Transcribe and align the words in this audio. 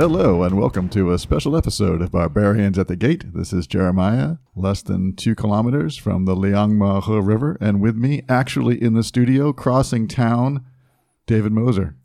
Hello, 0.00 0.42
and 0.44 0.56
welcome 0.56 0.88
to 0.88 1.12
a 1.12 1.18
special 1.18 1.54
episode 1.54 2.00
of 2.00 2.12
Barbarians 2.12 2.78
at 2.78 2.88
the 2.88 2.96
Gate. 2.96 3.34
This 3.34 3.52
is 3.52 3.66
Jeremiah, 3.66 4.36
less 4.56 4.80
than 4.80 5.14
two 5.14 5.34
kilometers 5.34 5.98
from 5.98 6.24
the 6.24 6.34
Liangma 6.34 7.04
He 7.04 7.20
River, 7.20 7.58
and 7.60 7.82
with 7.82 7.96
me, 7.96 8.22
actually 8.26 8.82
in 8.82 8.94
the 8.94 9.02
studio, 9.02 9.52
crossing 9.52 10.08
town, 10.08 10.64
David 11.26 11.52
Moser. 11.52 11.96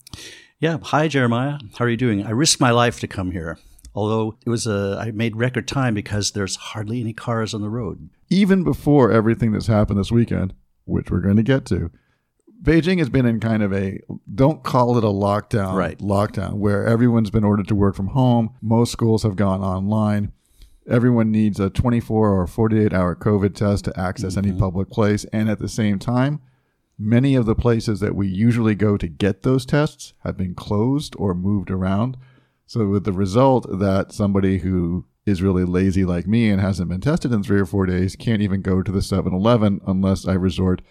Yeah. 0.60 0.79
Hi, 0.84 1.07
Jeremiah. 1.07 1.57
How 1.78 1.86
are 1.86 1.89
you 1.89 1.96
doing? 1.96 2.25
I 2.25 2.32
risked 2.32 2.60
my 2.60 2.71
life 2.71 3.00
to 3.00 3.07
come 3.07 3.32
here. 3.32 3.57
Although 3.93 4.36
it 4.46 4.50
was 4.50 4.68
a, 4.68 4.98
I 5.00 5.12
made 5.12 5.38
record 5.38 5.66
time 5.66 5.93
because 5.93 6.32
there's 6.32 6.57
hardly 6.57 7.00
any 7.00 7.14
cars 7.14 7.54
on 7.54 7.62
the 7.62 7.70
road. 7.70 8.09
Even 8.29 8.65
before 8.65 9.14
everything 9.14 9.54
that's 9.54 9.68
happened 9.68 9.98
this 9.98 10.12
weekend, 10.12 10.54
which 10.84 11.09
we're 11.09 11.21
going 11.21 11.37
to 11.37 11.43
get 11.43 11.65
to, 11.68 11.92
Beijing 12.65 12.97
has 12.97 13.10
been 13.10 13.25
in 13.28 13.39
kind 13.39 13.61
of 13.61 13.71
a 13.71 14.00
don't 14.33 14.64
call 14.64 14.97
it 14.97 15.04
a 15.04 15.07
lockdown 15.07 15.75
Right. 15.75 15.97
lockdown 16.00 16.56
where 16.56 16.86
everyone's 16.86 17.29
been 17.29 17.43
ordered 17.43 17.68
to 17.68 17.75
work 17.75 17.96
from 17.96 18.07
home. 18.07 18.56
Most 18.61 18.92
schools 18.92 19.23
have 19.23 19.36
gone 19.36 19.61
online. 19.61 20.32
Everyone 20.89 21.32
needs 21.32 21.59
a 21.59 21.70
24 21.70 22.29
or 22.29 22.47
48 22.47 22.92
hour 22.92 23.15
COVID 23.15 23.54
test 23.54 23.86
to 23.86 24.00
access 24.00 24.36
any 24.36 24.50
mm-hmm. 24.50 24.59
public 24.59 24.89
place. 24.89 25.25
And 25.25 25.50
at 25.50 25.59
the 25.59 25.70
same 25.70 26.00
time, 26.00 26.42
many 26.97 27.36
of 27.36 27.46
the 27.46 27.56
places 27.56 28.00
that 28.00 28.15
we 28.15 28.28
usually 28.28 28.75
go 28.75 28.97
to 28.97 29.07
get 29.07 29.43
those 29.43 29.65
tests 29.65 30.14
have 30.23 30.36
been 30.36 30.56
closed 30.56 31.15
or 31.20 31.36
moved 31.36 31.70
around. 31.70 32.17
So, 32.66 32.88
with 32.88 33.03
the 33.03 33.14
result 33.14 33.67
that 33.80 34.11
somebody 34.11 34.59
who 34.59 35.06
is 35.25 35.42
really 35.42 35.66
lazy 35.66 36.03
like 36.06 36.28
me 36.28 36.50
and 36.50 36.61
hasn't 36.61 36.89
been 36.89 37.02
tested 37.02 37.31
in 37.31 37.44
three 37.44 37.59
or 37.59 37.66
four 37.66 37.86
days 37.86 38.16
can't 38.16 38.42
even 38.42 38.61
go 38.61 38.81
to 38.81 38.92
the 38.92 39.02
7 39.02 39.34
Eleven 39.34 39.81
unless 39.86 40.28
I 40.28 40.34
resort 40.34 40.81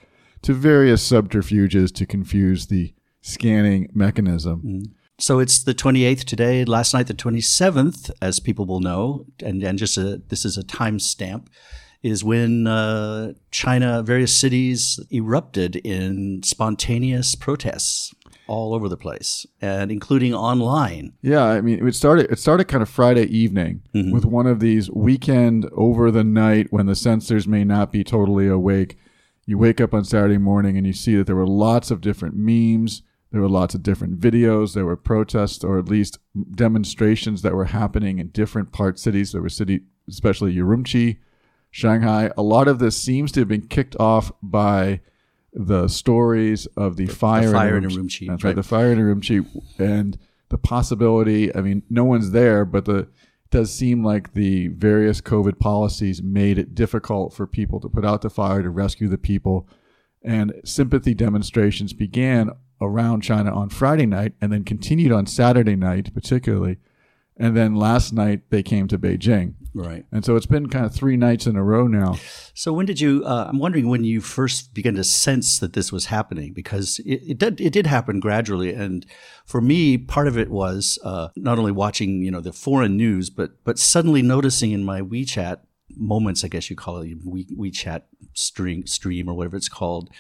to 0.45 0.53
various 0.53 1.03
subterfuges 1.03 1.91
to 1.93 2.07
confuse 2.07 2.67
the 2.67 2.95
scanning 3.23 3.89
mechanism. 3.95 4.83
So 5.19 5.39
it's 5.39 5.65
the 5.65 5.75
28th 5.75 6.25
today. 6.25 6.65
Last 6.65 6.93
night, 6.93 7.07
the 7.07 7.15
27th, 7.15 8.11
as 8.21 8.41
people 8.41 8.67
will 8.67 8.81
know, 8.81 9.25
and, 9.43 9.63
and 9.63 9.79
just 9.79 9.97
a, 9.97 10.21
this 10.29 10.45
is 10.45 10.59
a 10.59 10.63
timestamp, 10.63 11.47
is 12.03 12.23
when 12.23 12.67
uh, 12.67 13.33
China, 13.51 14.03
various 14.03 14.37
cities 14.37 15.01
erupted 15.11 15.77
in 15.77 16.43
spontaneous 16.43 17.35
protests 17.35 18.13
all 18.47 18.75
over 18.75 18.91
the 18.91 18.99
place, 18.99 19.47
and 19.63 19.91
including 19.91 20.35
online. 20.35 21.15
Yeah, 21.23 21.45
I 21.45 21.63
mean, 21.63 21.87
it 21.87 21.95
started. 21.95 22.31
It 22.31 22.39
started 22.39 22.65
kind 22.65 22.83
of 22.83 22.91
Friday 22.91 23.25
evening 23.25 23.81
with 24.13 24.27
one 24.27 24.47
of 24.47 24.61
these 24.61 24.91
weekend 24.91 25.67
over 25.73 26.11
the 26.11 26.25
night 26.25 26.67
when 26.71 26.85
the 26.85 26.95
censors 26.95 27.49
may 27.49 27.65
not 27.65 27.91
be 27.91 28.05
totally 28.05 28.47
awake. 28.47 28.99
You 29.47 29.59
wake 29.59 29.81
up 29.81 29.93
on 29.93 30.05
Saturday 30.05 30.39
morning 30.39 30.77
and 30.77 30.87
you 30.87 30.93
see 30.93 31.17
that 31.17 31.27
there 31.27 31.37
were 31.37 31.47
lots 31.47 31.91
of 31.91 32.01
different 32.01 32.35
memes. 32.37 33.03
There 33.31 33.41
were 33.43 33.49
lots 33.49 33.75
of 33.75 33.83
different 33.83 34.21
videos. 34.21 34.75
There 34.75 34.87
were 34.87 34.97
protests 34.97 35.65
or 35.65 35.79
at 35.79 35.89
least 35.89 36.19
demonstrations 36.55 37.43
that 37.43 37.55
were 37.55 37.67
happening 37.67 38.19
in 38.19 38.29
different 38.29 38.73
part 38.73 38.99
cities. 38.99 39.33
There 39.33 39.43
were 39.43 39.49
city, 39.49 39.81
especially 40.09 40.55
Urumqi, 40.55 41.19
Shanghai. 41.71 42.31
A 42.37 42.43
lot 42.43 42.69
of 42.69 42.79
this 42.79 42.97
seems 42.97 43.33
to 43.33 43.41
have 43.41 43.49
been 43.49 43.67
kicked 43.67 43.97
off 43.99 44.33
by 44.43 45.01
the 45.53 45.89
stories 45.89 46.67
of 46.77 46.97
the 46.97 47.07
fire, 47.07 47.53
fire 47.53 47.77
in 47.77 47.85
Urumqi. 47.85 47.97
Urumqi, 47.97 48.27
That's 48.29 48.45
right, 48.45 48.51
right. 48.51 48.57
the 48.57 48.63
fire 48.63 48.93
in 48.93 48.99
Urumqi, 48.99 49.47
and 49.79 50.19
the 50.49 50.59
possibility. 50.59 51.55
I 51.55 51.61
mean, 51.61 51.83
no 51.91 52.05
one's 52.05 52.31
there, 52.31 52.65
but 52.65 52.85
the 52.85 53.09
does 53.55 53.73
seem 53.73 54.03
like 54.03 54.33
the 54.33 54.67
various 54.67 55.21
COVID 55.21 55.61
policies 55.61 56.21
made 56.21 56.59
it 56.59 56.75
difficult 56.75 57.33
for 57.33 57.47
people 57.47 57.79
to 57.79 57.89
put 57.89 58.05
out 58.05 58.21
the 58.21 58.29
fire 58.29 58.65
to 58.65 58.69
rescue 58.69 59.07
the 59.07 59.17
people, 59.17 59.69
and 60.25 60.53
sympathy 60.65 61.15
demonstrations 61.15 61.93
began 61.93 62.51
around 62.81 63.21
China 63.21 63.55
on 63.55 63.69
Friday 63.69 64.07
night, 64.07 64.33
and 64.41 64.53
then 64.53 64.65
continued 64.65 65.13
on 65.13 65.27
Saturday 65.27 65.77
night, 65.77 66.13
particularly, 66.13 66.79
and 67.37 67.57
then 67.57 67.77
last 67.77 68.13
night 68.13 68.41
they 68.51 68.61
came 68.61 68.89
to 68.89 68.99
Beijing. 68.99 69.55
Right. 69.75 70.07
And 70.13 70.25
so 70.25 70.37
it's 70.37 70.47
been 70.47 70.69
kind 70.69 70.87
of 70.87 70.95
three 70.95 71.17
nights 71.17 71.47
in 71.49 71.57
a 71.57 71.63
row 71.65 71.89
now. 71.89 72.17
So 72.55 72.73
when 72.73 72.87
did 72.87 73.01
you? 73.01 73.25
Uh, 73.27 73.47
I'm 73.49 73.59
wondering 73.59 73.89
when 73.89 74.05
you 74.05 74.21
first 74.21 74.73
began 74.73 74.95
to 74.95 75.03
sense 75.03 75.59
that 75.59 75.73
this 75.73 75.91
was 75.91 76.07
happening 76.07 76.53
because 76.53 77.01
it, 77.01 77.23
it 77.27 77.39
did 77.39 77.61
it 77.61 77.73
did 77.73 77.89
happen 77.89 78.21
gradually, 78.21 78.73
and 78.73 79.05
for 79.45 79.61
me, 79.61 79.99
part 79.99 80.29
of 80.29 80.39
it 80.39 80.49
was 80.49 80.99
uh, 81.03 81.29
not 81.35 81.59
only 81.59 81.73
watching 81.73 82.23
you 82.23 82.31
know 82.31 82.41
the 82.41 82.53
foreign 82.53 82.97
news, 82.97 83.31
but 83.31 83.65
but 83.65 83.81
suddenly 83.81 84.23
noticing 84.23 84.71
in 84.71 84.85
my 84.85 85.01
WeChat 85.01 85.59
moments, 85.97 86.45
I 86.45 86.49
guess 86.49 86.71
you 86.71 86.77
call 86.77 86.99
it 86.99 87.17
We, 87.25 87.47
WeChat 87.47 88.03
stream 88.33 88.87
stream 88.87 89.29
or 89.29 89.35
whatever 89.35 89.57
it's 89.57 89.69
called. 89.69 90.11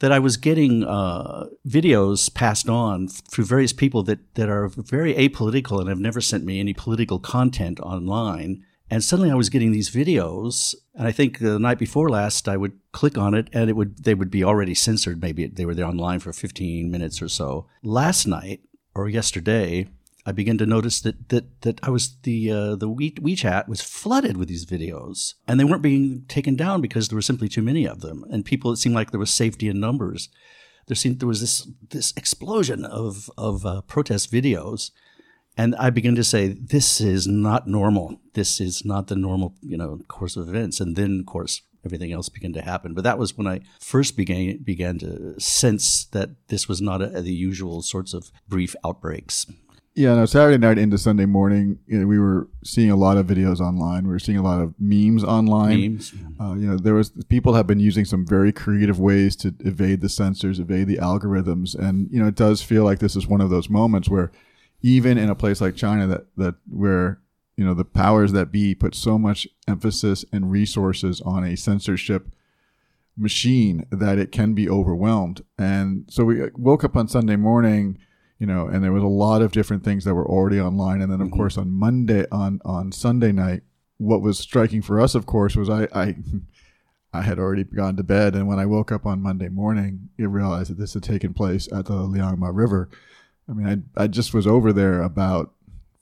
That 0.00 0.12
I 0.12 0.18
was 0.18 0.36
getting 0.36 0.84
uh, 0.84 1.46
videos 1.66 2.32
passed 2.34 2.68
on 2.68 3.08
through 3.08 3.46
various 3.46 3.72
people 3.72 4.02
that, 4.02 4.34
that 4.34 4.50
are 4.50 4.68
very 4.68 5.14
apolitical 5.14 5.80
and 5.80 5.88
have 5.88 5.98
never 5.98 6.20
sent 6.20 6.44
me 6.44 6.60
any 6.60 6.74
political 6.74 7.18
content 7.18 7.80
online. 7.80 8.62
And 8.90 9.02
suddenly 9.02 9.30
I 9.30 9.34
was 9.34 9.50
getting 9.50 9.72
these 9.72 9.90
videos, 9.90 10.74
and 10.94 11.08
I 11.08 11.12
think 11.12 11.38
the 11.38 11.58
night 11.58 11.78
before 11.78 12.08
last 12.08 12.48
I 12.48 12.56
would 12.56 12.78
click 12.92 13.18
on 13.18 13.34
it, 13.34 13.48
and 13.52 13.68
it 13.68 13.74
would 13.74 14.04
they 14.04 14.14
would 14.14 14.30
be 14.30 14.44
already 14.44 14.74
censored. 14.74 15.20
Maybe 15.20 15.46
they 15.46 15.66
were 15.66 15.74
there 15.74 15.86
online 15.86 16.20
for 16.20 16.32
15 16.32 16.90
minutes 16.90 17.20
or 17.20 17.28
so. 17.28 17.66
Last 17.82 18.26
night 18.26 18.60
or 18.94 19.08
yesterday, 19.08 19.88
I 20.24 20.32
began 20.32 20.58
to 20.58 20.66
notice 20.66 21.00
that 21.00 21.28
that 21.30 21.62
that 21.62 21.80
I 21.82 21.90
was 21.90 22.16
the 22.22 22.50
uh, 22.50 22.76
the 22.76 22.88
We, 22.88 23.12
WeChat 23.12 23.68
was 23.68 23.80
flooded 23.80 24.36
with 24.36 24.48
these 24.48 24.66
videos, 24.66 25.34
and 25.48 25.58
they 25.58 25.64
weren't 25.64 25.82
being 25.82 26.24
taken 26.28 26.54
down 26.54 26.80
because 26.80 27.08
there 27.08 27.16
were 27.16 27.22
simply 27.22 27.48
too 27.48 27.62
many 27.62 27.86
of 27.86 28.00
them, 28.00 28.24
and 28.30 28.44
people. 28.44 28.72
It 28.72 28.76
seemed 28.76 28.94
like 28.94 29.10
there 29.10 29.20
was 29.20 29.30
safety 29.30 29.68
in 29.68 29.80
numbers. 29.80 30.28
There 30.86 30.96
seemed 30.96 31.18
there 31.20 31.28
was 31.28 31.40
this 31.40 31.68
this 31.90 32.12
explosion 32.16 32.84
of 32.84 33.30
of 33.36 33.66
uh, 33.66 33.80
protest 33.82 34.32
videos, 34.32 34.90
and 35.56 35.74
I 35.76 35.90
began 35.90 36.14
to 36.16 36.24
say, 36.24 36.48
"This 36.48 37.00
is 37.00 37.26
not 37.26 37.66
normal. 37.66 38.20
This 38.34 38.60
is 38.60 38.84
not 38.84 39.06
the 39.08 39.16
normal, 39.16 39.54
you 39.62 39.76
know, 39.76 40.00
course 40.08 40.36
of 40.36 40.48
events." 40.48 40.80
And 40.80 40.96
then, 40.96 41.20
of 41.20 41.26
course, 41.26 41.62
everything 41.84 42.12
else 42.12 42.28
began 42.28 42.52
to 42.52 42.62
happen. 42.62 42.94
But 42.94 43.04
that 43.04 43.18
was 43.18 43.36
when 43.36 43.46
I 43.46 43.60
first 43.80 44.16
began 44.16 44.58
began 44.58 44.98
to 44.98 45.38
sense 45.38 46.04
that 46.06 46.30
this 46.48 46.68
was 46.68 46.80
not 46.80 47.00
a, 47.02 47.22
the 47.22 47.32
usual 47.32 47.82
sorts 47.82 48.12
of 48.14 48.30
brief 48.48 48.74
outbreaks. 48.84 49.46
Yeah, 49.96 50.14
no, 50.14 50.26
Saturday 50.26 50.58
night 50.58 50.76
into 50.76 50.98
Sunday 50.98 51.24
morning, 51.24 51.78
you 51.86 51.98
know, 51.98 52.06
we 52.06 52.18
were 52.18 52.48
seeing 52.62 52.90
a 52.90 52.96
lot 52.96 53.16
of 53.16 53.26
videos 53.26 53.60
online. 53.60 54.04
We 54.04 54.10
were 54.10 54.18
seeing 54.18 54.36
a 54.36 54.42
lot 54.42 54.60
of 54.60 54.74
memes 54.78 55.24
online. 55.24 55.80
Memes. 55.80 56.12
Uh, 56.38 56.52
you 56.52 56.66
know, 56.66 56.76
there 56.76 56.92
was 56.92 57.12
people 57.30 57.54
have 57.54 57.66
been 57.66 57.80
using 57.80 58.04
some 58.04 58.26
very 58.26 58.52
creative 58.52 59.00
ways 59.00 59.34
to 59.36 59.54
evade 59.60 60.02
the 60.02 60.10
censors, 60.10 60.58
evade 60.58 60.86
the 60.88 60.98
algorithms, 60.98 61.74
and 61.74 62.10
you 62.10 62.20
know, 62.20 62.28
it 62.28 62.34
does 62.34 62.60
feel 62.60 62.84
like 62.84 62.98
this 62.98 63.16
is 63.16 63.26
one 63.26 63.40
of 63.40 63.48
those 63.48 63.70
moments 63.70 64.10
where, 64.10 64.30
even 64.82 65.18
in 65.18 65.30
a 65.30 65.34
place 65.34 65.60
like 65.60 65.76
China, 65.76 66.06
that 66.06 66.26
that 66.36 66.54
where 66.68 67.20
you 67.56 67.64
know 67.64 67.74
the 67.74 67.84
powers 67.84 68.32
that 68.32 68.52
be 68.52 68.74
put 68.74 68.94
so 68.94 69.18
much 69.18 69.48
emphasis 69.66 70.24
and 70.32 70.50
resources 70.50 71.20
on 71.22 71.44
a 71.44 71.56
censorship 71.56 72.34
machine 73.16 73.86
that 73.90 74.18
it 74.18 74.30
can 74.30 74.52
be 74.52 74.68
overwhelmed. 74.68 75.42
And 75.58 76.04
so 76.08 76.24
we 76.24 76.42
uh, 76.42 76.48
woke 76.54 76.84
up 76.84 76.96
on 76.96 77.08
Sunday 77.08 77.36
morning, 77.36 77.98
you 78.38 78.46
know, 78.46 78.66
and 78.66 78.84
there 78.84 78.92
was 78.92 79.02
a 79.02 79.06
lot 79.06 79.42
of 79.42 79.52
different 79.52 79.84
things 79.84 80.04
that 80.04 80.14
were 80.14 80.28
already 80.28 80.60
online. 80.60 81.00
And 81.00 81.10
then, 81.10 81.20
of 81.20 81.28
mm-hmm. 81.28 81.36
course, 81.36 81.56
on 81.56 81.70
Monday, 81.70 82.26
on 82.30 82.60
on 82.64 82.92
Sunday 82.92 83.32
night, 83.32 83.62
what 83.98 84.20
was 84.20 84.38
striking 84.38 84.82
for 84.82 85.00
us, 85.00 85.14
of 85.14 85.26
course, 85.26 85.56
was 85.56 85.70
I 85.70 85.88
I, 85.94 86.16
I 87.12 87.22
had 87.22 87.38
already 87.38 87.64
gone 87.64 87.96
to 87.96 88.02
bed, 88.02 88.34
and 88.34 88.46
when 88.46 88.58
I 88.58 88.66
woke 88.66 88.92
up 88.92 89.06
on 89.06 89.22
Monday 89.22 89.48
morning, 89.48 90.10
you 90.18 90.28
realized 90.28 90.70
that 90.70 90.78
this 90.78 90.92
had 90.92 91.02
taken 91.02 91.32
place 91.32 91.66
at 91.72 91.86
the 91.86 91.94
Liangma 91.94 92.50
River. 92.52 92.90
I 93.48 93.52
mean, 93.52 93.84
I 93.96 94.04
I 94.04 94.06
just 94.06 94.34
was 94.34 94.46
over 94.46 94.72
there 94.72 95.02
about 95.02 95.52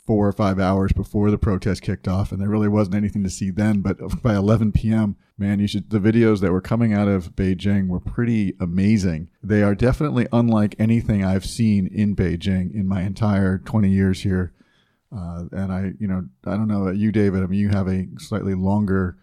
four 0.06 0.28
or 0.28 0.32
five 0.32 0.58
hours 0.58 0.92
before 0.92 1.30
the 1.30 1.38
protest 1.38 1.82
kicked 1.82 2.06
off, 2.06 2.30
and 2.30 2.40
there 2.40 2.48
really 2.48 2.68
wasn't 2.68 2.96
anything 2.96 3.22
to 3.22 3.30
see 3.30 3.50
then. 3.50 3.80
But 3.80 4.22
by 4.22 4.34
11 4.34 4.72
p.m., 4.72 5.16
man, 5.38 5.60
you 5.60 5.66
should 5.66 5.90
the 5.90 5.98
videos 5.98 6.40
that 6.40 6.52
were 6.52 6.60
coming 6.60 6.92
out 6.92 7.08
of 7.08 7.34
Beijing 7.34 7.88
were 7.88 8.00
pretty 8.00 8.54
amazing. 8.60 9.30
They 9.42 9.62
are 9.62 9.74
definitely 9.74 10.26
unlike 10.32 10.74
anything 10.78 11.24
I've 11.24 11.46
seen 11.46 11.86
in 11.86 12.14
Beijing 12.14 12.74
in 12.74 12.86
my 12.86 13.02
entire 13.02 13.58
20 13.58 13.88
years 13.88 14.22
here. 14.22 14.52
Uh, 15.14 15.44
and 15.52 15.72
I, 15.72 15.92
you 16.00 16.08
know, 16.08 16.26
I 16.44 16.52
don't 16.52 16.68
know 16.68 16.90
you, 16.90 17.12
David. 17.12 17.42
I 17.42 17.46
mean, 17.46 17.60
you 17.60 17.68
have 17.68 17.86
a 17.86 18.08
slightly 18.18 18.54
longer 18.54 19.16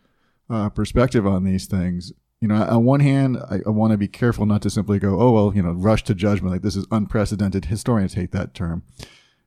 uh, 0.49 0.69
perspective 0.69 1.27
on 1.27 1.43
these 1.43 1.65
things. 1.65 2.13
You 2.41 2.47
know, 2.47 2.55
on 2.55 2.83
one 2.83 2.99
hand, 2.99 3.37
I, 3.37 3.59
I 3.65 3.69
want 3.69 3.91
to 3.91 3.97
be 3.97 4.07
careful 4.07 4.45
not 4.45 4.63
to 4.63 4.69
simply 4.69 4.97
go, 4.99 5.21
"Oh 5.21 5.31
well," 5.31 5.55
you 5.55 5.61
know, 5.61 5.71
rush 5.71 6.03
to 6.05 6.15
judgment. 6.15 6.51
Like 6.51 6.63
this 6.63 6.75
is 6.75 6.87
unprecedented. 6.91 7.65
Historians 7.65 8.15
hate 8.15 8.31
that 8.31 8.53
term 8.53 8.83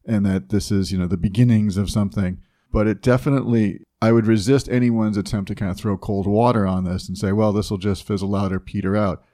and 0.07 0.25
that 0.27 0.51
this 0.51 0.71
is, 0.71 0.93
you 0.93 0.99
know, 0.99 1.07
the 1.07 1.17
beginnings 1.17 1.77
of 1.77 1.91
something. 1.91 2.39
But 2.71 2.87
it 2.87 3.03
definitely, 3.03 3.81
I 4.03 4.13
would 4.13 4.27
resist 4.27 4.69
anyone's 4.69 5.17
attempt 5.17 5.49
to 5.49 5.55
kind 5.55 5.71
of 5.71 5.77
throw 5.77 5.97
cold 5.97 6.27
water 6.27 6.67
on 6.67 6.85
this 6.85 7.09
and 7.09 7.17
say, 7.17 7.33
well, 7.33 7.53
this 7.53 7.71
will 7.71 7.79
just 7.79 8.07
fizzle 8.07 8.35
out 8.35 8.53
or 8.53 8.61
peter 8.61 8.97
out. 8.97 9.25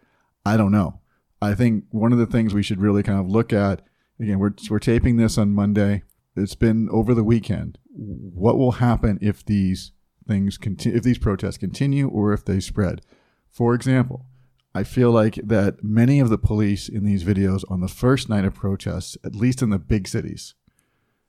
I 0.45 0.57
don't 0.57 0.73
know. 0.73 1.01
I 1.43 1.55
think 1.55 1.85
one 1.91 2.13
of 2.13 2.19
the 2.19 2.27
things 2.27 2.53
we 2.53 2.63
should 2.63 2.81
really 2.81 3.03
kind 3.03 3.19
of 3.19 3.29
look 3.29 3.53
at, 3.53 3.83
again, 4.21 4.39
we're, 4.39 4.53
we're 4.69 4.79
taping 4.79 5.17
this 5.17 5.39
on 5.39 5.55
Monday. 5.55 6.03
It's 6.37 6.55
been 6.55 6.89
over 6.91 7.15
the 7.15 7.25
weekend. 7.25 7.79
What 7.93 8.59
will 8.59 8.73
happen 8.73 9.19
if 9.21 9.45
these 9.45 9.93
things 10.29 10.59
continue, 10.59 10.97
if 10.99 11.03
these 11.03 11.19
protests 11.19 11.57
continue 11.57 12.09
or 12.09 12.33
if 12.33 12.45
they 12.45 12.61
spread? 12.61 13.01
For 13.51 13.75
example, 13.75 14.27
I 14.75 14.85
feel 14.85 15.11
like 15.11 15.35
that 15.35 15.83
many 15.83 16.21
of 16.21 16.31
the 16.31 16.39
police 16.39 16.89
in 16.89 17.05
these 17.05 17.25
videos 17.25 17.65
on 17.69 17.81
the 17.81 17.89
first 17.89 18.29
night 18.29 18.45
of 18.45 18.55
protests, 18.55 19.17
at 19.25 19.35
least 19.35 19.63
in 19.63 19.71
the 19.71 19.79
big 19.79 20.07
cities, 20.07 20.55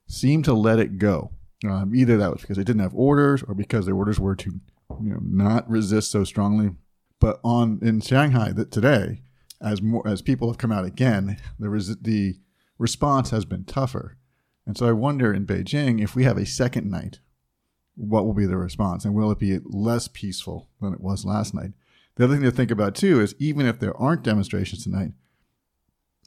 seem 0.07 0.43
to 0.43 0.53
let 0.53 0.79
it 0.79 0.99
go. 0.99 1.31
Um, 1.67 1.93
either 1.95 2.17
that 2.17 2.31
was 2.31 2.41
because 2.41 2.57
they 2.57 2.63
didn't 2.63 2.81
have 2.81 2.95
orders, 2.95 3.43
or 3.43 3.55
because 3.55 3.85
their 3.85 3.95
orders 3.95 4.19
were 4.19 4.35
to, 4.35 4.51
you 5.01 5.09
know, 5.09 5.19
not 5.23 5.69
resist 5.69 6.11
so 6.11 6.23
strongly. 6.23 6.71
But 7.19 7.39
on 7.43 7.79
in 7.81 8.01
Shanghai 8.01 8.51
that 8.53 8.71
today, 8.71 9.21
as 9.59 9.81
more 9.81 10.07
as 10.07 10.21
people 10.21 10.47
have 10.49 10.57
come 10.57 10.71
out 10.71 10.85
again, 10.85 11.37
the 11.59 11.69
res- 11.69 11.97
the 11.97 12.39
response 12.77 13.29
has 13.29 13.45
been 13.45 13.63
tougher. 13.63 14.17
And 14.65 14.77
so 14.77 14.87
I 14.87 14.91
wonder 14.91 15.33
in 15.33 15.45
Beijing 15.45 16.01
if 16.01 16.15
we 16.15 16.23
have 16.23 16.37
a 16.37 16.45
second 16.45 16.89
night, 16.89 17.19
what 17.95 18.25
will 18.25 18.33
be 18.33 18.45
the 18.45 18.57
response, 18.57 19.05
and 19.05 19.13
will 19.13 19.31
it 19.31 19.39
be 19.39 19.59
less 19.63 20.07
peaceful 20.07 20.69
than 20.81 20.93
it 20.93 21.01
was 21.01 21.25
last 21.25 21.53
night? 21.53 21.71
The 22.15 22.25
other 22.25 22.35
thing 22.35 22.43
to 22.43 22.51
think 22.51 22.71
about 22.71 22.95
too 22.95 23.21
is 23.21 23.35
even 23.39 23.65
if 23.65 23.79
there 23.79 23.95
aren't 23.97 24.23
demonstrations 24.23 24.83
tonight, 24.83 25.11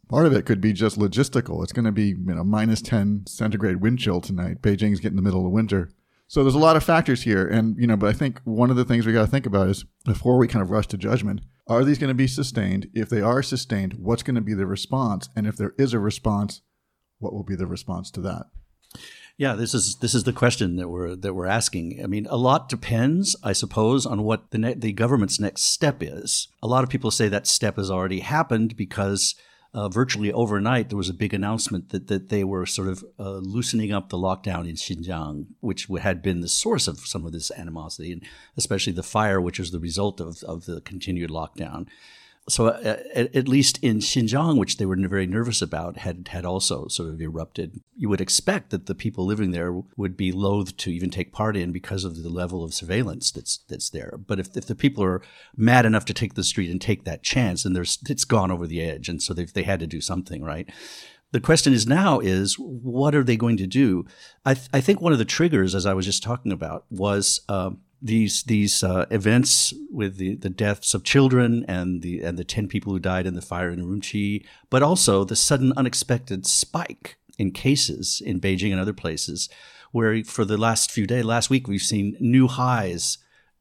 part 0.09 0.27
of 0.27 0.33
it 0.33 0.47
could 0.47 0.61
be 0.61 0.73
just 0.73 0.99
logistical. 0.99 1.63
It's 1.63 1.73
going 1.73 1.85
to 1.85 1.93
be 1.93 2.09
you 2.09 2.35
know 2.35 2.45
minus 2.45 2.83
ten 2.83 3.25
centigrade 3.27 3.81
wind 3.81 3.99
chill 3.99 4.21
tonight. 4.21 4.63
Beijing's 4.63 5.01
getting 5.01 5.19
in 5.19 5.23
the 5.25 5.29
middle 5.29 5.47
of 5.47 5.53
winter. 5.53 5.91
So 6.27 6.43
there's 6.43 6.55
a 6.55 6.59
lot 6.59 6.77
of 6.77 6.83
factors 6.83 7.23
here, 7.23 7.47
and 7.47 7.77
you 7.79 7.87
know, 7.87 7.97
but 7.97 8.09
I 8.09 8.13
think 8.13 8.41
one 8.45 8.71
of 8.71 8.77
the 8.77 8.85
things 8.85 9.07
we 9.07 9.13
got 9.13 9.25
to 9.25 9.31
think 9.31 9.47
about 9.47 9.69
is 9.69 9.85
before 10.05 10.39
we 10.39 10.49
kind 10.49 10.63
of 10.63 10.71
rush 10.71 10.87
to 10.89 10.97
judgment, 10.97 11.43
are 11.67 11.85
these 11.85 11.99
going 11.99 12.09
to 12.09 12.15
be 12.15 12.27
sustained? 12.27 12.89
If 12.95 13.09
they 13.09 13.21
are 13.21 13.43
sustained, 13.43 13.95
what's 13.95 14.23
going 14.23 14.35
to 14.35 14.41
be 14.41 14.55
the 14.55 14.67
response? 14.67 15.29
And 15.37 15.47
if 15.47 15.57
there 15.57 15.75
is 15.79 15.93
a 15.93 15.99
response, 15.99 16.63
what 17.19 17.33
will 17.33 17.45
be 17.45 17.57
the 17.57 17.67
response 17.67 18.11
to 18.13 18.21
that? 18.23 18.47
Yeah, 19.37 19.55
this 19.55 19.75
is 19.75 19.97
this 19.97 20.15
is 20.15 20.25
the 20.25 20.33
question 20.33 20.77
that 20.77 20.89
we're 20.89 21.17
that 21.17 21.35
we're 21.35 21.47
asking. 21.47 22.01
I 22.03 22.07
mean, 22.07 22.27
a 22.31 22.37
lot 22.37 22.69
depends, 22.69 23.35
I 23.43 23.53
suppose, 23.53 24.07
on 24.07 24.23
what 24.23 24.51
the 24.53 24.59
ne- 24.59 24.75
the 24.75 24.93
government's 24.93 25.41
next 25.41 25.63
step 25.63 26.03
is. 26.03 26.47
A 26.63 26.69
lot 26.69 26.85
of 26.85 26.91
people 26.91 27.11
say 27.11 27.29
that 27.29 27.49
step 27.49 27.77
has 27.77 27.91
already 27.91 28.21
happened 28.21 28.77
because 28.77 29.35
uh, 29.75 29.89
virtually 29.89 30.33
overnight, 30.33 30.89
there 30.89 30.97
was 30.97 31.09
a 31.09 31.15
big 31.15 31.35
announcement 31.35 31.89
that, 31.89 32.07
that 32.07 32.29
they 32.29 32.45
were 32.45 32.65
sort 32.65 32.87
of 32.87 33.05
uh, 33.19 33.39
loosening 33.39 33.91
up 33.91 34.09
the 34.09 34.17
lockdown 34.17 34.69
in 34.69 34.77
Xinjiang, 34.77 35.47
which 35.59 35.89
had 36.01 36.23
been 36.23 36.41
the 36.41 36.49
source 36.49 36.87
of 36.87 37.01
some 37.01 37.27
of 37.27 37.33
this 37.33 37.51
animosity, 37.51 38.13
and 38.13 38.23
especially 38.57 38.93
the 38.93 39.03
fire, 39.03 39.41
which 39.41 39.59
was 39.59 39.73
the 39.73 39.81
result 39.81 40.21
of, 40.21 40.45
of 40.45 40.67
the 40.67 40.81
continued 40.83 41.31
lockdown 41.31 41.89
so 42.49 42.67
uh, 42.67 42.99
at, 43.15 43.35
at, 43.35 43.49
least 43.49 43.79
in 43.83 43.99
Xinjiang, 43.99 44.59
which 44.59 44.77
they 44.77 44.85
were 44.85 44.97
very 44.97 45.27
nervous 45.27 45.63
about, 45.63 45.97
had 45.97 46.29
had 46.29 46.45
also 46.45 46.89
sort 46.89 47.09
of 47.09 47.21
erupted. 47.21 47.81
You 47.97 48.11
would 48.11 48.21
expect 48.21 48.71
that 48.71 48.85
the 48.85 48.95
people 48.95 49.25
living 49.25 49.51
there 49.51 49.73
would 49.97 50.17
be 50.17 50.31
loath 50.31 50.77
to 50.79 50.91
even 50.91 51.09
take 51.09 51.33
part 51.33 51.57
in 51.57 51.73
because 51.73 52.05
of 52.05 52.23
the 52.23 52.29
level 52.29 52.63
of 52.63 52.75
surveillance 52.75 53.31
that's 53.31 53.59
that's 53.69 53.89
there. 53.89 54.19
But 54.19 54.41
if, 54.41 54.57
if 54.57 54.67
the 54.67 54.75
people 54.75 55.03
are 55.05 55.23
mad 55.57 55.87
enough 55.87 56.05
to 56.07 56.15
take 56.15 56.35
the 56.35 56.45
street 56.45 56.71
and 56.71 56.81
take 56.81 57.05
that 57.05 57.23
chance, 57.23 57.65
and 57.65 57.75
there's 57.75 57.99
it's 58.09 58.25
gone 58.25 58.51
over 58.51 58.67
the 58.67 58.83
edge, 58.83 59.09
and 59.09 59.23
so 59.23 59.33
they 59.33 59.45
they 59.45 59.63
had 59.63 59.81
to 59.81 59.87
do 59.87 60.03
something, 60.03 60.43
right? 60.43 60.69
The 61.33 61.41
question 61.41 61.73
is 61.73 61.87
now 61.87 62.21
is 62.21 62.57
what 62.59 63.15
are 63.15 63.25
they 63.25 63.37
going 63.37 63.57
to 63.57 63.67
do? 63.67 64.05
I, 64.45 64.55
th- 64.55 64.69
I 64.73 64.81
think 64.81 65.01
one 65.01 65.13
of 65.13 65.19
the 65.19 65.25
triggers, 65.25 65.75
as 65.75 65.87
I 65.87 65.95
was 65.95 66.05
just 66.05 66.23
talking 66.23 66.53
about, 66.53 66.85
was. 66.91 67.41
Um, 67.49 67.81
these 68.05 68.43
these 68.43 68.85
uh, 68.85 69.07
events 69.11 69.73
with 69.91 70.19
the, 70.19 70.37
the 70.37 70.51
deaths 70.51 70.93
of 70.93 71.05
children 71.05 71.65
and 71.67 72.03
the 72.03 72.21
and 72.21 72.39
the 72.39 72.45
ten 72.45 72.69
people 72.69 72.93
who 72.93 72.99
died 72.99 73.27
in 73.27 73.35
the 73.35 73.41
fire 73.41 73.71
in 73.71 73.81
Urumqi, 73.81 74.45
but 74.69 74.83
also 74.83 75.25
the 75.25 75.35
sudden 75.35 75.73
unexpected 75.75 76.47
spike 76.47 77.17
in 77.39 77.51
cases 77.51 78.23
in 78.25 78.41
Beijing 78.41 78.73
and 78.73 78.81
other 78.81 78.93
places, 78.93 79.49
where 79.91 80.23
for 80.23 80.45
the 80.45 80.59
last 80.59 80.93
few 80.93 81.07
days, 81.07 81.25
last 81.25 81.49
week 81.49 81.67
we've 81.67 81.81
seen 81.81 82.15
new 82.21 82.47
highs 82.47 83.17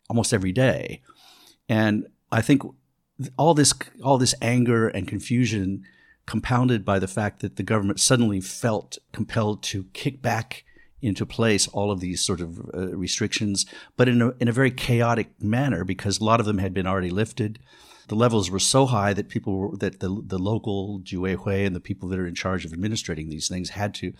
almost 0.09 0.33
every 0.33 0.51
day, 0.51 1.01
and 1.69 2.05
I 2.29 2.41
think 2.41 2.63
all 3.37 3.53
this 3.53 3.73
all 4.03 4.17
this 4.17 4.35
anger 4.41 4.89
and 4.89 5.07
confusion 5.07 5.83
compounded 6.25 6.83
by 6.83 6.99
the 6.99 7.07
fact 7.07 7.39
that 7.39 7.55
the 7.55 7.63
government 7.63 8.01
suddenly 8.01 8.41
felt 8.41 8.97
compelled 9.13 9.63
to 9.63 9.85
kick 9.93 10.21
back 10.21 10.65
into 11.03 11.25
place 11.25 11.67
all 11.67 11.91
of 11.91 11.99
these 11.99 12.21
sort 12.21 12.41
of 12.41 12.59
uh, 12.73 12.95
restrictions, 12.95 13.65
but 13.97 14.07
in 14.07 14.21
a, 14.21 14.33
in 14.39 14.47
a 14.47 14.53
very 14.53 14.71
chaotic 14.71 15.29
manner 15.41 15.83
because 15.83 16.19
a 16.19 16.23
lot 16.23 16.39
of 16.39 16.45
them 16.45 16.59
had 16.59 16.73
been 16.73 16.87
already 16.87 17.09
lifted. 17.09 17.59
The 18.07 18.15
levels 18.15 18.49
were 18.49 18.59
so 18.59 18.85
high 18.85 19.13
that 19.13 19.29
people 19.29 19.57
were, 19.57 19.77
that 19.77 19.99
the, 19.99 20.21
the 20.25 20.39
local 20.39 21.01
Juweihui 21.01 21.65
and 21.65 21.75
the 21.75 21.79
people 21.79 22.09
that 22.09 22.19
are 22.19 22.27
in 22.27 22.35
charge 22.35 22.65
of 22.65 22.73
administrating 22.73 23.29
these 23.29 23.47
things 23.47 23.71
had 23.71 23.93
to 23.95 24.13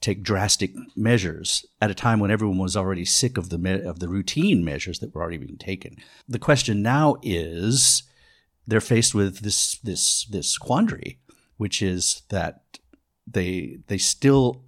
take 0.00 0.22
drastic 0.22 0.72
measures 0.96 1.64
at 1.80 1.90
a 1.90 1.94
time 1.94 2.18
when 2.18 2.30
everyone 2.30 2.58
was 2.58 2.76
already 2.76 3.04
sick 3.04 3.38
of 3.38 3.48
the 3.48 3.58
me- 3.58 3.82
of 3.82 4.00
the 4.00 4.08
routine 4.08 4.64
measures 4.64 4.98
that 4.98 5.14
were 5.14 5.22
already 5.22 5.38
being 5.38 5.56
taken. 5.56 5.96
The 6.28 6.40
question 6.40 6.82
now 6.82 7.16
is 7.22 8.02
they're 8.66 8.80
faced 8.80 9.14
with 9.14 9.38
this 9.38 9.78
this 9.78 10.24
this 10.26 10.58
quandary, 10.58 11.18
which 11.56 11.80
is 11.80 12.22
that 12.28 12.62
they 13.26 13.78
they 13.86 13.98
still 13.98 14.64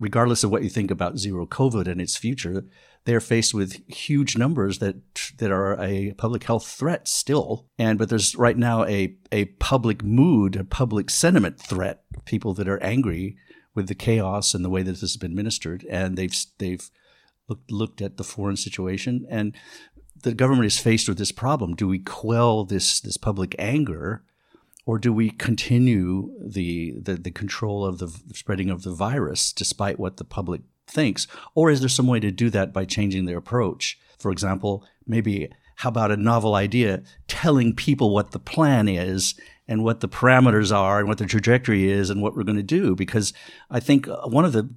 regardless 0.00 0.44
of 0.44 0.50
what 0.50 0.62
you 0.62 0.68
think 0.68 0.90
about 0.90 1.18
zero 1.18 1.46
COVID 1.46 1.86
and 1.88 2.00
its 2.00 2.16
future, 2.16 2.64
they're 3.04 3.20
faced 3.20 3.54
with 3.54 3.82
huge 3.88 4.36
numbers 4.36 4.78
that 4.78 4.96
that 5.38 5.50
are 5.50 5.80
a 5.80 6.12
public 6.14 6.44
health 6.44 6.66
threat 6.66 7.08
still. 7.08 7.66
And 7.78 7.98
but 7.98 8.08
there's 8.08 8.34
right 8.36 8.56
now 8.56 8.84
a 8.84 9.16
a 9.32 9.46
public 9.46 10.02
mood, 10.02 10.56
a 10.56 10.64
public 10.64 11.10
sentiment 11.10 11.60
threat. 11.60 12.02
People 12.24 12.54
that 12.54 12.68
are 12.68 12.82
angry 12.82 13.36
with 13.74 13.88
the 13.88 13.94
chaos 13.94 14.54
and 14.54 14.64
the 14.64 14.70
way 14.70 14.82
that 14.82 14.92
this 14.92 15.00
has 15.00 15.16
been 15.16 15.32
administered, 15.32 15.84
and 15.90 16.16
they've 16.16 16.36
they've 16.58 16.90
looked 17.48 17.70
looked 17.70 18.02
at 18.02 18.16
the 18.16 18.24
foreign 18.24 18.56
situation 18.56 19.26
and. 19.28 19.56
The 20.20 20.34
government 20.34 20.66
is 20.66 20.80
faced 20.80 21.08
with 21.08 21.16
this 21.16 21.30
problem. 21.30 21.76
Do 21.76 21.86
we 21.86 22.00
quell 22.00 22.64
this 22.64 23.00
this 23.00 23.16
public 23.16 23.54
anger 23.56 24.24
or 24.88 24.98
do 24.98 25.12
we 25.12 25.28
continue 25.28 26.32
the, 26.40 26.94
the, 26.98 27.16
the 27.16 27.30
control 27.30 27.84
of 27.84 27.98
the 27.98 28.08
spreading 28.32 28.70
of 28.70 28.84
the 28.84 28.90
virus 28.90 29.52
despite 29.52 29.98
what 29.98 30.16
the 30.16 30.24
public 30.24 30.62
thinks? 30.86 31.26
Or 31.54 31.70
is 31.70 31.80
there 31.80 31.90
some 31.90 32.06
way 32.06 32.20
to 32.20 32.30
do 32.30 32.48
that 32.48 32.72
by 32.72 32.86
changing 32.86 33.26
their 33.26 33.36
approach? 33.36 33.98
For 34.18 34.30
example, 34.30 34.86
maybe 35.06 35.50
how 35.76 35.90
about 35.90 36.10
a 36.10 36.16
novel 36.16 36.54
idea 36.54 37.02
telling 37.26 37.74
people 37.74 38.14
what 38.14 38.30
the 38.30 38.38
plan 38.38 38.88
is 38.88 39.34
and 39.68 39.84
what 39.84 40.00
the 40.00 40.08
parameters 40.08 40.74
are 40.74 41.00
and 41.00 41.06
what 41.06 41.18
the 41.18 41.26
trajectory 41.26 41.90
is 41.90 42.08
and 42.08 42.22
what 42.22 42.34
we're 42.34 42.42
going 42.42 42.56
to 42.56 42.62
do 42.62 42.96
because 42.96 43.34
i 43.70 43.78
think 43.78 44.08
uh, 44.08 44.22
one 44.22 44.44
of 44.44 44.52
the 44.52 44.68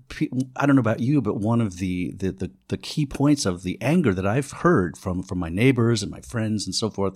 i 0.58 0.66
don't 0.66 0.76
know 0.76 0.82
about 0.82 1.00
you 1.00 1.22
but 1.22 1.38
one 1.38 1.62
of 1.62 1.78
the 1.78 2.14
the, 2.18 2.32
the, 2.32 2.52
the 2.68 2.78
key 2.78 3.06
points 3.06 3.46
of 3.46 3.64
the 3.64 3.82
anger 3.82 4.14
that 4.14 4.28
i've 4.28 4.52
heard 4.52 4.98
from 4.98 5.24
from 5.24 5.40
my 5.40 5.50
neighbors 5.50 6.04
and 6.04 6.12
my 6.12 6.22
friends 6.22 6.68
and 6.68 6.76
so 6.76 6.90
forth 6.90 7.14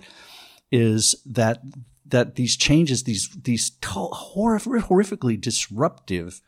is 0.72 1.14
that 1.24 1.60
that 2.08 2.36
these 2.36 2.56
changes, 2.56 3.04
these 3.04 3.28
these 3.30 3.70
horrifically 3.82 5.40
disruptive 5.40 6.40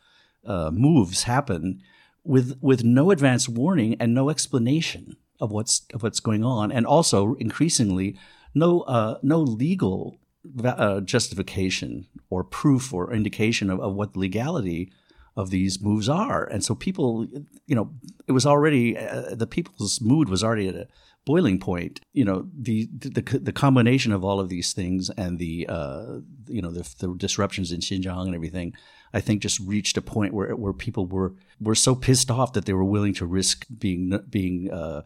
uh, 0.45 0.71
moves 0.71 1.23
happen 1.23 1.81
with 2.23 2.57
with 2.61 2.83
no 2.83 3.11
advance 3.11 3.49
warning 3.49 3.95
and 3.99 4.13
no 4.13 4.29
explanation 4.29 5.15
of 5.39 5.51
what's 5.51 5.85
of 5.93 6.03
what's 6.03 6.19
going 6.19 6.43
on, 6.43 6.71
and 6.71 6.85
also 6.85 7.35
increasingly 7.35 8.17
no 8.53 8.81
uh, 8.81 9.17
no 9.21 9.39
legal 9.39 10.17
uh, 10.63 11.01
justification 11.01 12.07
or 12.29 12.43
proof 12.43 12.93
or 12.93 13.13
indication 13.13 13.69
of, 13.69 13.79
of 13.79 13.93
what 13.93 14.15
legality 14.15 14.91
of 15.35 15.49
these 15.49 15.81
moves 15.81 16.09
are. 16.09 16.45
And 16.45 16.63
so 16.63 16.75
people, 16.75 17.25
you 17.65 17.75
know, 17.75 17.91
it 18.27 18.31
was 18.31 18.45
already 18.45 18.97
uh, 18.97 19.35
the 19.35 19.47
people's 19.47 20.01
mood 20.01 20.29
was 20.29 20.43
already 20.43 20.67
at 20.67 20.75
a 20.75 20.87
boiling 21.25 21.59
point. 21.59 22.01
You 22.13 22.25
know, 22.25 22.47
the 22.57 22.89
the, 22.91 23.21
the 23.21 23.53
combination 23.53 24.11
of 24.11 24.23
all 24.23 24.39
of 24.39 24.49
these 24.49 24.73
things 24.73 25.09
and 25.11 25.39
the 25.39 25.67
uh, 25.67 26.19
you 26.47 26.61
know 26.61 26.71
the, 26.71 26.87
the 26.99 27.13
disruptions 27.15 27.71
in 27.71 27.81
Xinjiang 27.81 28.25
and 28.25 28.35
everything, 28.35 28.73
I 29.13 29.21
think 29.21 29.41
just 29.41 29.59
reached 29.59 29.97
a 29.97 30.01
point 30.01 30.33
where 30.33 30.55
where 30.55 30.73
people 30.73 31.05
were 31.05 31.35
were 31.59 31.75
so 31.75 31.95
pissed 31.95 32.31
off 32.31 32.53
that 32.53 32.65
they 32.65 32.73
were 32.73 32.83
willing 32.83 33.13
to 33.15 33.25
risk 33.25 33.65
being 33.77 34.19
being 34.29 34.71
uh, 34.71 35.03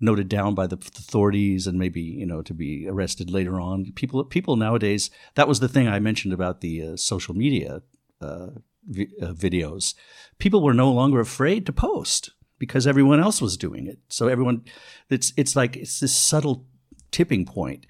noted 0.00 0.28
down 0.28 0.54
by 0.54 0.66
the 0.66 0.76
authorities 0.76 1.66
and 1.66 1.78
maybe 1.78 2.00
you 2.00 2.26
know 2.26 2.42
to 2.42 2.54
be 2.54 2.88
arrested 2.88 3.30
later 3.30 3.60
on. 3.60 3.92
People 3.92 4.24
people 4.24 4.56
nowadays 4.56 5.10
that 5.34 5.48
was 5.48 5.60
the 5.60 5.68
thing 5.68 5.88
I 5.88 5.98
mentioned 5.98 6.34
about 6.34 6.60
the 6.60 6.82
uh, 6.82 6.96
social 6.96 7.34
media 7.34 7.82
uh, 8.20 8.48
vi- 8.86 9.10
uh, 9.20 9.32
videos. 9.32 9.94
People 10.38 10.62
were 10.62 10.74
no 10.74 10.90
longer 10.90 11.20
afraid 11.20 11.66
to 11.66 11.72
post 11.72 12.30
because 12.58 12.86
everyone 12.86 13.20
else 13.20 13.40
was 13.40 13.56
doing 13.56 13.86
it. 13.86 13.98
So 14.08 14.28
everyone, 14.28 14.64
it's 15.10 15.32
it's 15.36 15.56
like 15.56 15.76
it's 15.76 16.00
this 16.00 16.14
subtle 16.14 16.66
tipping 17.10 17.44
point. 17.44 17.86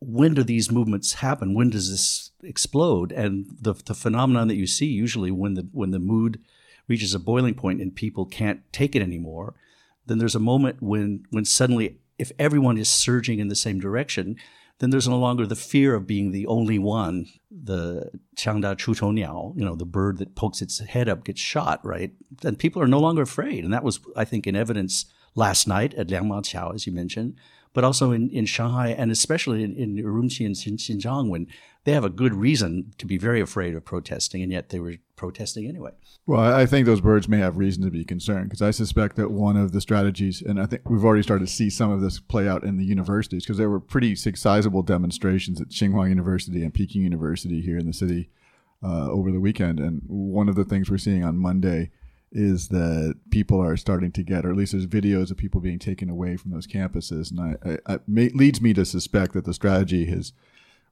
When 0.00 0.34
do 0.34 0.42
these 0.42 0.70
movements 0.70 1.14
happen? 1.14 1.54
When 1.54 1.70
does 1.70 1.90
this 1.90 2.30
explode? 2.42 3.12
And 3.12 3.46
the 3.60 3.74
the 3.74 3.94
phenomenon 3.94 4.48
that 4.48 4.56
you 4.56 4.66
see 4.66 4.86
usually 4.86 5.30
when 5.30 5.54
the 5.54 5.68
when 5.72 5.90
the 5.90 5.98
mood 5.98 6.40
reaches 6.86 7.14
a 7.14 7.18
boiling 7.18 7.54
point 7.54 7.80
and 7.80 7.94
people 7.94 8.24
can't 8.24 8.60
take 8.72 8.96
it 8.96 9.02
anymore, 9.02 9.54
then 10.06 10.18
there's 10.18 10.34
a 10.34 10.40
moment 10.40 10.80
when 10.80 11.24
when 11.30 11.44
suddenly 11.44 11.98
if 12.18 12.32
everyone 12.38 12.78
is 12.78 12.88
surging 12.88 13.38
in 13.38 13.48
the 13.48 13.54
same 13.54 13.78
direction, 13.78 14.36
then 14.78 14.90
there's 14.90 15.08
no 15.08 15.18
longer 15.18 15.46
the 15.46 15.56
fear 15.56 15.94
of 15.94 16.06
being 16.06 16.30
the 16.30 16.46
only 16.46 16.78
one. 16.78 17.26
The 17.50 18.10
Qiangda 18.36 18.76
Chutou 18.76 19.12
Niao, 19.12 19.56
you 19.56 19.64
know, 19.64 19.74
the 19.74 19.84
bird 19.84 20.18
that 20.18 20.36
pokes 20.36 20.62
its 20.62 20.78
head 20.78 21.08
up 21.08 21.24
gets 21.24 21.40
shot, 21.40 21.84
right? 21.84 22.12
And 22.44 22.58
people 22.58 22.80
are 22.80 22.88
no 22.88 23.00
longer 23.00 23.22
afraid. 23.22 23.64
And 23.64 23.72
that 23.72 23.82
was, 23.82 23.98
I 24.14 24.24
think, 24.24 24.46
in 24.46 24.54
evidence 24.54 25.06
last 25.34 25.66
night 25.66 25.94
at 25.94 26.08
Liangmaqiao, 26.08 26.74
as 26.74 26.86
you 26.86 26.92
mentioned, 26.92 27.36
but 27.78 27.84
also 27.84 28.10
in, 28.10 28.28
in 28.30 28.44
Shanghai 28.44 28.88
and 28.88 29.12
especially 29.12 29.62
in, 29.62 29.72
in 29.76 29.94
Urumqi 29.94 30.44
and 30.44 30.56
Xinjiang 30.56 31.28
when 31.28 31.46
they 31.84 31.92
have 31.92 32.02
a 32.02 32.10
good 32.10 32.34
reason 32.34 32.92
to 32.98 33.06
be 33.06 33.16
very 33.16 33.40
afraid 33.40 33.76
of 33.76 33.84
protesting, 33.84 34.42
and 34.42 34.50
yet 34.50 34.70
they 34.70 34.80
were 34.80 34.96
protesting 35.14 35.68
anyway. 35.68 35.92
Well, 36.26 36.40
I 36.40 36.66
think 36.66 36.86
those 36.86 37.00
birds 37.00 37.28
may 37.28 37.38
have 37.38 37.56
reason 37.56 37.84
to 37.84 37.90
be 37.92 38.04
concerned 38.04 38.46
because 38.48 38.62
I 38.62 38.72
suspect 38.72 39.14
that 39.14 39.30
one 39.30 39.56
of 39.56 39.70
the 39.70 39.80
strategies, 39.80 40.42
and 40.42 40.60
I 40.60 40.66
think 40.66 40.90
we've 40.90 41.04
already 41.04 41.22
started 41.22 41.46
to 41.46 41.52
see 41.52 41.70
some 41.70 41.92
of 41.92 42.00
this 42.00 42.18
play 42.18 42.48
out 42.48 42.64
in 42.64 42.78
the 42.78 42.84
universities 42.84 43.44
because 43.44 43.58
there 43.58 43.70
were 43.70 43.78
pretty 43.78 44.16
sizable 44.16 44.82
demonstrations 44.82 45.60
at 45.60 45.68
Tsinghua 45.68 46.08
University 46.08 46.64
and 46.64 46.74
Peking 46.74 47.02
University 47.02 47.60
here 47.62 47.78
in 47.78 47.86
the 47.86 47.92
city 47.92 48.28
uh, 48.82 49.08
over 49.08 49.30
the 49.30 49.38
weekend. 49.38 49.78
And 49.78 50.02
one 50.08 50.48
of 50.48 50.56
the 50.56 50.64
things 50.64 50.90
we're 50.90 50.98
seeing 50.98 51.22
on 51.22 51.36
Monday 51.38 51.92
is 52.30 52.68
that 52.68 53.16
people 53.30 53.60
are 53.60 53.76
starting 53.76 54.12
to 54.12 54.22
get, 54.22 54.44
or 54.44 54.50
at 54.50 54.56
least 54.56 54.72
there's 54.72 54.86
videos 54.86 55.30
of 55.30 55.36
people 55.36 55.60
being 55.60 55.78
taken 55.78 56.10
away 56.10 56.36
from 56.36 56.50
those 56.50 56.66
campuses, 56.66 57.30
and 57.30 57.40
I, 57.40 57.78
I, 57.86 57.94
I 57.94 57.98
leads 58.06 58.60
me 58.60 58.74
to 58.74 58.84
suspect 58.84 59.32
that 59.32 59.44
the 59.44 59.54
strategy 59.54 60.06
has 60.06 60.32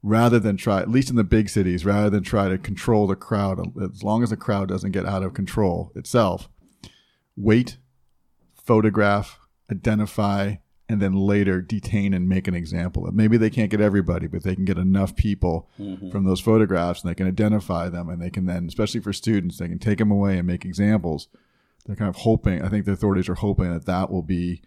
rather 0.03 0.39
than 0.39 0.57
try, 0.57 0.81
at 0.81 0.91
least 0.91 1.11
in 1.11 1.17
the 1.17 1.25
big 1.25 1.49
cities, 1.49 1.85
rather 1.85 2.11
than 2.11 2.23
try 2.23 2.49
to 2.49 2.59
control 2.59 3.07
the 3.07 3.17
crowd, 3.17 3.61
as 3.83 4.03
long 4.03 4.23
as 4.23 4.31
the 4.31 4.37
crowd 4.37 4.69
doesn't 4.69 4.93
get 4.93 5.05
out 5.07 5.23
of 5.23 5.35
control 5.35 5.91
itself, 5.95 6.49
wait, 7.37 7.77
photograph, 8.55 9.39
identify, 9.71 10.55
and 10.89 11.03
then 11.03 11.15
later 11.15 11.61
detain 11.61 12.15
and 12.15 12.29
make 12.29 12.47
an 12.47 12.55
example 12.55 13.07
of. 13.07 13.15
Maybe 13.15 13.37
they 13.37 13.51
can't 13.51 13.71
get 13.71 13.81
everybody, 13.81 14.27
but 14.27 14.45
they 14.45 14.55
can 14.55 14.65
get 14.65 14.79
enough 14.79 15.17
people 15.17 15.69
mm-hmm. 15.79 16.11
from 16.11 16.25
those 16.25 16.41
photographs 16.41 17.03
and 17.03 17.11
they 17.11 17.15
can 17.15 17.27
identify 17.27 17.89
them 17.89 18.09
and 18.09 18.23
they 18.23 18.31
can 18.31 18.47
then, 18.47 18.67
especially 18.69 19.01
for 19.01 19.13
students, 19.13 19.59
they 19.59 19.69
can 19.69 19.79
take 19.79 19.99
them 19.99 20.11
away 20.11 20.39
and 20.39 20.47
make 20.47 20.65
examples. 20.65 21.29
They're 21.87 21.97
kind 21.97 22.09
of 22.09 22.17
hoping, 22.17 22.63
I 22.63 22.69
think 22.69 22.85
the 22.85 22.93
authorities 22.93 23.29
are 23.29 23.35
hoping 23.35 23.73
that 23.73 23.87
that 23.87 24.11
will 24.11 24.23
be 24.23 24.63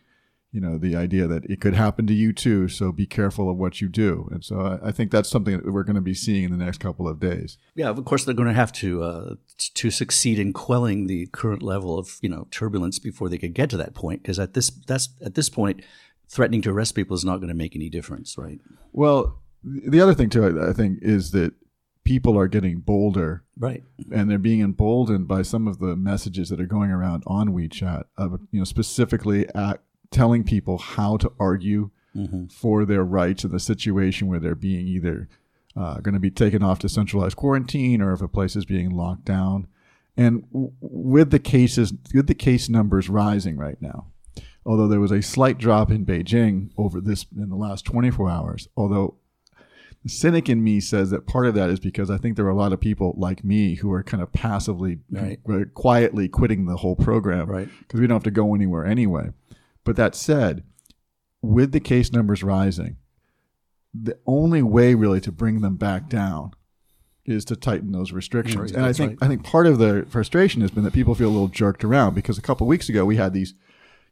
you 0.52 0.60
know 0.60 0.78
the 0.78 0.96
idea 0.96 1.28
that 1.28 1.46
it 1.46 1.62
could 1.62 1.76
happen 1.76 2.08
to 2.08 2.14
you 2.14 2.34
too 2.34 2.68
so 2.68 2.92
be 2.92 3.06
careful 3.06 3.50
of 3.50 3.58
what 3.58 3.82
you 3.82 3.88
do 3.88 4.28
and 4.32 4.44
so 4.44 4.60
i, 4.60 4.90
I 4.90 4.92
think 4.92 5.12
that's 5.12 5.30
something 5.30 5.56
that 5.56 5.72
we're 5.72 5.84
going 5.84 5.96
to 5.96 6.02
be 6.02 6.14
seeing 6.14 6.44
in 6.44 6.52
the 6.52 6.64
next 6.64 6.80
couple 6.80 7.08
of 7.08 7.20
days 7.20 7.58
yeah 7.76 7.90
of 7.90 8.04
course 8.06 8.26
they're 8.26 8.34
going 8.34 8.48
to 8.48 8.54
have 8.54 8.72
to 8.74 9.04
uh, 9.04 9.36
to 9.76 9.92
succeed 9.92 10.40
in 10.40 10.54
quelling 10.54 11.08
the 11.08 11.28
current 11.28 11.62
level 11.62 12.00
of 12.00 12.18
you 12.22 12.30
know 12.30 12.48
turbulence 12.50 12.98
before 12.98 13.30
they 13.30 13.38
could 13.38 13.54
get 13.54 13.70
to 13.70 13.78
that 13.78 13.94
point 13.94 14.24
because 14.24 14.40
at 14.40 14.54
this 14.54 14.70
that's 14.88 15.10
at 15.24 15.36
this 15.36 15.50
point 15.50 15.84
threatening 16.30 16.62
to 16.62 16.70
arrest 16.70 16.96
people 16.96 17.16
is 17.16 17.26
not 17.26 17.38
going 17.38 17.50
to 17.50 17.56
make 17.56 17.76
any 17.76 17.90
difference 17.90 18.38
right 18.38 18.60
well 18.92 19.42
the 19.64 20.00
other 20.00 20.14
thing 20.14 20.30
too 20.30 20.62
i 20.62 20.74
think 20.74 21.00
is 21.02 21.32
that 21.32 21.54
people 22.04 22.38
are 22.38 22.48
getting 22.48 22.80
bolder 22.80 23.44
right 23.58 23.84
and 24.12 24.30
they're 24.30 24.38
being 24.38 24.62
emboldened 24.62 25.28
by 25.28 25.42
some 25.42 25.68
of 25.68 25.80
the 25.80 25.96
messages 25.96 26.50
that 26.50 26.60
are 26.60 26.66
going 26.66 26.92
around 26.92 27.24
on 27.28 27.50
wechat 27.50 28.04
of 28.18 28.40
you 28.52 28.60
know 28.60 28.66
specifically 28.66 29.48
at 29.54 29.82
telling 30.12 30.44
people 30.44 30.78
how 30.78 31.18
to 31.18 31.32
argue 31.40 31.92
mm-hmm. 32.16 32.46
for 32.48 32.86
their 32.86 33.04
rights 33.04 33.44
in 33.44 33.52
the 33.52 33.60
situation 33.60 34.28
where 34.28 34.40
they're 34.40 34.56
being 34.56 34.88
either 34.88 35.28
uh, 35.76 36.00
going 36.00 36.14
to 36.14 36.20
be 36.20 36.32
taken 36.32 36.64
off 36.64 36.80
to 36.80 36.90
centralized 36.90 37.36
quarantine 37.36 38.02
or 38.02 38.14
if 38.14 38.22
a 38.22 38.28
place 38.28 38.56
is 38.56 38.66
being 38.66 38.90
locked 38.90 39.26
down. 39.26 39.68
And 40.18 40.44
w- 40.52 40.72
with 40.82 41.32
the 41.32 41.40
cases, 41.40 41.94
with 42.14 42.28
the 42.28 42.36
case 42.36 42.70
numbers 42.70 43.10
rising 43.10 43.58
right 43.58 43.82
now, 43.82 44.08
although 44.70 44.88
there 44.88 45.00
was 45.00 45.12
a 45.12 45.24
slight 45.24 45.58
drop 45.58 45.90
in 45.90 46.06
Beijing 46.06 46.70
over 46.78 47.02
this 47.02 47.26
in 47.36 47.50
the 47.50 47.56
last 47.56 47.86
24 47.86 48.30
hours, 48.30 48.68
although 48.78 49.16
the 50.04 50.10
cynic 50.10 50.48
in 50.48 50.64
me 50.64 50.80
says 50.80 51.10
that 51.10 51.26
part 51.26 51.48
of 51.48 51.56
that 51.56 51.72
is 51.72 51.80
because 51.80 52.12
I 52.12 52.20
think 52.20 52.36
there 52.36 52.46
are 52.46 52.52
a 52.52 52.56
lot 52.56 52.72
of 52.72 52.80
people 52.80 53.16
like 53.18 53.44
me 53.44 53.76
who 53.76 53.92
are 53.92 54.04
kind 54.04 54.22
of 54.22 54.32
passively, 54.32 55.00
right. 55.10 55.40
Uh, 55.50 55.66
quietly 55.74 56.30
quitting 56.30 56.68
the 56.68 56.78
whole 56.78 56.96
program 56.96 57.48
because 57.48 57.66
right. 57.66 57.94
we 57.94 58.06
don't 58.06 58.18
have 58.18 58.24
to 58.26 58.32
go 58.32 58.54
anywhere 58.54 58.86
anyway. 58.86 59.30
But 59.84 59.96
that 59.96 60.14
said, 60.14 60.64
with 61.42 61.72
the 61.72 61.80
case 61.80 62.12
numbers 62.12 62.44
rising, 62.44 62.98
the 63.92 64.20
only 64.28 64.62
way 64.62 64.94
really 64.94 65.22
to 65.22 65.32
bring 65.32 65.62
them 65.62 65.78
back 65.78 66.10
down 66.10 66.52
is 67.26 67.44
to 67.46 67.56
tighten 67.56 67.92
those 67.92 68.12
restrictions. 68.12 68.72
And 68.72 68.86
I 68.86 68.94
think 68.94 69.20
right. 69.20 69.26
I 69.26 69.28
think 69.28 69.44
part 69.44 69.66
of 69.66 69.80
the 69.80 70.06
frustration 70.10 70.62
has 70.62 70.70
been 70.70 70.84
that 70.84 70.94
people 70.94 71.16
feel 71.16 71.30
a 71.30 71.32
little 71.32 71.48
jerked 71.48 71.84
around 71.84 72.14
because 72.14 72.38
a 72.38 72.42
couple 72.44 72.68
weeks 72.68 72.88
ago 72.88 73.04
we 73.04 73.16
had 73.16 73.34
these 73.34 73.56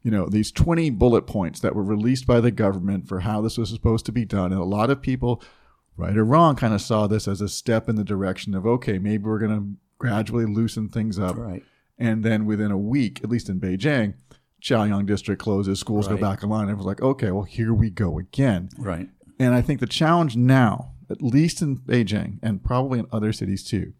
you 0.02 0.10
know 0.10 0.28
these 0.28 0.52
20 0.52 0.90
bullet 0.90 1.26
points 1.26 1.60
that 1.60 1.74
were 1.74 1.82
released 1.82 2.26
by 2.26 2.40
the 2.40 2.50
government 2.50 3.08
for 3.08 3.20
how 3.20 3.40
this 3.40 3.58
was 3.58 3.70
supposed 3.70 4.06
to 4.06 4.12
be 4.12 4.24
done 4.24 4.52
and 4.52 4.60
a 4.60 4.64
lot 4.64 4.90
of 4.90 5.02
people 5.02 5.42
right 5.96 6.16
or 6.16 6.24
wrong 6.24 6.56
kind 6.56 6.74
of 6.74 6.80
saw 6.80 7.06
this 7.06 7.26
as 7.26 7.40
a 7.40 7.48
step 7.48 7.88
in 7.88 7.96
the 7.96 8.04
direction 8.04 8.54
of 8.54 8.66
okay 8.66 8.98
maybe 8.98 9.24
we're 9.24 9.38
going 9.38 9.56
to 9.56 9.80
gradually 9.98 10.46
loosen 10.46 10.88
things 10.88 11.18
up 11.18 11.36
right. 11.36 11.64
and 11.98 12.24
then 12.24 12.46
within 12.46 12.70
a 12.70 12.78
week 12.78 13.20
at 13.24 13.30
least 13.30 13.48
in 13.48 13.60
Beijing 13.60 14.14
Chaoyang 14.62 15.06
district 15.06 15.40
closes, 15.40 15.78
schools 15.78 16.08
right. 16.08 16.18
go 16.18 16.20
back 16.20 16.42
online. 16.42 16.62
Everyone's 16.64 16.86
like, 16.86 17.02
okay, 17.02 17.30
well, 17.30 17.44
here 17.44 17.72
we 17.72 17.90
go 17.90 18.18
again. 18.18 18.70
Right. 18.76 19.08
And 19.38 19.54
I 19.54 19.62
think 19.62 19.80
the 19.80 19.86
challenge 19.86 20.36
now, 20.36 20.92
at 21.10 21.22
least 21.22 21.62
in 21.62 21.78
Beijing 21.78 22.38
and 22.42 22.62
probably 22.62 22.98
in 22.98 23.06
other 23.12 23.32
cities 23.32 23.62
too, 23.62 23.92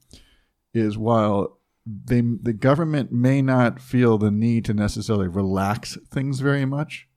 is 0.74 0.98
while 0.98 1.57
they, 2.04 2.20
the 2.20 2.52
government 2.52 3.12
may 3.12 3.40
not 3.40 3.80
feel 3.80 4.18
the 4.18 4.30
need 4.30 4.64
to 4.66 4.74
necessarily 4.74 5.28
relax 5.28 5.96
things 6.10 6.40
very 6.40 6.64
much, 6.64 7.08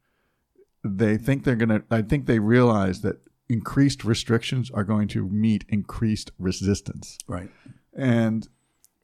they 0.83 1.17
think 1.17 1.43
they're 1.43 1.55
going 1.55 1.69
to, 1.69 1.83
I 1.91 2.01
think 2.01 2.25
they 2.25 2.39
realize 2.39 3.01
that 3.01 3.21
increased 3.49 4.05
restrictions 4.05 4.71
are 4.71 4.83
going 4.83 5.07
to 5.09 5.27
meet 5.27 5.65
increased 5.67 6.31
resistance. 6.39 7.17
Right. 7.27 7.49
And 7.93 8.47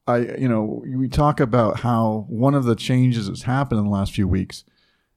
I, 0.08 0.18
you 0.38 0.48
know, 0.48 0.84
we 0.86 1.10
talk 1.10 1.40
about 1.40 1.82
how 1.82 2.26
one 2.30 2.56
of 2.56 2.64
the 2.64 2.76
changes 2.76 3.28
that's 3.28 3.44
happened 3.44 3.80
in 3.80 3.86
the 3.86 3.92
last 3.92 4.14
few 4.14 4.28
weeks 4.28 4.64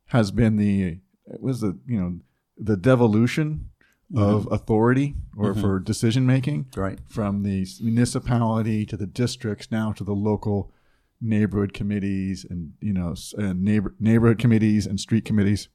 has 0.07 0.33
been 0.33 0.57
the 0.57 0.99
it 1.33 1.41
was 1.41 1.61
the 1.61 1.79
you 1.87 2.01
know 2.01 2.19
the 2.59 2.77
devolution 2.77 3.70
mm-hmm. 4.13 4.23
of 4.23 4.49
authority 4.51 5.15
or 5.37 5.53
mm-hmm. 5.53 5.61
for 5.61 5.79
decision 5.79 6.27
making 6.27 6.67
right 6.77 6.99
from 7.09 7.43
the 7.43 7.67
municipality 7.81 8.85
to 8.87 8.97
the 8.97 9.07
districts 9.07 9.71
now 9.71 9.93
to 9.93 10.05
the 10.05 10.15
local 10.15 10.73
neighborhood 11.21 11.73
committees 11.73 12.47
and 12.49 12.73
you 12.81 12.93
know 12.93 13.15
and 13.37 13.63
neighbor 13.63 13.95
neighborhood 14.01 14.39
committees 14.39 14.87
and 14.87 14.99
street 15.01 15.25
committees 15.25 15.69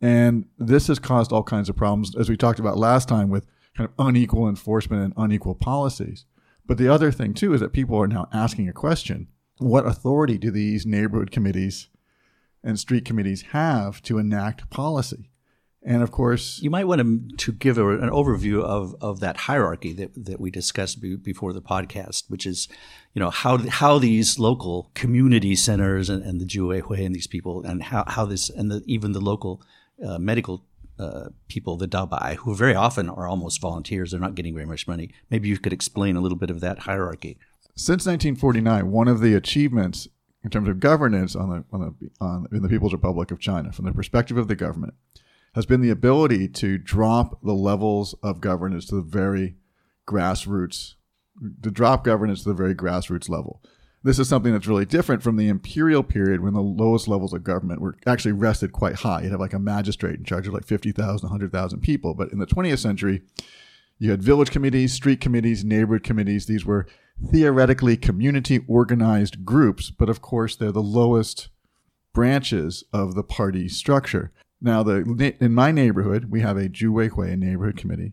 and 0.00 0.46
this 0.58 0.86
has 0.86 0.98
caused 0.98 1.32
all 1.32 1.42
kinds 1.42 1.68
of 1.68 1.76
problems 1.76 2.16
as 2.16 2.28
we 2.28 2.36
talked 2.36 2.60
about 2.60 2.78
last 2.78 3.08
time 3.08 3.28
with 3.28 3.46
kind 3.76 3.88
of 3.88 4.06
unequal 4.06 4.48
enforcement 4.48 5.02
and 5.02 5.14
unequal 5.16 5.54
policies 5.54 6.24
but 6.70 6.78
the 6.78 6.86
other 6.86 7.10
thing 7.10 7.34
too 7.34 7.52
is 7.52 7.60
that 7.60 7.72
people 7.72 8.00
are 8.00 8.06
now 8.06 8.28
asking 8.32 8.68
a 8.68 8.72
question: 8.72 9.26
What 9.58 9.86
authority 9.86 10.38
do 10.38 10.52
these 10.52 10.86
neighborhood 10.86 11.32
committees 11.32 11.88
and 12.62 12.78
street 12.78 13.04
committees 13.04 13.42
have 13.50 14.00
to 14.02 14.18
enact 14.18 14.70
policy? 14.70 15.29
And 15.82 16.02
of 16.02 16.10
course, 16.10 16.60
you 16.60 16.68
might 16.68 16.86
want 16.86 17.00
to, 17.00 17.36
to 17.36 17.52
give 17.52 17.78
a, 17.78 17.88
an 17.88 18.10
overview 18.10 18.62
of, 18.62 18.94
of 19.00 19.20
that 19.20 19.36
hierarchy 19.36 19.94
that, 19.94 20.10
that 20.26 20.38
we 20.38 20.50
discussed 20.50 21.00
be, 21.00 21.16
before 21.16 21.54
the 21.54 21.62
podcast, 21.62 22.24
which 22.28 22.46
is, 22.46 22.68
you 23.14 23.20
know, 23.20 23.30
how 23.30 23.56
how 23.56 23.98
these 23.98 24.38
local 24.38 24.90
community 24.94 25.56
centers 25.56 26.10
and, 26.10 26.22
and 26.22 26.38
the 26.40 26.44
Juweihui 26.44 27.04
and 27.04 27.14
these 27.14 27.26
people 27.26 27.62
and 27.64 27.82
how, 27.82 28.04
how 28.06 28.26
this 28.26 28.50
and 28.50 28.70
the, 28.70 28.82
even 28.86 29.12
the 29.12 29.20
local 29.20 29.62
uh, 30.04 30.18
medical 30.18 30.64
uh, 30.98 31.30
people, 31.48 31.78
the 31.78 31.88
dabai, 31.88 32.34
who 32.36 32.54
very 32.54 32.74
often 32.74 33.08
are 33.08 33.26
almost 33.26 33.60
volunteers. 33.60 34.10
They're 34.10 34.20
not 34.20 34.34
getting 34.34 34.54
very 34.54 34.66
much 34.66 34.86
money. 34.86 35.10
Maybe 35.30 35.48
you 35.48 35.56
could 35.56 35.72
explain 35.72 36.14
a 36.14 36.20
little 36.20 36.36
bit 36.36 36.50
of 36.50 36.60
that 36.60 36.80
hierarchy. 36.80 37.38
Since 37.74 38.04
1949, 38.04 38.90
one 38.90 39.08
of 39.08 39.20
the 39.20 39.34
achievements 39.34 40.08
in 40.44 40.50
terms 40.50 40.68
of 40.68 40.78
governance 40.78 41.34
on 41.34 41.50
the, 41.50 41.64
on 41.72 41.80
the 41.80 42.10
on 42.20 42.46
in 42.52 42.62
the 42.62 42.68
People's 42.68 42.92
Republic 42.92 43.30
of 43.30 43.40
China, 43.40 43.72
from 43.72 43.86
the 43.86 43.92
perspective 43.92 44.36
of 44.36 44.48
the 44.48 44.54
government, 44.54 44.92
has 45.54 45.66
been 45.66 45.80
the 45.80 45.90
ability 45.90 46.48
to 46.48 46.78
drop 46.78 47.40
the 47.42 47.54
levels 47.54 48.14
of 48.22 48.40
governance 48.40 48.86
to 48.86 48.94
the 48.94 49.02
very 49.02 49.56
grassroots, 50.06 50.94
to 51.62 51.70
drop 51.70 52.04
governance 52.04 52.42
to 52.42 52.48
the 52.48 52.54
very 52.54 52.74
grassroots 52.74 53.28
level. 53.28 53.62
This 54.02 54.18
is 54.18 54.28
something 54.28 54.52
that's 54.52 54.66
really 54.66 54.86
different 54.86 55.22
from 55.22 55.36
the 55.36 55.48
imperial 55.48 56.02
period 56.02 56.40
when 56.40 56.54
the 56.54 56.62
lowest 56.62 57.06
levels 57.06 57.34
of 57.34 57.44
government 57.44 57.82
were 57.82 57.96
actually 58.06 58.32
rested 58.32 58.72
quite 58.72 58.96
high. 58.96 59.22
You'd 59.22 59.32
have 59.32 59.40
like 59.40 59.52
a 59.52 59.58
magistrate 59.58 60.18
in 60.18 60.24
charge 60.24 60.46
of 60.46 60.54
like 60.54 60.64
50,000, 60.64 61.28
100,000 61.28 61.80
people. 61.80 62.14
But 62.14 62.32
in 62.32 62.38
the 62.38 62.46
20th 62.46 62.78
century, 62.78 63.22
you 63.98 64.10
had 64.10 64.22
village 64.22 64.50
committees, 64.50 64.94
street 64.94 65.20
committees, 65.20 65.64
neighborhood 65.64 66.02
committees. 66.02 66.46
These 66.46 66.64
were 66.64 66.86
theoretically 67.30 67.98
community 67.98 68.64
organized 68.66 69.44
groups, 69.44 69.90
but 69.90 70.08
of 70.08 70.22
course, 70.22 70.56
they're 70.56 70.72
the 70.72 70.80
lowest 70.80 71.50
branches 72.14 72.84
of 72.94 73.14
the 73.14 73.22
party 73.22 73.68
structure. 73.68 74.32
Now, 74.60 74.82
the, 74.82 75.34
in 75.40 75.54
my 75.54 75.72
neighborhood, 75.72 76.26
we 76.30 76.40
have 76.40 76.56
a 76.56 76.68
Juweihui 76.68 77.38
neighborhood 77.38 77.76
committee 77.76 78.12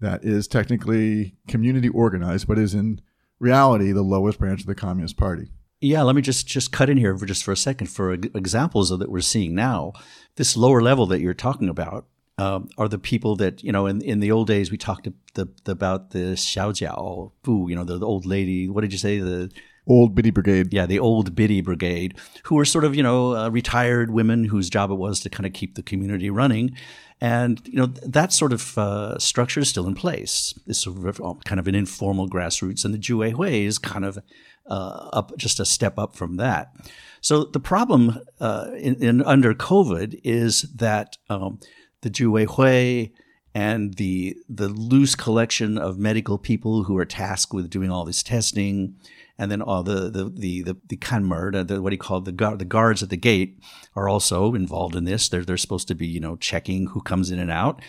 that 0.00 0.24
is 0.24 0.48
technically 0.48 1.36
community 1.46 1.88
organized, 1.88 2.48
but 2.48 2.58
is 2.58 2.74
in 2.74 3.00
reality 3.38 3.92
the 3.92 4.02
lowest 4.02 4.38
branch 4.38 4.60
of 4.60 4.66
the 4.66 4.74
Communist 4.74 5.16
Party. 5.16 5.50
Yeah, 5.80 6.02
let 6.02 6.14
me 6.14 6.22
just 6.22 6.46
just 6.46 6.70
cut 6.70 6.88
in 6.88 6.96
here 6.96 7.16
for 7.18 7.26
just 7.26 7.42
for 7.42 7.50
a 7.50 7.56
second 7.56 7.88
for 7.88 8.12
examples 8.12 8.90
of 8.90 9.00
that 9.00 9.10
we're 9.10 9.20
seeing 9.20 9.54
now. 9.54 9.92
This 10.36 10.56
lower 10.56 10.80
level 10.80 11.06
that 11.06 11.20
you're 11.20 11.34
talking 11.34 11.68
about 11.68 12.06
um, 12.38 12.68
are 12.78 12.88
the 12.88 12.98
people 12.98 13.34
that 13.36 13.64
you 13.64 13.72
know 13.72 13.86
in, 13.86 14.00
in 14.00 14.20
the 14.20 14.30
old 14.30 14.46
days 14.46 14.70
we 14.70 14.78
talked 14.78 15.08
the, 15.34 15.48
the, 15.64 15.72
about 15.72 16.10
the 16.10 16.34
xiaojiao, 16.34 17.32
Fu, 17.42 17.68
you 17.68 17.74
know 17.74 17.84
the, 17.84 17.98
the, 17.98 18.06
old 18.06 18.24
lady. 18.24 18.68
What 18.68 18.82
did 18.82 18.92
you 18.92 18.98
say? 18.98 19.18
The 19.18 19.50
Old 19.86 20.14
Biddy 20.14 20.30
Brigade. 20.30 20.72
Yeah, 20.72 20.86
the 20.86 20.98
old 20.98 21.34
Biddy 21.34 21.60
Brigade, 21.60 22.18
who 22.44 22.54
were 22.54 22.64
sort 22.64 22.84
of, 22.84 22.94
you 22.94 23.02
know, 23.02 23.34
uh, 23.34 23.48
retired 23.48 24.10
women 24.10 24.44
whose 24.44 24.70
job 24.70 24.90
it 24.90 24.94
was 24.94 25.20
to 25.20 25.30
kind 25.30 25.46
of 25.46 25.52
keep 25.52 25.74
the 25.74 25.82
community 25.82 26.30
running. 26.30 26.76
And, 27.20 27.60
you 27.64 27.78
know, 27.78 27.86
that 27.86 28.32
sort 28.32 28.52
of 28.52 28.76
uh, 28.76 29.18
structure 29.18 29.60
is 29.60 29.68
still 29.68 29.86
in 29.86 29.94
place. 29.94 30.58
It's 30.66 30.80
sort 30.80 31.06
of 31.06 31.20
uh, 31.20 31.34
kind 31.44 31.60
of 31.60 31.68
an 31.68 31.74
informal 31.74 32.28
grassroots. 32.28 32.84
And 32.84 32.92
the 32.92 32.98
Juweihui 32.98 33.64
is 33.64 33.78
kind 33.78 34.04
of 34.04 34.18
uh, 34.66 35.08
up, 35.12 35.36
just 35.36 35.60
a 35.60 35.64
step 35.64 35.98
up 35.98 36.16
from 36.16 36.36
that. 36.36 36.74
So 37.20 37.44
the 37.44 37.60
problem 37.60 38.18
uh, 38.40 38.70
in, 38.76 39.02
in, 39.02 39.22
under 39.22 39.54
COVID 39.54 40.20
is 40.24 40.62
that 40.74 41.16
um, 41.28 41.60
the 42.00 42.10
Juweihui 42.10 43.12
and 43.54 43.94
the 43.94 44.36
the 44.48 44.68
loose 44.68 45.14
collection 45.14 45.76
of 45.76 45.98
medical 45.98 46.38
people 46.38 46.84
who 46.84 46.96
are 46.96 47.04
tasked 47.04 47.52
with 47.52 47.68
doing 47.68 47.90
all 47.90 48.04
this 48.04 48.22
testing, 48.22 48.96
and 49.42 49.50
then 49.50 49.60
all 49.60 49.82
the 49.82 50.08
the 50.08 50.32
the 50.32 50.62
the, 50.62 50.76
the 50.86 50.96
kanmer, 50.96 51.66
the, 51.66 51.82
what 51.82 51.90
do 51.90 51.94
you 51.94 51.98
call 51.98 52.18
it, 52.18 52.26
the 52.26 52.32
guard, 52.32 52.60
the 52.60 52.64
guards 52.64 53.02
at 53.02 53.10
the 53.10 53.16
gate 53.16 53.58
are 53.96 54.08
also 54.08 54.54
involved 54.54 54.94
in 54.94 55.02
this. 55.02 55.28
They're 55.28 55.44
they're 55.44 55.56
supposed 55.56 55.88
to 55.88 55.96
be 55.96 56.06
you 56.06 56.20
know 56.20 56.36
checking 56.36 56.86
who 56.86 57.02
comes 57.02 57.32
in 57.32 57.40
and 57.40 57.50
out, 57.50 57.82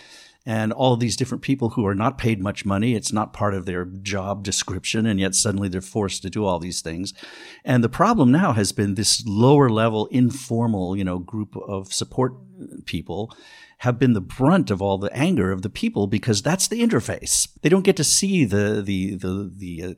and 0.48 0.74
all 0.74 0.98
these 0.98 1.15
different 1.15 1.43
people 1.43 1.69
who 1.69 1.86
are 1.86 1.93
not 1.93 2.17
paid 2.17 2.41
much 2.41 2.65
money. 2.65 2.95
It's 2.95 3.13
not 3.13 3.33
part 3.33 3.53
of 3.53 3.67
their 3.67 3.86
job 3.86 4.43
description, 4.43 5.05
and 5.05 5.19
yet 5.19 5.36
suddenly 5.36 5.69
they're 5.69 5.81
forced 5.81 6.24
to 6.24 6.31
do 6.31 6.43
all 6.43 6.57
these 6.57 6.81
things. 6.81 7.13
And 7.63 7.83
the 7.83 7.89
problem 7.89 8.31
now 8.31 8.53
has 8.53 8.72
been 8.72 8.95
this 8.95 9.24
lower 9.27 9.69
level 9.69 10.07
informal 10.07 10.98
you 10.98 11.03
know 11.03 11.19
group 11.19 11.55
of 11.55 11.93
support 11.93 12.33
people 12.86 13.31
have 13.79 14.00
been 14.00 14.13
the 14.13 14.22
brunt 14.22 14.72
of 14.72 14.81
all 14.81 14.98
the 14.98 15.13
anger 15.13 15.51
of 15.51 15.62
the 15.62 15.69
people 15.69 16.07
because 16.07 16.41
that's 16.41 16.67
the 16.69 16.81
interface. 16.81 17.50
They 17.62 17.69
don't 17.69 17.83
get 17.83 17.98
to 17.98 18.03
see 18.03 18.45
the 18.45 18.81
the 18.81 19.15
the 19.15 19.51
the 19.53 19.83
uh, 19.83 19.93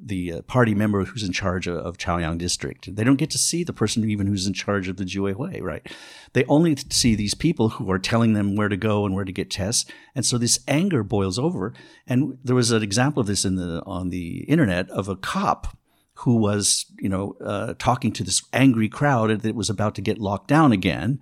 the 0.00 0.32
uh, 0.32 0.42
party 0.42 0.74
member 0.74 1.04
who's 1.04 1.22
in 1.22 1.32
charge 1.32 1.66
of, 1.66 1.76
of 1.76 1.98
Chaoyang 1.98 2.38
district. 2.38 2.94
They 2.94 3.04
don't 3.04 3.16
get 3.16 3.30
to 3.30 3.38
see 3.38 3.64
the 3.64 3.72
person 3.72 4.08
even 4.08 4.26
who's 4.26 4.46
in 4.46 4.54
charge 4.54 4.88
of 4.88 4.96
the 4.96 5.04
Juweihui, 5.04 5.62
right? 5.62 5.86
They 6.32 6.44
only 6.44 6.76
see 6.90 7.14
these 7.14 7.34
people 7.34 7.70
who 7.70 7.90
are 7.90 7.98
telling 7.98 8.32
them 8.32 8.56
where 8.56 8.68
to 8.68 8.76
go 8.76 9.04
and 9.04 9.14
where 9.14 9.24
to 9.24 9.32
get 9.32 9.50
tests. 9.50 9.90
And 10.14 10.24
so 10.24 10.38
this 10.38 10.60
anger 10.68 11.02
boils 11.02 11.38
over. 11.38 11.74
And 12.06 12.38
there 12.42 12.56
was 12.56 12.70
an 12.70 12.82
example 12.82 13.20
of 13.20 13.26
this 13.26 13.44
in 13.44 13.56
the 13.56 13.82
on 13.86 14.10
the 14.10 14.44
internet 14.44 14.90
of 14.90 15.08
a 15.08 15.16
cop 15.16 15.76
who 16.14 16.36
was, 16.36 16.86
you 16.98 17.08
know, 17.08 17.36
uh, 17.44 17.74
talking 17.78 18.12
to 18.12 18.24
this 18.24 18.42
angry 18.52 18.88
crowd 18.88 19.30
that 19.42 19.54
was 19.54 19.70
about 19.70 19.94
to 19.94 20.02
get 20.02 20.18
locked 20.18 20.48
down 20.48 20.72
again. 20.72 21.20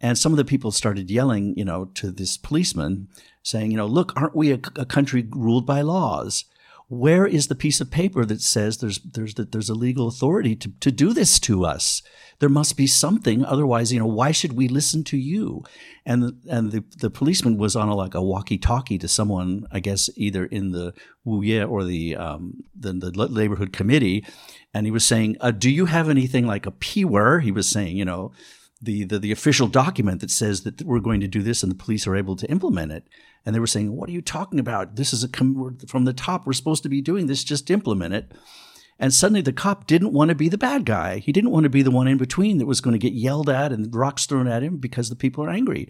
And 0.00 0.16
some 0.16 0.32
of 0.32 0.38
the 0.38 0.44
people 0.44 0.70
started 0.70 1.10
yelling, 1.10 1.54
you 1.56 1.64
know, 1.64 1.86
to 1.94 2.10
this 2.10 2.36
policeman 2.36 3.08
saying, 3.42 3.70
you 3.70 3.76
know, 3.76 3.86
look, 3.86 4.12
aren't 4.16 4.36
we 4.36 4.52
a, 4.52 4.60
a 4.76 4.86
country 4.86 5.26
ruled 5.30 5.66
by 5.66 5.82
laws? 5.82 6.44
Where 6.88 7.26
is 7.26 7.48
the 7.48 7.54
piece 7.54 7.82
of 7.82 7.90
paper 7.90 8.24
that 8.24 8.40
says 8.40 8.78
there's 8.78 8.98
there's 8.98 9.34
that 9.34 9.52
there's 9.52 9.68
a 9.68 9.74
legal 9.74 10.08
authority 10.08 10.56
to, 10.56 10.72
to 10.80 10.90
do 10.90 11.12
this 11.12 11.38
to 11.40 11.66
us? 11.66 12.02
There 12.38 12.48
must 12.48 12.76
be 12.76 12.86
something. 12.86 13.44
Otherwise, 13.44 13.92
you 13.92 13.98
know, 13.98 14.06
why 14.06 14.32
should 14.32 14.54
we 14.54 14.68
listen 14.68 15.04
to 15.04 15.16
you? 15.18 15.64
And 16.06 16.22
the, 16.22 16.38
and 16.48 16.72
the, 16.72 16.84
the 16.96 17.10
policeman 17.10 17.58
was 17.58 17.76
on 17.76 17.88
a, 17.88 17.94
like 17.94 18.14
a 18.14 18.22
walkie-talkie 18.22 18.96
to 18.98 19.08
someone, 19.08 19.66
I 19.70 19.80
guess, 19.80 20.08
either 20.16 20.46
in 20.46 20.70
the 20.70 20.94
Wuye 21.26 21.68
or 21.68 21.84
the 21.84 22.16
um, 22.16 22.64
the, 22.74 22.92
the 22.92 23.28
neighborhood 23.28 23.72
committee, 23.72 24.24
and 24.72 24.86
he 24.86 24.90
was 24.90 25.04
saying, 25.04 25.36
uh, 25.40 25.50
"Do 25.50 25.68
you 25.68 25.86
have 25.86 26.08
anything 26.08 26.46
like 26.46 26.64
a 26.64 26.70
piwer?" 26.72 27.42
He 27.42 27.52
was 27.52 27.68
saying, 27.68 27.98
you 27.98 28.04
know, 28.06 28.32
the, 28.80 29.04
the, 29.04 29.18
the 29.18 29.32
official 29.32 29.66
document 29.66 30.20
that 30.20 30.30
says 30.30 30.62
that 30.62 30.82
we're 30.82 31.00
going 31.00 31.20
to 31.20 31.26
do 31.26 31.42
this 31.42 31.62
and 31.62 31.72
the 31.72 31.76
police 31.76 32.06
are 32.06 32.16
able 32.16 32.36
to 32.36 32.50
implement 32.50 32.92
it. 32.92 33.08
And 33.44 33.54
they 33.54 33.60
were 33.60 33.66
saying, 33.66 33.96
"What 33.96 34.08
are 34.08 34.12
you 34.12 34.22
talking 34.22 34.60
about? 34.60 34.96
This 34.96 35.12
is 35.12 35.24
a 35.24 35.28
com- 35.28 35.78
from 35.88 36.04
the 36.04 36.12
top. 36.12 36.46
We're 36.46 36.52
supposed 36.52 36.82
to 36.82 36.88
be 36.88 37.00
doing 37.00 37.26
this. 37.26 37.44
Just 37.44 37.70
implement 37.70 38.14
it." 38.14 38.32
And 38.98 39.14
suddenly 39.14 39.40
the 39.40 39.52
cop 39.52 39.86
didn't 39.86 40.12
want 40.12 40.30
to 40.30 40.34
be 40.34 40.48
the 40.48 40.58
bad 40.58 40.84
guy. 40.84 41.18
He 41.18 41.32
didn't 41.32 41.50
want 41.50 41.64
to 41.64 41.70
be 41.70 41.82
the 41.82 41.90
one 41.90 42.08
in 42.08 42.18
between 42.18 42.58
that 42.58 42.66
was 42.66 42.80
going 42.80 42.92
to 42.92 42.98
get 42.98 43.14
yelled 43.14 43.48
at 43.48 43.72
and 43.72 43.94
rocks 43.94 44.26
thrown 44.26 44.48
at 44.48 44.62
him 44.62 44.78
because 44.78 45.08
the 45.08 45.16
people 45.16 45.44
are 45.44 45.50
angry. 45.50 45.88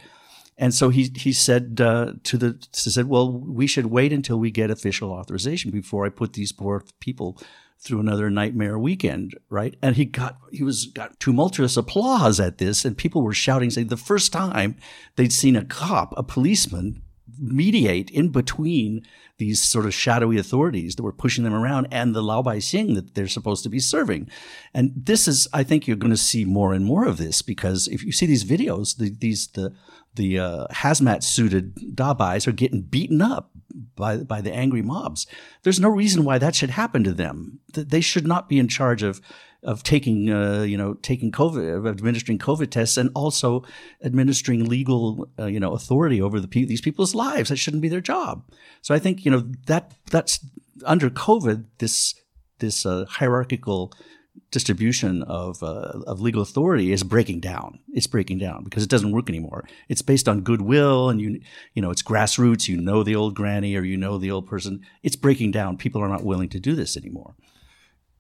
And 0.59 0.75
so 0.75 0.90
he 0.90 1.11
he 1.16 1.33
said 1.33 1.80
uh, 1.80 2.14
to 2.25 2.37
the 2.37 2.59
said, 2.73 3.08
"Well, 3.08 3.32
we 3.32 3.67
should 3.67 3.86
wait 3.86 4.13
until 4.13 4.39
we 4.39 4.50
get 4.50 4.71
official 4.71 5.10
authorization 5.10 5.71
before 5.71 6.04
I 6.04 6.10
put 6.10 6.34
these 6.34 6.52
poor 6.52 6.84
people 7.00 7.41
through 7.80 8.00
another 8.00 8.28
nightmare 8.28 8.78
weekend, 8.78 9.38
right? 9.49 9.76
And 9.82 9.97
he 9.97 10.04
got 10.04 10.38
he 10.50 10.62
was 10.62 10.86
got 10.86 11.19
tumultuous 11.21 11.76
applause 11.76 12.41
at 12.41 12.58
this, 12.58 12.84
and 12.84 12.97
people 12.97 13.23
were 13.23 13.32
shouting, 13.32 13.71
saying 13.71 13.88
the 13.88 13.97
first 13.97 14.32
time 14.32 14.76
they'd 15.17 15.32
seen 15.32 15.56
a 15.56 15.64
cop, 15.64 16.12
a 16.17 16.23
policeman, 16.23 17.02
mediate 17.38 18.10
in 18.10 18.28
between 18.30 19.02
these 19.38 19.62
sort 19.62 19.86
of 19.86 19.95
shadowy 19.95 20.38
authorities 20.38 20.97
that 20.97 21.02
were 21.02 21.12
pushing 21.12 21.45
them 21.45 21.54
around 21.54 21.86
and 21.93 22.14
the 22.14 22.23
Lao 22.23 22.43
Bai 22.43 22.58
Xing 22.58 22.95
that 22.97 23.14
they're 23.14 23.28
supposed 23.28 23.62
to 23.62 23.69
be 23.69 23.78
serving. 23.78 24.28
And 24.75 24.93
this 24.97 25.28
is, 25.28 25.47
I 25.52 25.62
think 25.62 25.86
you're 25.86 25.97
going 25.97 26.10
to 26.10 26.17
see 26.17 26.45
more 26.45 26.73
and 26.73 26.84
more 26.84 27.06
of 27.06 27.19
this 27.19 27.41
because 27.41 27.86
if 27.88 28.02
you 28.02 28.10
see 28.10 28.26
these 28.26 28.45
videos, 28.45 28.97
the, 28.97 29.10
these, 29.10 29.47
the, 29.49 29.73
the 30.14 30.38
uh, 30.41 30.67
hazmat 30.73 31.23
suited 31.23 31.76
dabais 31.95 32.49
are 32.49 32.52
getting 32.52 32.82
beaten 32.82 33.23
up 33.23 33.52
by, 33.97 34.19
by 34.19 34.41
the 34.41 34.52
angry 34.52 34.82
mobs. 34.82 35.26
There's 35.62 35.80
no 35.80 35.88
reason 35.88 36.25
why 36.25 36.38
that 36.38 36.54
should 36.54 36.71
happen 36.71 37.04
to 37.04 37.12
them. 37.12 37.60
They 37.73 38.00
should 38.00 38.26
not 38.26 38.49
be 38.49 38.58
in 38.58 38.69
charge 38.69 39.02
of 39.02 39.21
of 39.64 39.82
taking, 39.82 40.30
uh, 40.30 40.62
you 40.62 40.76
know, 40.76 40.95
taking 40.95 41.32
COVID, 41.32 41.78
of 41.78 41.86
administering 41.86 42.38
COVID 42.38 42.71
tests, 42.71 42.97
and 42.97 43.10
also 43.14 43.64
administering 44.04 44.69
legal, 44.69 45.28
uh, 45.36 45.47
you 45.47 45.58
know, 45.58 45.73
authority 45.73 46.23
over 46.23 46.38
the 46.38 46.47
these 46.47 46.80
people's 46.80 47.14
lives. 47.14 47.49
That 47.49 47.56
shouldn't 47.56 47.82
be 47.82 47.88
their 47.88 48.00
job. 48.00 48.45
So 48.82 48.95
I 48.95 49.00
think, 49.00 49.25
you 49.25 49.32
know, 49.32 49.50
that 49.67 49.95
that's 50.10 50.38
under 50.84 51.10
COVID, 51.10 51.64
this 51.78 52.14
this 52.60 52.86
uh, 52.86 53.04
hierarchical 53.08 53.93
distribution 54.51 55.23
of 55.23 55.63
uh, 55.63 56.01
of 56.07 56.21
legal 56.21 56.43
authority 56.43 56.93
is 56.93 57.03
breaking 57.03 57.41
down. 57.41 57.81
It's 57.93 58.07
breaking 58.07 58.39
down 58.39 58.65
because 58.65 58.83
it 58.83 58.91
doesn't 58.91 59.13
work 59.13 59.29
anymore. 59.29 59.69
It's 59.89 60.03
based 60.03 60.29
on 60.29 60.43
goodwill, 60.43 61.11
and 61.11 61.21
you 61.21 61.41
you 61.75 61.83
know, 61.83 61.91
it's 61.91 62.03
grassroots. 62.03 62.69
You 62.69 62.77
know 62.77 63.03
the 63.03 63.17
old 63.17 63.35
granny 63.35 63.77
or 63.77 63.83
you 63.83 63.97
know 63.97 64.19
the 64.19 64.31
old 64.31 64.47
person. 64.47 64.81
It's 65.03 65.17
breaking 65.17 65.53
down. 65.53 65.77
People 65.77 66.03
are 66.03 66.09
not 66.09 66.25
willing 66.25 66.49
to 66.51 66.61
do 66.61 66.75
this 66.75 66.97
anymore 66.97 67.35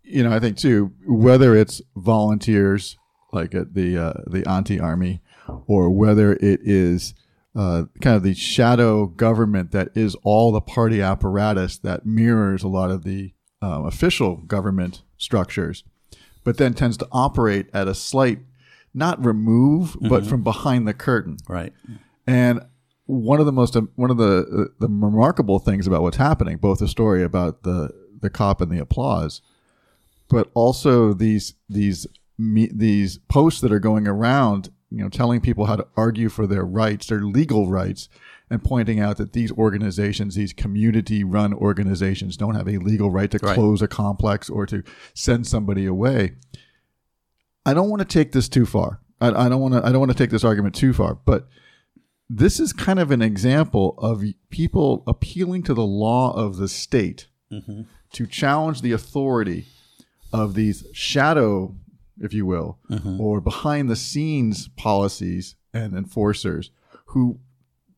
you 0.08 0.22
know, 0.22 0.34
I 0.34 0.40
think 0.40 0.56
too, 0.56 0.92
whether 1.06 1.54
it's 1.54 1.82
volunteers 1.94 2.96
like 3.32 3.54
at 3.54 3.74
the 3.74 3.98
uh, 3.98 4.12
the 4.26 4.48
anti 4.48 4.80
army, 4.80 5.20
or 5.66 5.90
whether 5.90 6.32
it 6.32 6.60
is 6.62 7.14
uh, 7.54 7.84
kind 8.00 8.16
of 8.16 8.22
the 8.22 8.34
shadow 8.34 9.06
government 9.06 9.72
that 9.72 9.88
is 9.94 10.16
all 10.22 10.50
the 10.50 10.60
party 10.60 11.02
apparatus 11.02 11.78
that 11.78 12.06
mirrors 12.06 12.62
a 12.62 12.68
lot 12.68 12.90
of 12.90 13.04
the 13.04 13.34
uh, 13.62 13.82
official 13.84 14.36
government 14.36 15.02
structures, 15.18 15.84
but 16.48 16.56
then 16.56 16.72
tends 16.72 16.96
to 16.96 17.06
operate 17.12 17.66
at 17.74 17.88
a 17.88 17.94
slight, 17.94 18.38
not 18.94 19.22
remove, 19.22 19.90
mm-hmm. 19.90 20.08
but 20.08 20.24
from 20.24 20.42
behind 20.42 20.88
the 20.88 20.94
curtain. 20.94 21.36
Right. 21.46 21.74
And 22.26 22.62
one 23.04 23.38
of 23.38 23.44
the 23.44 23.52
most 23.52 23.76
one 23.96 24.10
of 24.10 24.16
the 24.16 24.70
the 24.78 24.88
remarkable 24.88 25.58
things 25.58 25.86
about 25.86 26.00
what's 26.00 26.16
happening, 26.16 26.56
both 26.56 26.78
the 26.78 26.88
story 26.88 27.22
about 27.22 27.64
the 27.64 27.90
the 28.22 28.30
cop 28.30 28.62
and 28.62 28.72
the 28.72 28.78
applause, 28.78 29.42
but 30.30 30.50
also 30.54 31.12
these 31.12 31.52
these 31.68 32.06
me, 32.38 32.70
these 32.72 33.18
posts 33.28 33.60
that 33.60 33.70
are 33.70 33.78
going 33.78 34.08
around, 34.08 34.70
you 34.90 35.02
know, 35.02 35.10
telling 35.10 35.42
people 35.42 35.66
how 35.66 35.76
to 35.76 35.86
argue 35.98 36.30
for 36.30 36.46
their 36.46 36.64
rights, 36.64 37.08
their 37.08 37.20
legal 37.20 37.68
rights, 37.68 38.08
and 38.50 38.62
pointing 38.62 39.00
out 39.00 39.16
that 39.18 39.32
these 39.32 39.52
organizations, 39.52 40.34
these 40.34 40.52
community-run 40.52 41.52
organizations, 41.52 42.36
don't 42.36 42.54
have 42.54 42.68
a 42.68 42.78
legal 42.78 43.10
right 43.10 43.30
to 43.30 43.38
right. 43.42 43.54
close 43.54 43.82
a 43.82 43.88
complex 43.88 44.48
or 44.48 44.66
to 44.66 44.82
send 45.14 45.46
somebody 45.46 45.86
away. 45.86 46.32
I 47.66 47.74
don't 47.74 47.90
want 47.90 48.00
to 48.00 48.08
take 48.08 48.32
this 48.32 48.48
too 48.48 48.64
far. 48.64 49.00
I, 49.20 49.28
I 49.28 49.48
don't 49.48 49.60
want 49.60 49.74
to. 49.74 49.84
I 49.84 49.90
don't 49.90 50.00
want 50.00 50.12
to 50.12 50.16
take 50.16 50.30
this 50.30 50.44
argument 50.44 50.74
too 50.74 50.92
far, 50.92 51.14
but 51.14 51.48
this 52.30 52.60
is 52.60 52.72
kind 52.72 52.98
of 52.98 53.10
an 53.10 53.22
example 53.22 53.94
of 53.98 54.22
people 54.50 55.02
appealing 55.06 55.62
to 55.64 55.74
the 55.74 55.86
law 55.86 56.32
of 56.34 56.56
the 56.56 56.68
state 56.68 57.26
mm-hmm. 57.50 57.82
to 58.12 58.26
challenge 58.26 58.82
the 58.82 58.92
authority 58.92 59.66
of 60.32 60.54
these 60.54 60.84
shadow, 60.92 61.74
if 62.20 62.34
you 62.34 62.44
will, 62.44 62.78
mm-hmm. 62.90 63.20
or 63.20 63.40
behind 63.40 63.88
the 63.88 63.96
scenes 63.96 64.68
policies 64.68 65.56
and 65.72 65.94
enforcers 65.94 66.70
who 67.06 67.40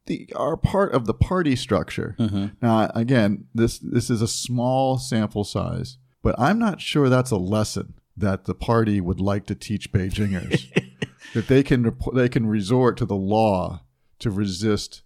the, 0.07 0.33
are 0.35 0.57
part 0.57 0.93
of 0.93 1.07
the 1.07 1.15
party 1.15 1.57
structure. 1.57 2.17
Mm-hmm. 2.19 2.47
Now, 2.63 2.91
again, 2.95 3.47
this 3.55 3.79
this 3.79 4.11
is 4.11 4.23
a 4.23 4.29
small 4.29 4.99
sample 4.99 5.45
size, 5.45 5.99
but 6.23 6.39
I'm 6.39 6.59
not 6.59 6.81
sure 6.81 7.09
that's 7.09 7.31
a 7.31 7.37
lesson 7.37 7.95
that 8.17 8.45
the 8.45 8.55
party 8.55 9.01
would 9.01 9.21
like 9.21 9.47
to 9.47 9.55
teach 9.55 9.93
Beijingers 9.93 10.69
that 11.35 11.49
they 11.49 11.63
can 11.63 11.97
they 12.15 12.29
can 12.29 12.47
resort 12.47 12.97
to 12.99 13.07
the 13.07 13.17
law 13.17 13.83
to 14.19 14.31
resist 14.31 15.03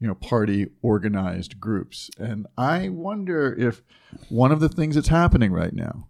you 0.00 0.08
know 0.08 0.14
party 0.14 0.66
organized 0.80 1.60
groups 1.60 2.10
and 2.18 2.46
i 2.56 2.88
wonder 2.88 3.54
if 3.56 3.82
one 4.30 4.50
of 4.50 4.58
the 4.58 4.68
things 4.68 4.94
that's 4.94 5.08
happening 5.08 5.52
right 5.52 5.74
now 5.74 6.08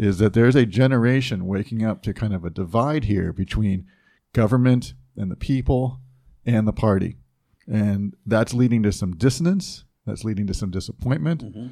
is 0.00 0.18
that 0.18 0.32
there's 0.32 0.56
a 0.56 0.64
generation 0.64 1.46
waking 1.46 1.84
up 1.84 2.02
to 2.02 2.14
kind 2.14 2.34
of 2.34 2.44
a 2.44 2.50
divide 2.50 3.04
here 3.04 3.32
between 3.32 3.86
government 4.32 4.94
and 5.14 5.30
the 5.30 5.36
people 5.36 6.00
and 6.46 6.66
the 6.66 6.72
party. 6.72 7.16
And 7.70 8.16
that's 8.26 8.52
leading 8.52 8.82
to 8.82 8.90
some 8.90 9.16
dissonance, 9.16 9.84
that's 10.04 10.24
leading 10.24 10.46
to 10.48 10.54
some 10.54 10.70
disappointment. 10.70 11.44
Mm-hmm. 11.44 11.66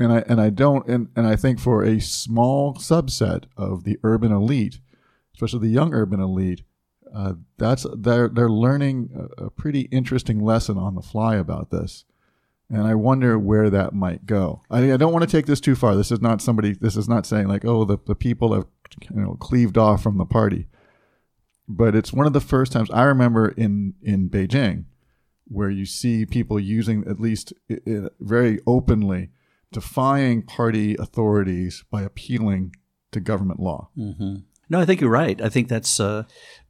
and 0.00 0.12
I 0.12 0.24
and 0.28 0.40
I 0.40 0.50
don't 0.50 0.86
and, 0.88 1.08
and 1.14 1.26
I 1.26 1.36
think 1.36 1.60
for 1.60 1.84
a 1.84 2.00
small 2.00 2.74
subset 2.74 3.44
of 3.56 3.84
the 3.84 3.96
urban 4.02 4.32
elite, 4.32 4.80
especially 5.34 5.60
the 5.60 5.72
young 5.72 5.94
urban 5.94 6.20
elite, 6.20 6.62
uh, 7.14 7.34
that's 7.58 7.86
they're 7.96 8.28
they're 8.28 8.50
learning 8.50 9.28
a, 9.38 9.44
a, 9.44 9.50
pretty 9.50 9.82
interesting 9.92 10.40
lesson 10.40 10.76
on 10.76 10.96
the 10.96 11.02
fly 11.02 11.36
about 11.36 11.70
this, 11.70 12.04
and 12.68 12.82
I 12.82 12.96
wonder 12.96 13.38
where 13.38 13.70
that 13.70 13.94
might 13.94 14.26
go. 14.26 14.62
I, 14.68 14.92
I 14.92 14.96
don't 14.96 15.12
want 15.12 15.22
to 15.22 15.30
take 15.30 15.46
this 15.46 15.60
too 15.60 15.76
far. 15.76 15.94
This 15.94 16.10
is 16.10 16.20
not 16.20 16.42
somebody. 16.42 16.72
This 16.72 16.96
is 16.96 17.08
not 17.08 17.24
saying 17.24 17.46
like, 17.46 17.64
oh, 17.64 17.84
the, 17.84 17.98
the 18.04 18.16
people 18.16 18.52
have 18.52 18.66
you 19.14 19.20
know 19.20 19.36
cleaved 19.38 19.78
off 19.78 20.02
from 20.02 20.18
the 20.18 20.24
party, 20.24 20.66
but 21.68 21.94
it's 21.94 22.12
one 22.12 22.26
of 22.26 22.32
the 22.32 22.40
first 22.40 22.72
times 22.72 22.90
I 22.90 23.04
remember 23.04 23.50
in 23.50 23.94
in 24.02 24.28
Beijing 24.28 24.86
where 25.46 25.70
you 25.70 25.84
see 25.86 26.26
people 26.26 26.58
using, 26.58 27.04
at 27.06 27.20
least 27.20 27.52
very 28.20 28.60
openly, 28.66 29.30
defying 29.72 30.42
party 30.42 30.96
authorities 30.98 31.84
by 31.90 32.02
appealing 32.02 32.74
to 33.12 33.20
government 33.20 33.60
law. 33.60 33.90
Mm-hmm. 33.96 34.36
No, 34.70 34.80
I 34.80 34.84
think 34.84 35.00
you're 35.00 35.10
right. 35.10 35.40
I 35.40 35.48
think 35.48 35.68
that's 35.68 36.00
uh, 36.00 36.24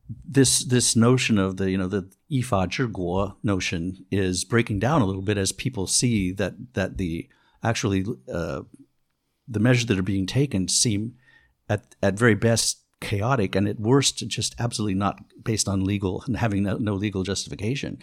this 0.09 0.65
this 0.65 0.97
notion 0.97 1.39
of 1.39 1.57
the 1.57 1.71
you 1.71 1.79
know 1.79 1.87
the 1.87 2.11
yifa 2.31 2.69
zhiguo 2.69 3.37
notion 3.43 4.05
is 4.11 4.45
breaking 4.45 4.79
down 4.79 5.01
a 5.01 5.07
little 5.07 5.23
bit 5.23 5.39
as 5.39 5.53
people 5.53 5.87
see 5.87 6.33
that 6.33 6.55
that 6.75 6.99
the 6.99 7.29
actually 7.63 8.05
uh, 8.33 8.63
the 9.49 9.61
measures 9.61 9.87
that 9.87 9.99
are 9.99 10.03
being 10.03 10.27
taken 10.27 10.69
seem 10.69 11.15
at 11.69 11.95
at 12.03 12.19
very 12.19 12.35
best 12.35 12.81
chaotic 13.01 13.55
and 13.55 13.69
at 13.69 13.81
worst 13.81 14.27
just 14.29 14.55
absolutely 14.59 14.95
not 14.95 15.19
based 15.43 15.69
on 15.69 15.85
legal 15.85 16.23
and 16.27 16.37
having 16.37 16.63
no, 16.63 16.77
no 16.77 16.95
legal 16.95 17.23
justification 17.23 17.99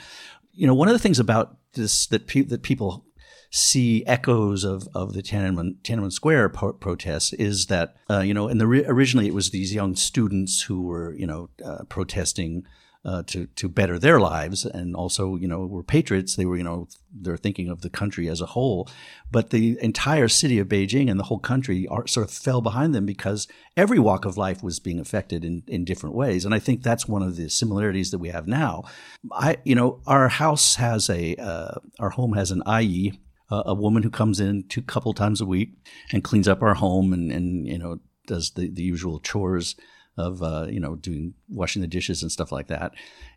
you 0.54 0.68
know, 0.68 0.76
one 0.76 0.88
of 0.88 0.94
the 0.94 1.00
things 1.00 1.20
about 1.20 1.58
this 1.74 2.08
that 2.08 2.28
pe- 2.28 2.42
that 2.42 2.64
people 2.64 3.06
see 3.52 4.06
echoes 4.08 4.64
of, 4.64 4.88
of 4.96 5.14
the 5.14 5.22
Tiananmen, 5.22 5.76
Tiananmen 5.84 6.12
Square 6.12 6.50
pro- 6.50 6.74
protests 6.74 7.34
is 7.34 7.66
that, 7.66 7.96
uh, 8.10 8.20
you 8.22 8.34
know, 8.34 8.48
and 8.48 8.62
the 8.62 8.66
originally 8.66 9.28
it 9.28 9.34
was 9.34 9.50
these 9.50 9.74
young 9.74 9.96
students 9.96 10.62
who 10.64 10.84
were, 10.84 11.14
you 11.16 11.28
know, 11.28 11.50
uh, 11.64 11.84
protesting 11.90 12.64
uh, 13.04 13.24
to 13.24 13.48
to 13.48 13.68
better 13.68 13.98
their 13.98 14.20
lives, 14.20 14.64
and 14.64 14.96
also 14.96 15.36
you 15.36 15.48
know 15.48 15.66
were 15.66 15.84
patriots. 15.84 16.36
They 16.36 16.46
were 16.46 16.58
you 16.58 16.64
know 16.64 16.88
they're 17.12 17.38
thinking 17.38 17.70
of 17.70 17.82
the 17.82 17.90
country 17.90 18.28
as 18.30 18.42
a 18.42 18.48
whole, 18.48 18.88
but 19.32 19.50
the 19.50 19.78
entire 19.82 20.28
city 20.28 20.60
of 20.60 20.68
Beijing 20.68 21.10
and 21.10 21.20
the 21.20 21.26
whole 21.26 21.40
country 21.40 21.88
are, 21.88 22.06
sort 22.06 22.28
of 22.28 22.34
fell 22.34 22.62
behind 22.62 22.94
them 22.94 23.06
because 23.06 23.48
every 23.76 23.98
walk 23.98 24.26
of 24.26 24.38
life 24.38 24.62
was 24.62 24.80
being 24.80 25.00
affected 25.00 25.44
in 25.44 25.64
in 25.68 25.84
different 25.84 26.16
ways. 26.16 26.46
And 26.46 26.54
I 26.54 26.60
think 26.60 26.84
that's 26.84 27.08
one 27.08 27.24
of 27.24 27.38
the 27.38 27.50
similarities 27.50 28.12
that 28.12 28.20
we 28.20 28.30
have 28.30 28.48
now. 28.48 28.84
I 29.32 29.58
you 29.64 29.76
know 29.76 30.02
our 30.06 30.30
house 30.30 30.76
has 30.76 31.10
a 31.10 31.36
uh, 31.36 31.80
our 32.00 32.12
home 32.12 32.34
has 32.34 32.52
an 32.52 32.62
ayi 32.68 33.18
a 33.52 33.74
woman 33.74 34.02
who 34.02 34.10
comes 34.10 34.40
in 34.40 34.64
two 34.70 34.82
couple 34.82 35.14
times 35.14 35.42
a 35.42 35.46
week 35.46 35.74
and 36.14 36.24
cleans 36.24 36.48
up 36.48 36.62
our 36.62 36.76
home 36.76 37.12
and, 37.12 37.32
and 37.32 37.68
you 37.68 37.78
know 37.78 38.00
does 38.26 38.52
the, 38.52 38.70
the 38.70 38.82
usual 38.82 39.20
chores 39.20 39.76
of 40.18 40.42
uh, 40.44 40.68
you 40.70 40.80
know 40.80 40.96
doing 40.96 41.34
washing 41.50 41.82
the 41.82 41.88
dishes 41.88 42.22
and 42.22 42.32
stuff 42.32 42.52
like 42.52 42.68
that. 42.68 42.94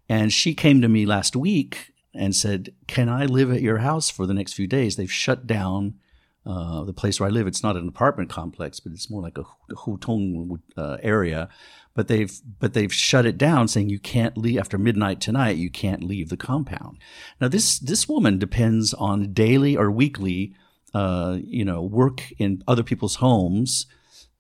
And 0.09 0.33
she 0.33 0.55
came 0.55 0.81
to 0.83 0.89
me 0.89 1.07
last 1.07 1.37
week 1.37 1.93
and 2.15 2.35
said, 2.35 2.75
"Can 2.87 3.09
I 3.09 3.27
live 3.27 3.53
at 3.53 3.63
your 3.63 3.79
house 3.79 4.11
for 4.11 4.27
the 4.27 4.35
next 4.35 4.55
few 4.55 4.67
days? 4.67 4.97
They've 4.97 5.11
shut 5.11 5.47
down." 5.47 5.95
Uh, 6.47 6.85
the 6.85 6.93
place 6.93 7.19
where 7.19 7.27
I 7.27 7.33
live, 7.33 7.47
it's 7.47 7.63
not 7.63 7.75
an 7.75 7.89
apartment 7.89 8.29
complex, 8.29 8.79
but 8.79 8.93
it's 8.93 9.09
more 9.09 9.23
like 9.23 9.39
a 9.39 9.45
hutong 9.77 10.61
uh, 10.77 10.99
area. 11.03 11.49
But 11.95 12.09
they've 12.09 12.39
but 12.61 12.75
they've 12.75 12.93
shut 12.93 13.25
it 13.25 13.39
down, 13.39 13.67
saying 13.67 13.89
you 13.89 13.99
can't 13.99 14.37
leave 14.37 14.59
after 14.59 14.77
midnight 14.77 15.23
tonight. 15.23 15.57
You 15.57 15.71
can't 15.71 16.05
leave 16.05 16.29
the 16.29 16.37
compound. 16.37 16.99
Now 17.41 17.49
this 17.49 17.79
this 17.79 18.07
woman 18.11 18.39
depends 18.39 18.93
on 18.93 19.33
daily 19.33 19.75
or 19.75 19.91
weekly, 19.91 20.55
uh, 20.93 21.39
you 21.43 21.65
know, 21.65 21.81
work 21.83 22.31
in 22.39 22.63
other 22.69 22.83
people's 22.83 23.17
homes 23.17 23.87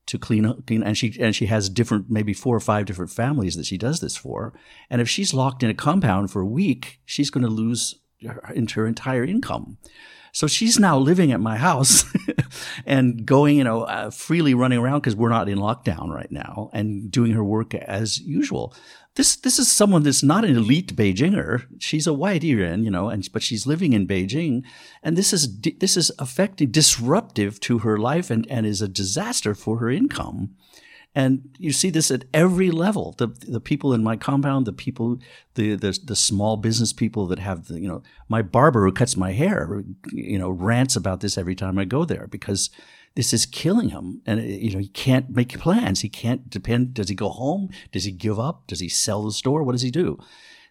to 0.06 0.18
clean 0.18 0.44
up 0.44 0.66
clean, 0.66 0.82
and 0.82 0.96
she 0.96 1.16
and 1.20 1.34
she 1.34 1.46
has 1.46 1.68
different 1.68 2.10
maybe 2.10 2.32
four 2.32 2.56
or 2.56 2.60
five 2.60 2.86
different 2.86 3.10
families 3.10 3.56
that 3.56 3.66
she 3.66 3.78
does 3.78 4.00
this 4.00 4.16
for 4.16 4.52
and 4.90 5.00
if 5.00 5.08
she's 5.08 5.34
locked 5.34 5.62
in 5.62 5.70
a 5.70 5.74
compound 5.74 6.30
for 6.30 6.40
a 6.40 6.46
week 6.46 7.00
she's 7.04 7.30
going 7.30 7.44
to 7.44 7.50
lose 7.50 7.94
her, 8.22 8.54
her 8.74 8.86
entire 8.86 9.24
income 9.24 9.78
so 10.34 10.48
she's 10.48 10.80
now 10.80 10.98
living 10.98 11.30
at 11.30 11.40
my 11.40 11.56
house 11.56 12.04
and 12.86 13.24
going, 13.24 13.56
you 13.56 13.62
know, 13.62 13.82
uh, 13.82 14.10
freely 14.10 14.52
running 14.52 14.80
around 14.80 14.98
because 14.98 15.14
we're 15.14 15.28
not 15.28 15.48
in 15.48 15.58
lockdown 15.58 16.08
right 16.08 16.30
now 16.30 16.70
and 16.72 17.08
doing 17.08 17.30
her 17.32 17.44
work 17.44 17.72
as 17.72 18.18
usual. 18.18 18.74
This 19.16 19.36
this 19.36 19.60
is 19.60 19.70
someone 19.70 20.02
that's 20.02 20.24
not 20.24 20.44
an 20.44 20.56
elite 20.56 20.96
Beijinger. 20.96 21.66
She's 21.78 22.08
a 22.08 22.10
waidiren, 22.10 22.84
you 22.84 22.90
know, 22.90 23.08
and 23.10 23.28
but 23.32 23.44
she's 23.44 23.66
living 23.66 23.92
in 23.92 24.08
Beijing, 24.08 24.64
and 25.04 25.16
this 25.16 25.32
is 25.32 25.56
this 25.60 25.96
is 25.96 26.10
affecting 26.18 26.72
disruptive 26.72 27.60
to 27.60 27.78
her 27.80 27.96
life 27.96 28.28
and 28.28 28.44
and 28.50 28.66
is 28.66 28.82
a 28.82 28.88
disaster 28.88 29.54
for 29.54 29.78
her 29.78 29.88
income. 29.88 30.56
And 31.14 31.56
you 31.58 31.72
see 31.72 31.90
this 31.90 32.10
at 32.10 32.24
every 32.34 32.70
level. 32.70 33.14
The 33.18 33.28
the 33.48 33.60
people 33.60 33.94
in 33.94 34.02
my 34.02 34.16
compound, 34.16 34.66
the 34.66 34.72
people, 34.72 35.18
the 35.54 35.76
the, 35.76 35.98
the 36.04 36.16
small 36.16 36.56
business 36.56 36.92
people 36.92 37.26
that 37.28 37.38
have 37.38 37.68
the, 37.68 37.80
you 37.80 37.86
know, 37.86 38.02
my 38.28 38.42
barber 38.42 38.84
who 38.84 38.92
cuts 38.92 39.16
my 39.16 39.32
hair, 39.32 39.84
you 40.12 40.38
know, 40.38 40.50
rants 40.50 40.96
about 40.96 41.20
this 41.20 41.38
every 41.38 41.54
time 41.54 41.78
I 41.78 41.84
go 41.84 42.04
there 42.04 42.26
because 42.26 42.70
this 43.14 43.32
is 43.32 43.46
killing 43.46 43.90
him. 43.90 44.22
And, 44.26 44.42
you 44.42 44.72
know, 44.72 44.80
he 44.80 44.88
can't 44.88 45.30
make 45.30 45.58
plans. 45.58 46.00
He 46.00 46.08
can't 46.08 46.50
depend. 46.50 46.94
Does 46.94 47.08
he 47.08 47.14
go 47.14 47.28
home? 47.28 47.70
Does 47.92 48.04
he 48.04 48.10
give 48.10 48.40
up? 48.40 48.66
Does 48.66 48.80
he 48.80 48.88
sell 48.88 49.22
the 49.24 49.32
store? 49.32 49.62
What 49.62 49.72
does 49.72 49.82
he 49.82 49.90
do? 49.90 50.18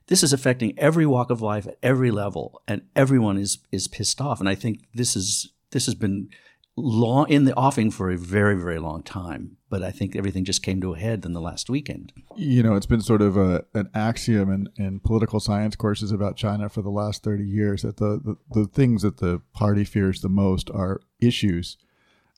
This 0.07 0.23
is 0.23 0.33
affecting 0.33 0.77
every 0.77 1.05
walk 1.05 1.29
of 1.29 1.41
life 1.41 1.65
at 1.65 1.77
every 1.81 2.11
level, 2.11 2.61
and 2.67 2.81
everyone 2.95 3.37
is 3.37 3.59
is 3.71 3.87
pissed 3.87 4.19
off. 4.19 4.41
And 4.41 4.49
I 4.49 4.55
think 4.55 4.81
this 4.93 5.15
is 5.15 5.53
this 5.71 5.85
has 5.85 5.95
been 5.95 6.29
long 6.75 7.29
in 7.29 7.45
the 7.45 7.55
offing 7.55 7.89
for 7.89 8.11
a 8.11 8.17
very 8.17 8.55
very 8.55 8.79
long 8.79 9.03
time 9.03 9.57
but 9.73 9.81
i 9.81 9.89
think 9.89 10.15
everything 10.15 10.45
just 10.45 10.61
came 10.61 10.79
to 10.79 10.93
a 10.93 10.99
head 10.99 11.25
in 11.25 11.33
the 11.33 11.41
last 11.41 11.67
weekend 11.67 12.13
you 12.35 12.61
know 12.61 12.75
it's 12.75 12.85
been 12.85 13.01
sort 13.01 13.23
of 13.23 13.35
a, 13.35 13.65
an 13.73 13.89
axiom 13.95 14.51
in, 14.51 14.69
in 14.75 14.99
political 14.99 15.39
science 15.39 15.75
courses 15.75 16.11
about 16.11 16.37
china 16.37 16.69
for 16.69 16.83
the 16.83 16.91
last 16.91 17.23
30 17.23 17.43
years 17.43 17.81
that 17.81 17.97
the, 17.97 18.21
the, 18.23 18.61
the 18.61 18.67
things 18.67 19.01
that 19.01 19.17
the 19.17 19.41
party 19.51 19.83
fears 19.83 20.21
the 20.21 20.29
most 20.29 20.69
are 20.69 21.01
issues 21.19 21.77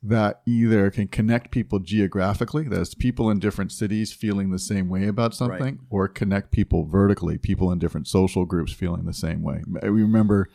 that 0.01 0.41
either 0.45 0.91
can 0.91 1.07
connect 1.07 1.49
people 1.49 1.79
geographically, 1.79 2.67
that 2.67 2.79
is, 2.79 2.93
people 2.93 3.31
in 3.31 3.39
different 3.39 3.71
cities 3.71 4.13
feeling 4.13 4.51
the 4.51 4.59
same 4.59 4.87
way 4.87 5.07
about 5.07 5.33
something, 5.33 5.59
right. 5.59 5.77
or 5.89 6.07
connect 6.07 6.51
people 6.51 6.85
vertically, 6.85 7.39
people 7.39 7.71
in 7.71 7.79
different 7.79 8.07
social 8.07 8.45
groups 8.45 8.71
feeling 8.71 9.05
the 9.05 9.13
same 9.13 9.41
way. 9.41 9.63
We 9.65 9.89
remember 9.89 10.47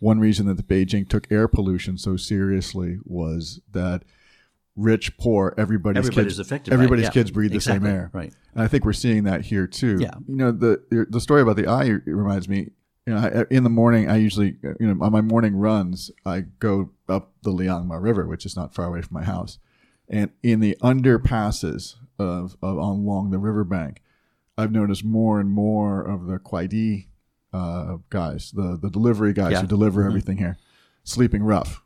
one 0.00 0.20
reason 0.20 0.46
that 0.46 0.58
the 0.58 0.62
Beijing 0.62 1.08
took 1.08 1.30
air 1.32 1.48
pollution 1.48 1.96
so 1.96 2.16
seriously 2.16 2.98
was 3.04 3.60
that 3.72 4.02
rich, 4.80 5.16
poor, 5.18 5.54
everybody's, 5.58 5.98
everybody's 5.98 6.32
kids, 6.32 6.38
affected. 6.38 6.72
Everybody's 6.72 7.04
yeah. 7.04 7.10
kids 7.10 7.30
breathe 7.30 7.54
exactly. 7.54 7.80
the 7.80 7.86
same 7.86 7.94
air, 7.94 8.10
right? 8.12 8.32
And 8.54 8.62
I 8.62 8.68
think 8.68 8.84
we're 8.84 8.92
seeing 8.92 9.24
that 9.24 9.42
here 9.42 9.66
too. 9.66 9.98
Yeah. 10.00 10.14
You 10.26 10.36
know 10.36 10.52
the 10.52 11.06
the 11.08 11.20
story 11.20 11.42
about 11.42 11.56
the 11.56 11.64
ayi 11.64 12.00
reminds 12.06 12.48
me. 12.48 12.70
You 13.06 13.14
know, 13.14 13.18
I, 13.18 13.54
in 13.54 13.64
the 13.64 13.70
morning, 13.70 14.10
I 14.10 14.16
usually, 14.16 14.56
you 14.78 14.94
know, 14.94 15.04
on 15.04 15.10
my 15.10 15.22
morning 15.22 15.56
runs, 15.56 16.10
I 16.26 16.40
go 16.40 16.90
up 17.08 17.32
the 17.42 17.50
Liangma 17.50 18.00
River, 18.00 18.26
which 18.26 18.44
is 18.44 18.54
not 18.54 18.74
far 18.74 18.84
away 18.86 19.00
from 19.00 19.14
my 19.14 19.24
house, 19.24 19.58
and 20.08 20.30
in 20.42 20.60
the 20.60 20.76
underpasses 20.82 21.96
of, 22.18 22.56
of 22.62 22.76
along 22.76 23.30
the 23.30 23.38
riverbank, 23.38 24.02
I've 24.58 24.70
noticed 24.70 25.02
more 25.02 25.40
and 25.40 25.50
more 25.50 26.02
of 26.02 26.26
the 26.26 26.38
Kuaidi 26.38 27.06
uh, 27.52 27.96
guys, 28.10 28.52
the 28.52 28.78
the 28.80 28.90
delivery 28.90 29.32
guys 29.32 29.52
yeah. 29.52 29.60
who 29.62 29.66
deliver 29.66 30.02
mm-hmm. 30.02 30.10
everything 30.10 30.36
here, 30.36 30.58
sleeping 31.02 31.42
rough. 31.42 31.82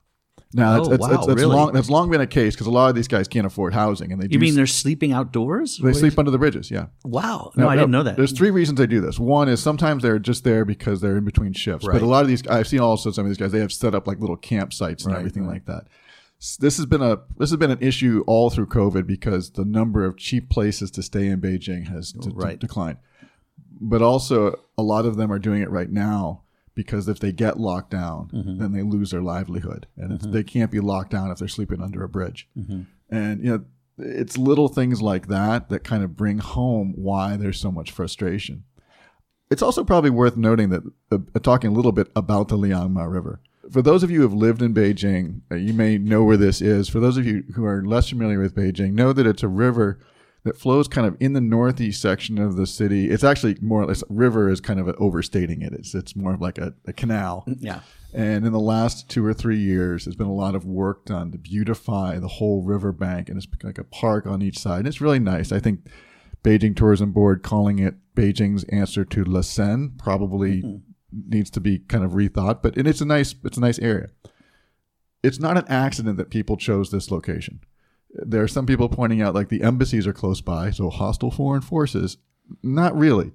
Now, 0.57 0.77
oh, 0.77 0.93
it's, 0.93 1.01
wow, 1.01 1.11
it's, 1.11 1.27
it's 1.27 1.40
really? 1.40 1.57
long, 1.57 1.73
that's 1.73 1.90
long 1.90 2.09
been 2.11 2.21
a 2.21 2.29
case 2.29 2.55
because 2.55 2.69
a 2.69 2.71
lot 2.71 2.88
of 2.88 2.95
these 2.95 3.09
guys 3.09 3.27
can't 3.27 3.45
afford 3.45 3.75
housing, 3.75 4.12
and 4.12 4.23
they. 4.23 4.29
You 4.31 4.38
mean 4.38 4.55
they're 4.55 4.69
sleeping 4.69 5.12
outdoors? 5.12 5.79
They 5.79 5.93
sleep 5.93 6.17
under 6.17 6.31
the 6.31 6.38
bridges. 6.38 6.71
Yeah. 6.71 6.87
Wow. 7.03 7.51
No, 7.57 7.64
now, 7.64 7.71
I 7.71 7.75
didn't 7.75 7.90
know 7.90 8.05
that. 8.05 8.17
There's 8.17 8.31
three 8.31 8.53
reasons 8.53 8.79
they 8.79 8.87
do 8.87 9.01
this. 9.01 9.19
One 9.19 9.49
is 9.49 9.61
sometimes 9.61 10.05
they're 10.05 10.21
just 10.21 10.45
there 10.45 10.64
because 10.64 11.01
they're 11.01 11.17
in 11.17 11.25
between 11.25 11.55
shifts. 11.55 11.85
Right. 11.85 11.95
But 11.95 12.03
a 12.03 12.07
lot 12.07 12.23
of 12.23 12.29
these, 12.29 12.47
I've 12.47 12.69
seen 12.69 12.79
also 12.79 13.11
some 13.11 13.25
of 13.25 13.31
these 13.31 13.37
guys. 13.37 13.51
They 13.51 13.59
have 13.59 13.73
set 13.73 13.97
up 13.97 14.07
like 14.07 14.21
little 14.21 14.37
campsites 14.37 15.05
and 15.05 15.12
right, 15.12 15.19
everything 15.19 15.45
right. 15.45 15.55
like 15.55 15.67
that. 15.67 15.88
This 16.61 16.77
has 16.77 16.87
been 16.87 17.03
a 17.03 17.19
this 17.37 17.51
has 17.51 17.57
been 17.57 17.73
an 17.73 17.81
issue 17.81 18.23
all 18.29 18.49
through 18.49 18.67
COVID 18.67 19.09
because 19.09 19.51
the 19.51 19.64
number 19.64 20.05
of 20.05 20.17
cheap 20.17 20.51
places 20.51 20.90
to 20.93 21.03
stay 21.03 21.27
in 21.27 21.40
Beijing 21.40 21.88
has 21.88 22.12
d- 22.12 22.31
d- 22.31 22.57
declined 22.57 22.99
but 23.81 24.03
also 24.03 24.61
a 24.79 24.83
lot 24.83 25.05
of 25.05 25.17
them 25.17 25.33
are 25.33 25.38
doing 25.38 25.62
it 25.62 25.71
right 25.71 25.90
now 25.90 26.43
because 26.75 27.09
if 27.09 27.19
they 27.19 27.33
get 27.33 27.59
locked 27.59 27.91
down, 27.91 28.31
mm-hmm. 28.33 28.59
then 28.59 28.73
they 28.73 28.83
lose 28.83 29.11
their 29.11 29.23
livelihood, 29.23 29.87
and 29.97 30.19
mm-hmm. 30.19 30.33
they 30.33 30.43
can't 30.43 30.71
be 30.71 30.81
locked 30.81 31.11
down 31.11 31.31
if 31.31 31.39
they're 31.39 31.49
sleeping 31.49 31.81
under 31.81 32.03
a 32.03 32.09
bridge. 32.09 32.49
Mm-hmm. 32.59 32.83
And 33.11 33.45
you 33.45 33.51
know, 33.51 33.65
it's 33.99 34.37
little 34.37 34.69
things 34.69 35.01
like 35.01 35.29
that 35.29 35.69
that 35.69 35.85
kind 35.85 36.03
of 36.03 36.17
bring 36.17 36.39
home 36.39 36.95
why 36.97 37.37
there's 37.37 37.61
so 37.61 37.71
much 37.71 37.93
frustration. 37.93 38.65
It's 39.51 39.63
also 39.63 39.85
probably 39.85 40.11
worth 40.11 40.37
noting 40.37 40.71
that 40.71 40.83
uh, 41.13 41.19
talking 41.41 41.71
a 41.71 41.75
little 41.75 41.93
bit 41.93 42.11
about 42.17 42.49
the 42.49 42.57
Liangma 42.57 43.11
River. 43.11 43.41
For 43.71 43.83
those 43.83 44.03
of 44.03 44.11
you 44.11 44.19
who 44.19 44.25
have 44.25 44.35
lived 44.35 44.63
in 44.63 44.75
Beijing, 44.75 45.41
uh, 45.51 45.55
you 45.55 45.73
may 45.73 45.97
know 45.97 46.25
where 46.25 46.37
this 46.37 46.61
is. 46.61 46.89
For 46.89 47.01
those 47.01 47.17
of 47.17 47.25
you 47.25 47.45
who 47.55 47.65
are 47.65 47.85
less 47.85 48.09
familiar 48.09 48.41
with 48.41 48.55
Beijing, 48.55 48.93
know 48.93 49.13
that 49.13 49.27
it's 49.27 49.43
a 49.43 49.49
river 49.49 50.01
that 50.44 50.59
flows 50.59 50.87
kind 50.88 51.07
of 51.07 51.16
in 51.20 51.33
the 51.33 51.40
northeast 51.40 52.00
section 52.00 52.38
of 52.38 52.57
the 52.57 52.66
city. 52.66 53.11
It's 53.11 53.24
actually 53.24 53.57
more 53.61 53.83
or 53.83 53.87
less 53.87 54.04
river 54.09 54.50
is 54.50 54.61
kind 54.61 54.78
of 54.78 54.88
overstating 54.98 55.62
it. 55.62 55.72
It's 55.72 55.94
it's 55.94 56.14
more 56.14 56.35
of 56.35 56.40
like 56.40 56.59
a, 56.59 56.74
a 56.87 56.92
canal. 56.92 57.44
Yeah. 57.59 57.80
And 58.12 58.46
in 58.46 58.52
the 58.52 58.61
last 58.61 59.09
two 59.11 59.26
or 59.26 59.35
three 59.35 59.59
years, 59.59 60.04
there's 60.04 60.14
been 60.14 60.28
a 60.28 60.35
lot 60.35 60.54
of 60.54 60.64
work 60.64 61.07
done 61.07 61.33
to 61.33 61.38
beautify 61.38 62.20
the 62.20 62.28
whole 62.28 62.62
riverbank, 62.62 63.28
and 63.28 63.37
it's 63.37 63.48
like 63.64 63.78
a 63.78 63.85
park 63.85 64.26
on 64.26 64.40
each 64.40 64.59
side. 64.59 64.80
And 64.80 64.88
it's 64.88 65.00
really 65.00 65.18
nice. 65.18 65.50
I 65.50 65.59
think 65.59 65.80
Beijing 66.44 66.76
Tourism 66.76 67.11
Board 67.11 67.42
calling 67.42 67.80
it 67.80 67.94
Beijing's 68.14 68.64
answer 68.64 69.04
to 69.04 69.24
La 69.24 69.40
Seine 69.40 69.92
probably 69.98 70.62
mm-hmm. 70.62 70.76
needs 71.28 71.50
to 71.50 71.61
be 71.61 71.78
kind 71.78 72.04
of 72.04 72.12
rethought. 72.12 72.62
But 72.62 72.76
and 72.76 72.87
it's 72.87 73.00
a 73.00 73.07
nice 73.07 73.35
it's 73.44 73.57
a 73.57 73.62
nice 73.62 73.78
area. 73.78 74.11
It's 75.22 75.40
not 75.40 75.57
an 75.57 75.64
accident 75.68 76.18
that 76.18 76.28
people 76.28 76.59
chose 76.59 76.90
this 76.90 77.11
location. 77.11 77.61
There 78.14 78.42
are 78.42 78.48
some 78.48 78.66
people 78.66 78.88
pointing 78.88 79.20
out 79.20 79.35
like 79.35 79.48
the 79.48 79.62
embassies 79.62 80.07
are 80.07 80.12
close 80.12 80.40
by, 80.40 80.70
so 80.70 80.90
hostile 80.90 81.31
foreign 81.31 81.62
forces. 81.62 82.16
Not 82.62 82.96
really, 82.96 83.33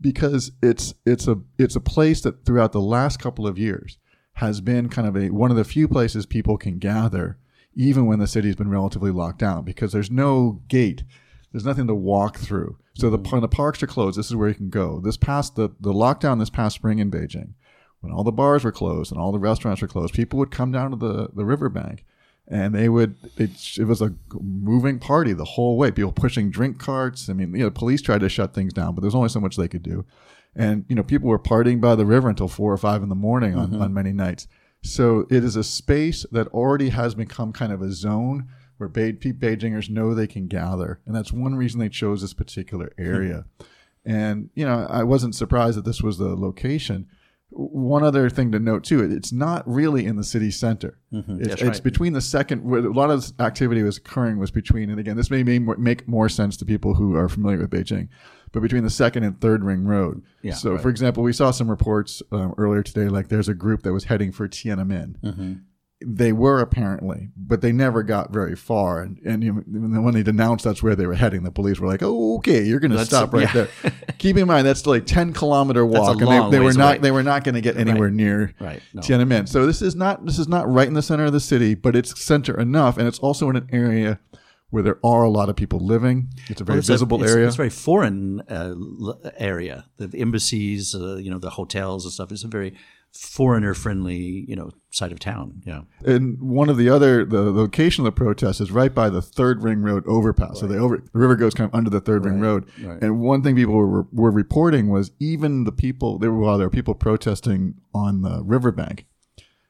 because 0.00 0.52
it's 0.62 0.94
it's 1.04 1.28
a 1.28 1.38
it's 1.58 1.76
a 1.76 1.80
place 1.80 2.20
that 2.22 2.44
throughout 2.44 2.72
the 2.72 2.80
last 2.80 3.18
couple 3.18 3.46
of 3.46 3.58
years 3.58 3.98
has 4.34 4.60
been 4.60 4.88
kind 4.88 5.08
of 5.08 5.16
a 5.16 5.30
one 5.30 5.50
of 5.50 5.56
the 5.56 5.64
few 5.64 5.88
places 5.88 6.26
people 6.26 6.56
can 6.56 6.78
gather, 6.78 7.38
even 7.74 8.06
when 8.06 8.18
the 8.18 8.26
city's 8.26 8.56
been 8.56 8.70
relatively 8.70 9.10
locked 9.10 9.38
down, 9.38 9.64
because 9.64 9.92
there's 9.92 10.10
no 10.10 10.62
gate, 10.68 11.04
there's 11.52 11.64
nothing 11.64 11.86
to 11.86 11.94
walk 11.94 12.38
through. 12.38 12.78
So 12.94 13.10
the 13.10 13.18
mm-hmm. 13.18 13.30
when 13.30 13.42
the 13.42 13.48
parks 13.48 13.82
are 13.82 13.86
closed, 13.86 14.18
this 14.18 14.26
is 14.26 14.36
where 14.36 14.48
you 14.48 14.54
can 14.54 14.70
go. 14.70 15.00
This 15.00 15.16
past 15.16 15.54
the 15.56 15.70
the 15.80 15.92
lockdown 15.92 16.38
this 16.38 16.50
past 16.50 16.74
spring 16.74 16.98
in 16.98 17.10
Beijing, 17.10 17.54
when 18.00 18.12
all 18.12 18.24
the 18.24 18.32
bars 18.32 18.64
were 18.64 18.72
closed 18.72 19.12
and 19.12 19.20
all 19.20 19.32
the 19.32 19.38
restaurants 19.38 19.82
were 19.82 19.88
closed, 19.88 20.14
people 20.14 20.38
would 20.38 20.50
come 20.50 20.72
down 20.72 20.90
to 20.90 20.96
the 20.96 21.28
the 21.34 21.44
riverbank 21.44 22.04
and 22.48 22.74
they 22.74 22.88
would 22.88 23.16
it, 23.36 23.50
it 23.78 23.84
was 23.84 24.00
a 24.00 24.14
moving 24.40 24.98
party 24.98 25.32
the 25.32 25.44
whole 25.44 25.76
way. 25.76 25.90
People 25.90 26.12
pushing 26.12 26.50
drink 26.50 26.78
carts. 26.78 27.28
I 27.28 27.32
mean 27.32 27.54
you 27.54 27.64
know 27.64 27.70
police 27.70 28.02
tried 28.02 28.20
to 28.20 28.28
shut 28.28 28.54
things 28.54 28.72
down 28.72 28.94
but 28.94 29.00
there's 29.00 29.14
only 29.14 29.28
so 29.28 29.40
much 29.40 29.56
they 29.56 29.68
could 29.68 29.82
do. 29.82 30.04
And 30.54 30.84
you 30.88 30.94
know 30.94 31.02
people 31.02 31.28
were 31.28 31.38
partying 31.38 31.80
by 31.80 31.94
the 31.94 32.06
river 32.06 32.28
until 32.28 32.48
four 32.48 32.72
or 32.72 32.78
five 32.78 33.02
in 33.02 33.08
the 33.08 33.14
morning 33.14 33.56
on, 33.56 33.70
mm-hmm. 33.70 33.82
on 33.82 33.94
many 33.94 34.12
nights. 34.12 34.46
So 34.82 35.26
it 35.30 35.42
is 35.42 35.56
a 35.56 35.64
space 35.64 36.24
that 36.30 36.48
already 36.48 36.90
has 36.90 37.14
become 37.14 37.52
kind 37.52 37.72
of 37.72 37.82
a 37.82 37.92
zone 37.92 38.48
where 38.76 38.88
Be- 38.88 39.12
beijingers 39.12 39.90
know 39.90 40.14
they 40.14 40.26
can 40.26 40.46
gather. 40.46 41.00
And 41.06 41.14
that's 41.14 41.32
one 41.32 41.56
reason 41.56 41.80
they 41.80 41.88
chose 41.88 42.20
this 42.20 42.34
particular 42.34 42.92
area. 42.98 43.46
And 44.04 44.50
you 44.54 44.64
know 44.64 44.86
i 44.88 45.02
wasn't 45.02 45.34
surprised 45.34 45.76
that 45.76 45.84
this 45.84 46.02
was 46.02 46.18
the 46.18 46.36
location 46.36 47.08
one 47.50 48.02
other 48.02 48.28
thing 48.28 48.52
to 48.52 48.58
note 48.58 48.84
too, 48.84 49.00
it's 49.00 49.32
not 49.32 49.66
really 49.68 50.04
in 50.04 50.16
the 50.16 50.24
city 50.24 50.50
center. 50.50 50.98
Mm-hmm. 51.12 51.42
It's, 51.42 51.62
it's 51.62 51.80
between 51.80 52.12
the 52.12 52.20
second, 52.20 52.64
where 52.64 52.80
a 52.80 52.92
lot 52.92 53.10
of 53.10 53.32
activity 53.38 53.82
was 53.82 53.98
occurring 53.98 54.38
was 54.38 54.50
between, 54.50 54.90
and 54.90 54.98
again, 54.98 55.16
this 55.16 55.30
may 55.30 55.42
make 55.42 56.08
more 56.08 56.28
sense 56.28 56.56
to 56.58 56.64
people 56.64 56.94
who 56.94 57.14
are 57.14 57.28
familiar 57.28 57.58
with 57.58 57.70
Beijing, 57.70 58.08
but 58.52 58.60
between 58.60 58.82
the 58.82 58.90
second 58.90 59.22
and 59.22 59.40
third 59.40 59.62
ring 59.62 59.84
road. 59.84 60.22
Yeah, 60.42 60.54
so, 60.54 60.72
right. 60.72 60.80
for 60.80 60.88
example, 60.88 61.22
we 61.22 61.32
saw 61.32 61.50
some 61.50 61.70
reports 61.70 62.22
um, 62.32 62.54
earlier 62.58 62.82
today, 62.82 63.08
like 63.08 63.28
there's 63.28 63.48
a 63.48 63.54
group 63.54 63.82
that 63.82 63.92
was 63.92 64.04
heading 64.04 64.32
for 64.32 64.48
Tiananmen. 64.48 65.18
Mm-hmm 65.20 65.52
they 66.04 66.30
were 66.30 66.60
apparently, 66.60 67.30
but 67.36 67.62
they 67.62 67.72
never 67.72 68.02
got 68.02 68.30
very 68.30 68.54
far. 68.54 69.00
And, 69.00 69.18
and 69.24 69.42
you 69.42 69.64
know, 69.66 70.02
when 70.02 70.12
they 70.12 70.22
denounced 70.22 70.64
that's 70.64 70.82
where 70.82 70.94
they 70.94 71.06
were 71.06 71.14
heading, 71.14 71.42
the 71.42 71.50
police 71.50 71.80
were 71.80 71.88
like, 71.88 72.02
"Oh, 72.02 72.36
okay, 72.36 72.62
you're 72.62 72.80
going 72.80 72.90
to 72.90 73.04
stop 73.04 73.32
right 73.32 73.52
yeah. 73.54 73.66
there." 73.82 73.92
Keep 74.18 74.36
in 74.36 74.46
mind 74.46 74.66
that's 74.66 74.86
like 74.86 75.06
ten 75.06 75.32
kilometer 75.32 75.86
walk, 75.86 76.20
and 76.20 76.30
they, 76.30 76.58
they 76.58 76.60
were 76.60 76.74
not 76.74 76.96
away. 76.96 76.98
they 76.98 77.10
were 77.10 77.22
not 77.22 77.44
going 77.44 77.54
to 77.54 77.62
get 77.62 77.78
anywhere 77.78 78.08
right. 78.08 78.14
near 78.14 78.54
right. 78.60 78.82
no. 78.92 79.00
Tiananmen. 79.00 79.48
So 79.48 79.64
this 79.64 79.80
is 79.80 79.96
not 79.96 80.26
this 80.26 80.38
is 80.38 80.48
not 80.48 80.70
right 80.70 80.86
in 80.86 80.94
the 80.94 81.02
center 81.02 81.24
of 81.24 81.32
the 81.32 81.40
city, 81.40 81.74
but 81.74 81.96
it's 81.96 82.20
center 82.20 82.58
enough, 82.60 82.98
and 82.98 83.08
it's 83.08 83.18
also 83.20 83.48
in 83.48 83.56
an 83.56 83.68
area 83.72 84.20
where 84.68 84.82
there 84.82 84.98
are 85.02 85.22
a 85.22 85.30
lot 85.30 85.48
of 85.48 85.56
people 85.56 85.78
living. 85.78 86.28
It's 86.48 86.60
a 86.60 86.64
very 86.64 86.74
well, 86.74 86.80
it's 86.80 86.88
visible 86.88 87.20
a, 87.20 87.24
it's, 87.24 87.32
area. 87.32 87.46
It's 87.46 87.56
a 87.56 87.58
very 87.58 87.70
foreign 87.70 88.42
uh, 88.42 88.74
area. 89.38 89.86
The, 89.96 90.08
the 90.08 90.20
embassies, 90.20 90.94
uh, 90.94 91.16
you 91.16 91.30
know, 91.30 91.38
the 91.38 91.50
hotels 91.50 92.04
and 92.04 92.12
stuff. 92.12 92.32
It's 92.32 92.44
a 92.44 92.48
very 92.48 92.74
foreigner 93.12 93.74
friendly, 93.74 94.44
you 94.48 94.56
know, 94.56 94.70
side 94.96 95.12
of 95.12 95.18
town. 95.18 95.62
Yeah. 95.64 95.82
And 96.04 96.40
one 96.40 96.68
of 96.68 96.76
the 96.76 96.88
other 96.88 97.24
the 97.24 97.52
location 97.52 98.02
of 98.02 98.14
the 98.14 98.18
protest 98.18 98.60
is 98.60 98.70
right 98.70 98.94
by 98.94 99.10
the 99.10 99.20
third 99.20 99.62
ring 99.62 99.82
road 99.82 100.04
overpass. 100.06 100.48
Right. 100.48 100.58
So 100.60 100.66
the 100.66 100.78
over 100.78 100.96
the 100.98 101.18
river 101.18 101.36
goes 101.36 101.54
kind 101.54 101.70
of 101.70 101.74
under 101.74 101.90
the 101.90 102.00
third 102.00 102.24
right. 102.24 102.32
ring 102.32 102.40
road. 102.40 102.66
Right. 102.82 103.00
And 103.02 103.20
one 103.20 103.42
thing 103.42 103.54
people 103.54 103.74
were 103.74 104.06
were 104.10 104.30
reporting 104.30 104.88
was 104.88 105.10
even 105.20 105.64
the 105.64 105.72
people 105.72 106.18
there 106.18 106.32
were 106.32 106.38
while 106.38 106.58
there 106.58 106.66
were 106.66 106.70
people 106.70 106.94
protesting 106.94 107.74
on 107.94 108.22
the 108.22 108.42
riverbank, 108.42 109.06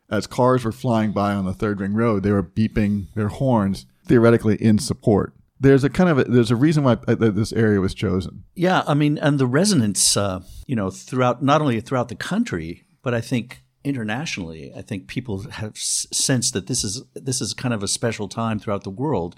as 0.08 0.26
cars 0.26 0.64
were 0.64 0.72
flying 0.72 1.12
by 1.12 1.32
on 1.32 1.44
the 1.44 1.54
third 1.54 1.80
ring 1.80 1.94
road, 1.94 2.22
they 2.22 2.32
were 2.32 2.42
beeping 2.42 3.08
their 3.14 3.28
horns 3.28 3.86
theoretically 4.06 4.54
in 4.56 4.78
support 4.78 5.34
there's 5.58 5.84
a 5.84 5.88
kind 5.88 6.10
of 6.10 6.18
a, 6.18 6.24
there's 6.24 6.50
a 6.50 6.56
reason 6.56 6.84
why 6.84 6.98
uh, 7.08 7.14
this 7.14 7.50
area 7.52 7.80
was 7.80 7.94
chosen. 7.94 8.44
Yeah, 8.54 8.82
I 8.86 8.92
mean, 8.92 9.16
and 9.16 9.38
the 9.38 9.46
resonance, 9.46 10.14
uh, 10.14 10.40
you 10.66 10.76
know, 10.76 10.90
throughout 10.90 11.42
not 11.42 11.62
only 11.62 11.80
throughout 11.80 12.08
the 12.08 12.14
country, 12.14 12.84
but 13.02 13.14
I 13.14 13.22
think 13.22 13.62
internationally, 13.86 14.72
I 14.76 14.82
think 14.82 15.06
people 15.06 15.48
have 15.48 15.76
sensed 15.76 16.52
that 16.54 16.66
this 16.66 16.82
is 16.82 17.02
this 17.14 17.40
is 17.40 17.54
kind 17.54 17.72
of 17.72 17.82
a 17.82 17.88
special 17.88 18.28
time 18.28 18.58
throughout 18.58 18.84
the 18.84 18.90
world. 18.90 19.36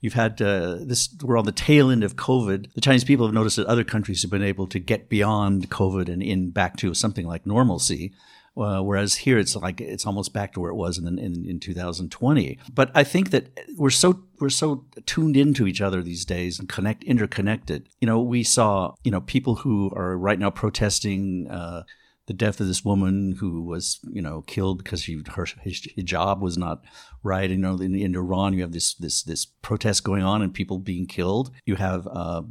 You've 0.00 0.14
had 0.14 0.40
uh, 0.40 0.78
this. 0.80 1.14
We're 1.22 1.36
on 1.36 1.44
the 1.44 1.52
tail 1.52 1.90
end 1.90 2.02
of 2.02 2.16
COVID. 2.16 2.72
The 2.72 2.80
Chinese 2.80 3.04
people 3.04 3.26
have 3.26 3.34
noticed 3.34 3.56
that 3.56 3.66
other 3.66 3.84
countries 3.84 4.22
have 4.22 4.30
been 4.30 4.42
able 4.42 4.66
to 4.68 4.78
get 4.78 5.10
beyond 5.10 5.68
COVID 5.68 6.08
and 6.08 6.22
in 6.22 6.50
back 6.50 6.76
to 6.78 6.94
something 6.94 7.26
like 7.26 7.46
normalcy. 7.46 8.12
Uh, 8.56 8.82
whereas 8.82 9.14
here 9.14 9.38
it's 9.38 9.54
like 9.54 9.80
it's 9.80 10.06
almost 10.06 10.32
back 10.32 10.52
to 10.52 10.60
where 10.60 10.70
it 10.70 10.74
was 10.74 10.98
in, 10.98 11.06
in, 11.18 11.48
in 11.48 11.60
2020. 11.60 12.58
But 12.74 12.90
I 12.94 13.04
think 13.04 13.30
that 13.30 13.46
we're 13.76 13.90
so 13.90 14.22
we're 14.40 14.48
so 14.48 14.86
tuned 15.06 15.36
into 15.36 15.66
each 15.66 15.80
other 15.80 16.02
these 16.02 16.24
days 16.24 16.58
and 16.58 16.68
connect 16.68 17.04
interconnected. 17.04 17.88
You 18.00 18.06
know, 18.06 18.20
we 18.20 18.42
saw 18.42 18.94
you 19.04 19.10
know 19.10 19.20
people 19.20 19.56
who 19.56 19.92
are 19.94 20.16
right 20.16 20.38
now 20.38 20.50
protesting. 20.50 21.48
Uh, 21.50 21.82
the 22.30 22.34
death 22.34 22.60
of 22.60 22.68
this 22.68 22.84
woman 22.84 23.34
who 23.40 23.60
was, 23.60 23.98
you 24.08 24.22
know, 24.22 24.42
killed 24.42 24.78
because 24.78 25.02
she 25.02 25.20
her 25.34 25.46
hijab 25.46 26.38
was 26.38 26.56
not 26.56 26.84
right. 27.24 27.50
You 27.50 27.56
know, 27.56 27.74
in, 27.80 27.92
in 27.96 28.14
Iran, 28.14 28.52
you 28.52 28.60
have 28.62 28.70
this 28.70 28.94
this 28.94 29.24
this 29.24 29.44
protest 29.44 30.04
going 30.04 30.22
on 30.22 30.40
and 30.40 30.54
people 30.54 30.78
being 30.78 31.06
killed. 31.06 31.50
You 31.66 31.74
have 31.74 32.06
uh, 32.06 32.42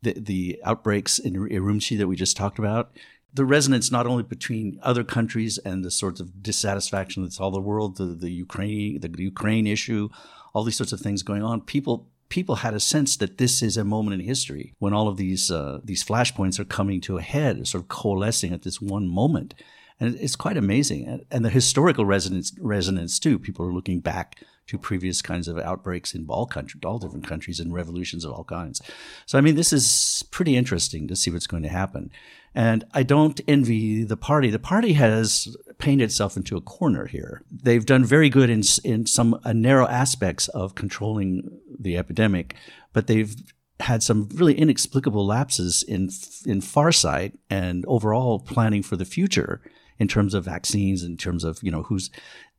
the 0.00 0.14
the 0.14 0.58
outbreaks 0.64 1.18
in 1.18 1.34
Urumqi 1.34 1.98
that 1.98 2.08
we 2.08 2.16
just 2.16 2.34
talked 2.34 2.58
about. 2.58 2.96
The 3.34 3.44
resonance 3.44 3.92
not 3.92 4.06
only 4.06 4.22
between 4.22 4.78
other 4.82 5.04
countries 5.04 5.58
and 5.58 5.84
the 5.84 5.90
sorts 5.90 6.18
of 6.18 6.42
dissatisfaction 6.42 7.22
that's 7.22 7.38
all 7.38 7.50
the 7.50 7.60
world, 7.60 7.98
the 7.98 8.06
the 8.06 8.30
Ukraine 8.30 9.00
the 9.00 9.10
Ukraine 9.18 9.66
issue, 9.66 10.08
all 10.54 10.64
these 10.64 10.78
sorts 10.78 10.94
of 10.94 11.00
things 11.00 11.22
going 11.22 11.42
on. 11.42 11.60
People 11.60 12.08
people 12.28 12.56
had 12.56 12.74
a 12.74 12.80
sense 12.80 13.16
that 13.16 13.38
this 13.38 13.62
is 13.62 13.76
a 13.76 13.84
moment 13.84 14.20
in 14.20 14.26
history 14.26 14.74
when 14.78 14.92
all 14.92 15.08
of 15.08 15.16
these 15.16 15.50
uh, 15.50 15.80
these 15.84 16.04
flashpoints 16.04 16.58
are 16.58 16.64
coming 16.64 17.00
to 17.02 17.18
a 17.18 17.22
head, 17.22 17.66
sort 17.66 17.82
of 17.82 17.88
coalescing 17.88 18.52
at 18.52 18.62
this 18.62 18.80
one 18.80 19.08
moment, 19.08 19.54
and 20.00 20.14
it's 20.16 20.36
quite 20.36 20.56
amazing. 20.56 21.24
And 21.30 21.44
the 21.44 21.50
historical 21.50 22.04
resonance 22.04 22.52
resonance 22.60 23.18
too. 23.18 23.38
People 23.38 23.66
are 23.66 23.72
looking 23.72 24.00
back 24.00 24.42
to 24.66 24.78
previous 24.78 25.22
kinds 25.22 25.46
of 25.46 25.58
outbreaks 25.58 26.14
in 26.14 26.26
all 26.28 26.46
countries, 26.46 26.82
all 26.84 26.98
different 26.98 27.26
countries, 27.26 27.60
and 27.60 27.72
revolutions 27.72 28.24
of 28.24 28.32
all 28.32 28.44
kinds. 28.44 28.82
So 29.24 29.38
I 29.38 29.40
mean, 29.40 29.54
this 29.54 29.72
is 29.72 30.24
pretty 30.30 30.56
interesting 30.56 31.06
to 31.08 31.16
see 31.16 31.30
what's 31.30 31.46
going 31.46 31.62
to 31.62 31.68
happen. 31.68 32.10
And 32.56 32.84
I 32.94 33.02
don't 33.02 33.38
envy 33.46 34.02
the 34.02 34.16
party. 34.16 34.48
The 34.48 34.58
party 34.58 34.94
has 34.94 35.54
painted 35.76 36.04
itself 36.04 36.38
into 36.38 36.56
a 36.56 36.62
corner 36.62 37.04
here. 37.04 37.42
They've 37.52 37.84
done 37.84 38.02
very 38.02 38.30
good 38.30 38.48
in 38.48 38.62
in 38.82 39.04
some 39.04 39.38
uh, 39.44 39.52
narrow 39.52 39.86
aspects 39.86 40.48
of 40.48 40.74
controlling 40.74 41.60
the 41.78 41.98
epidemic, 41.98 42.56
but 42.94 43.08
they've 43.08 43.36
had 43.80 44.02
some 44.02 44.30
really 44.34 44.54
inexplicable 44.54 45.26
lapses 45.26 45.82
in 45.82 46.04
in 46.46 46.62
farsight 46.62 47.36
and 47.50 47.84
overall 47.86 48.40
planning 48.40 48.82
for 48.82 48.96
the 48.96 49.04
future 49.04 49.60
in 49.98 50.08
terms 50.08 50.32
of 50.32 50.44
vaccines, 50.46 51.02
in 51.02 51.18
terms 51.18 51.44
of 51.44 51.62
you 51.62 51.70
know 51.70 51.82
who's 51.82 52.10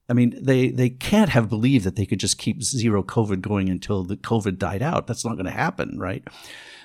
I 0.10 0.14
mean, 0.14 0.38
they, 0.42 0.70
they 0.70 0.90
can't 0.90 1.30
have 1.32 1.50
believed 1.50 1.86
that 1.86 1.98
they 1.98 2.06
could 2.06 2.20
just 2.20 2.38
keep 2.38 2.64
zero 2.64 3.04
COVID 3.04 3.42
going 3.42 3.70
until 3.70 4.04
the 4.04 4.16
COVID 4.16 4.58
died 4.58 4.82
out. 4.82 5.06
That's 5.06 5.26
not 5.26 5.34
going 5.34 5.46
to 5.46 5.52
happen, 5.52 6.00
right? 6.00 6.24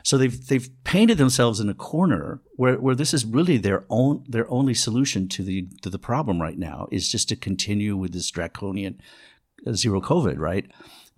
So 0.02 0.18
they've 0.18 0.46
they've 0.48 0.68
painted 0.84 1.18
themselves 1.18 1.60
in 1.60 1.68
a 1.68 1.74
corner 1.74 2.40
where, 2.56 2.76
where 2.76 2.94
this 2.94 3.14
is 3.14 3.24
really 3.24 3.56
their 3.56 3.84
own 3.88 4.24
their 4.28 4.50
only 4.50 4.74
solution 4.74 5.28
to 5.28 5.44
the 5.44 5.68
to 5.82 5.90
the 5.90 5.98
problem 5.98 6.42
right 6.42 6.58
now 6.58 6.88
is 6.90 7.08
just 7.08 7.28
to 7.28 7.36
continue 7.36 7.96
with 7.96 8.12
this 8.12 8.28
draconian 8.30 9.00
uh, 9.66 9.74
zero 9.74 10.00
COVID, 10.00 10.38
right? 10.38 10.68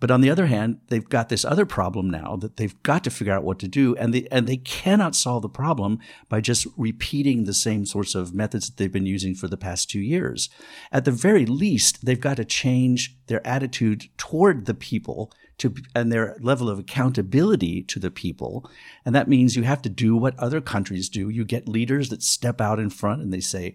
But 0.05 0.13
on 0.13 0.21
the 0.21 0.29
other 0.29 0.45
hand, 0.45 0.81
they've 0.89 1.09
got 1.09 1.29
this 1.29 1.43
other 1.43 1.65
problem 1.65 2.11
now 2.11 2.35
that 2.35 2.57
they've 2.57 2.79
got 2.83 3.03
to 3.05 3.09
figure 3.09 3.33
out 3.33 3.43
what 3.43 3.57
to 3.57 3.67
do, 3.67 3.95
and 3.95 4.13
they 4.13 4.27
and 4.29 4.45
they 4.45 4.57
cannot 4.57 5.15
solve 5.15 5.41
the 5.41 5.49
problem 5.49 5.97
by 6.29 6.41
just 6.41 6.67
repeating 6.77 7.45
the 7.45 7.55
same 7.55 7.87
sorts 7.87 8.13
of 8.13 8.31
methods 8.31 8.67
that 8.67 8.77
they've 8.77 8.91
been 8.91 9.07
using 9.07 9.33
for 9.33 9.47
the 9.47 9.57
past 9.57 9.89
two 9.89 9.99
years. 9.99 10.47
At 10.91 11.05
the 11.05 11.11
very 11.11 11.47
least, 11.47 12.05
they've 12.05 12.21
got 12.21 12.37
to 12.37 12.45
change 12.45 13.17
their 13.25 13.41
attitude 13.47 14.09
toward 14.15 14.67
the 14.67 14.75
people 14.75 15.31
to 15.57 15.73
and 15.95 16.11
their 16.11 16.37
level 16.39 16.69
of 16.69 16.77
accountability 16.77 17.81
to 17.81 17.97
the 17.97 18.11
people. 18.11 18.69
And 19.05 19.15
that 19.15 19.27
means 19.27 19.55
you 19.55 19.63
have 19.63 19.81
to 19.81 19.89
do 19.89 20.15
what 20.15 20.37
other 20.37 20.61
countries 20.61 21.09
do. 21.09 21.29
You 21.29 21.45
get 21.45 21.67
leaders 21.67 22.09
that 22.09 22.21
step 22.21 22.61
out 22.61 22.79
in 22.79 22.91
front 22.91 23.23
and 23.23 23.33
they 23.33 23.39
say, 23.39 23.73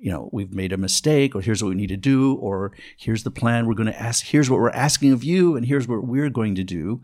you 0.00 0.10
know, 0.10 0.30
we've 0.32 0.52
made 0.54 0.72
a 0.72 0.76
mistake, 0.78 1.34
or 1.34 1.42
here's 1.42 1.62
what 1.62 1.68
we 1.68 1.74
need 1.74 1.90
to 1.90 1.96
do, 1.96 2.34
or 2.36 2.72
here's 2.96 3.22
the 3.22 3.30
plan 3.30 3.66
we're 3.66 3.74
going 3.74 3.92
to 3.92 4.02
ask, 4.02 4.24
here's 4.26 4.48
what 4.48 4.58
we're 4.58 4.70
asking 4.70 5.12
of 5.12 5.22
you, 5.22 5.56
and 5.56 5.66
here's 5.66 5.86
what 5.86 6.04
we're 6.06 6.30
going 6.30 6.54
to 6.54 6.64
do. 6.64 7.02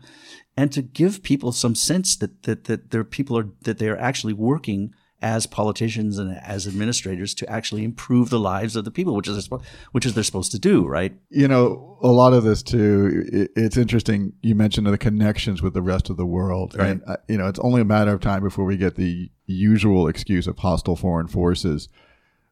And 0.55 0.71
to 0.71 0.81
give 0.81 1.21
people 1.21 1.51
some 1.51 1.75
sense 1.75 2.15
that, 2.17 2.43
that, 2.43 2.63
that 2.63 2.89
their 2.89 3.03
people 3.03 3.37
are, 3.37 3.49
that 3.61 3.77
they 3.77 3.87
are 3.89 3.97
actually 3.99 4.33
working 4.33 4.93
as 5.21 5.47
politicians 5.47 6.17
and 6.19 6.37
as 6.43 6.67
administrators 6.67 7.33
to 7.35 7.49
actually 7.49 7.83
improve 7.83 8.29
the 8.29 8.39
lives 8.39 8.75
of 8.75 8.85
the 8.85 8.91
people, 8.91 9.15
which 9.15 9.27
is 9.27 9.49
which 9.91 10.05
is 10.05 10.13
they're 10.13 10.23
supposed 10.23 10.51
to 10.51 10.59
do, 10.59 10.85
right? 10.87 11.13
You 11.29 11.47
know, 11.47 11.97
a 12.03 12.07
lot 12.09 12.33
of 12.33 12.43
this 12.43 12.61
too. 12.61 13.25
It's 13.55 13.77
interesting. 13.77 14.33
You 14.41 14.53
mentioned 14.53 14.85
the 14.85 14.97
connections 14.97 15.61
with 15.63 15.73
the 15.73 15.81
rest 15.81 16.11
of 16.11 16.17
the 16.17 16.25
world, 16.25 16.75
Right. 16.77 16.89
and 16.89 17.01
uh, 17.07 17.17
you 17.27 17.37
know, 17.37 17.47
it's 17.47 17.59
only 17.59 17.81
a 17.81 17.85
matter 17.85 18.11
of 18.13 18.21
time 18.21 18.43
before 18.43 18.65
we 18.65 18.77
get 18.77 18.95
the 18.95 19.31
usual 19.47 20.07
excuse 20.07 20.45
of 20.45 20.59
hostile 20.59 20.95
foreign 20.95 21.27
forces. 21.27 21.89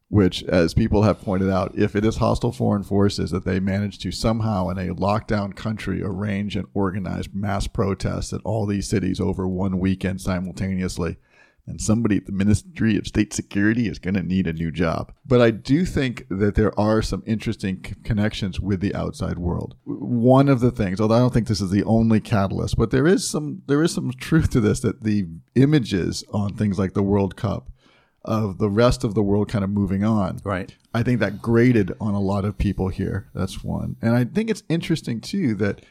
Which, 0.08 0.44
as 0.44 0.72
people 0.72 1.02
have 1.02 1.20
pointed 1.20 1.50
out, 1.50 1.76
if 1.76 1.96
it 1.96 2.04
is 2.04 2.16
hostile 2.16 2.52
foreign 2.52 2.84
forces 2.84 3.32
that 3.32 3.44
they 3.44 3.58
manage 3.58 3.98
to 3.98 4.12
somehow 4.12 4.68
in 4.68 4.78
a 4.78 4.94
lockdown 4.94 5.54
country 5.56 6.00
arrange 6.00 6.54
and 6.54 6.68
organize 6.74 7.28
mass 7.32 7.66
protests 7.66 8.32
at 8.32 8.40
all 8.44 8.66
these 8.66 8.88
cities 8.88 9.20
over 9.20 9.48
one 9.48 9.80
weekend 9.80 10.20
simultaneously, 10.20 11.16
and 11.66 11.80
somebody 11.80 12.18
at 12.18 12.26
the 12.26 12.32
Ministry 12.32 12.96
of 12.96 13.06
State 13.06 13.32
Security 13.32 13.88
is 13.88 13.98
going 13.98 14.14
to 14.14 14.22
need 14.22 14.46
a 14.46 14.52
new 14.52 14.70
job. 14.70 15.12
But 15.26 15.40
I 15.40 15.50
do 15.50 15.84
think 15.84 16.26
that 16.30 16.54
there 16.54 16.78
are 16.78 17.02
some 17.02 17.24
interesting 17.26 17.82
connections 18.04 18.60
with 18.60 18.80
the 18.80 18.94
outside 18.94 19.38
world. 19.38 19.74
One 19.84 20.48
of 20.48 20.60
the 20.60 20.70
things, 20.70 21.00
although 21.00 21.16
I 21.16 21.18
don't 21.18 21.34
think 21.34 21.48
this 21.48 21.60
is 21.60 21.70
the 21.70 21.84
only 21.84 22.20
catalyst, 22.20 22.76
but 22.76 22.92
there 22.92 23.06
is 23.06 23.28
some 23.28 23.62
there 23.66 23.82
is 23.82 23.92
some 23.92 24.12
truth 24.12 24.50
to 24.50 24.60
this 24.60 24.80
that 24.80 25.02
the 25.02 25.26
images 25.56 26.22
on 26.32 26.54
things 26.54 26.78
like 26.78 26.94
the 26.94 27.02
World 27.02 27.36
Cup 27.36 27.70
of 28.26 28.58
the 28.58 28.68
rest 28.68 29.04
of 29.04 29.14
the 29.14 29.22
world 29.22 29.48
kind 29.48 29.64
of 29.64 29.70
moving 29.70 30.04
on. 30.04 30.40
Right. 30.44 30.74
I 30.92 31.02
think 31.02 31.20
that 31.20 31.40
grated 31.40 31.92
on 32.00 32.14
a 32.14 32.20
lot 32.20 32.44
of 32.44 32.58
people 32.58 32.88
here. 32.88 33.28
That's 33.34 33.64
one. 33.64 33.96
And 34.02 34.14
I 34.14 34.24
think 34.24 34.50
it's 34.50 34.64
interesting 34.68 35.20
too 35.20 35.54
that 35.54 35.84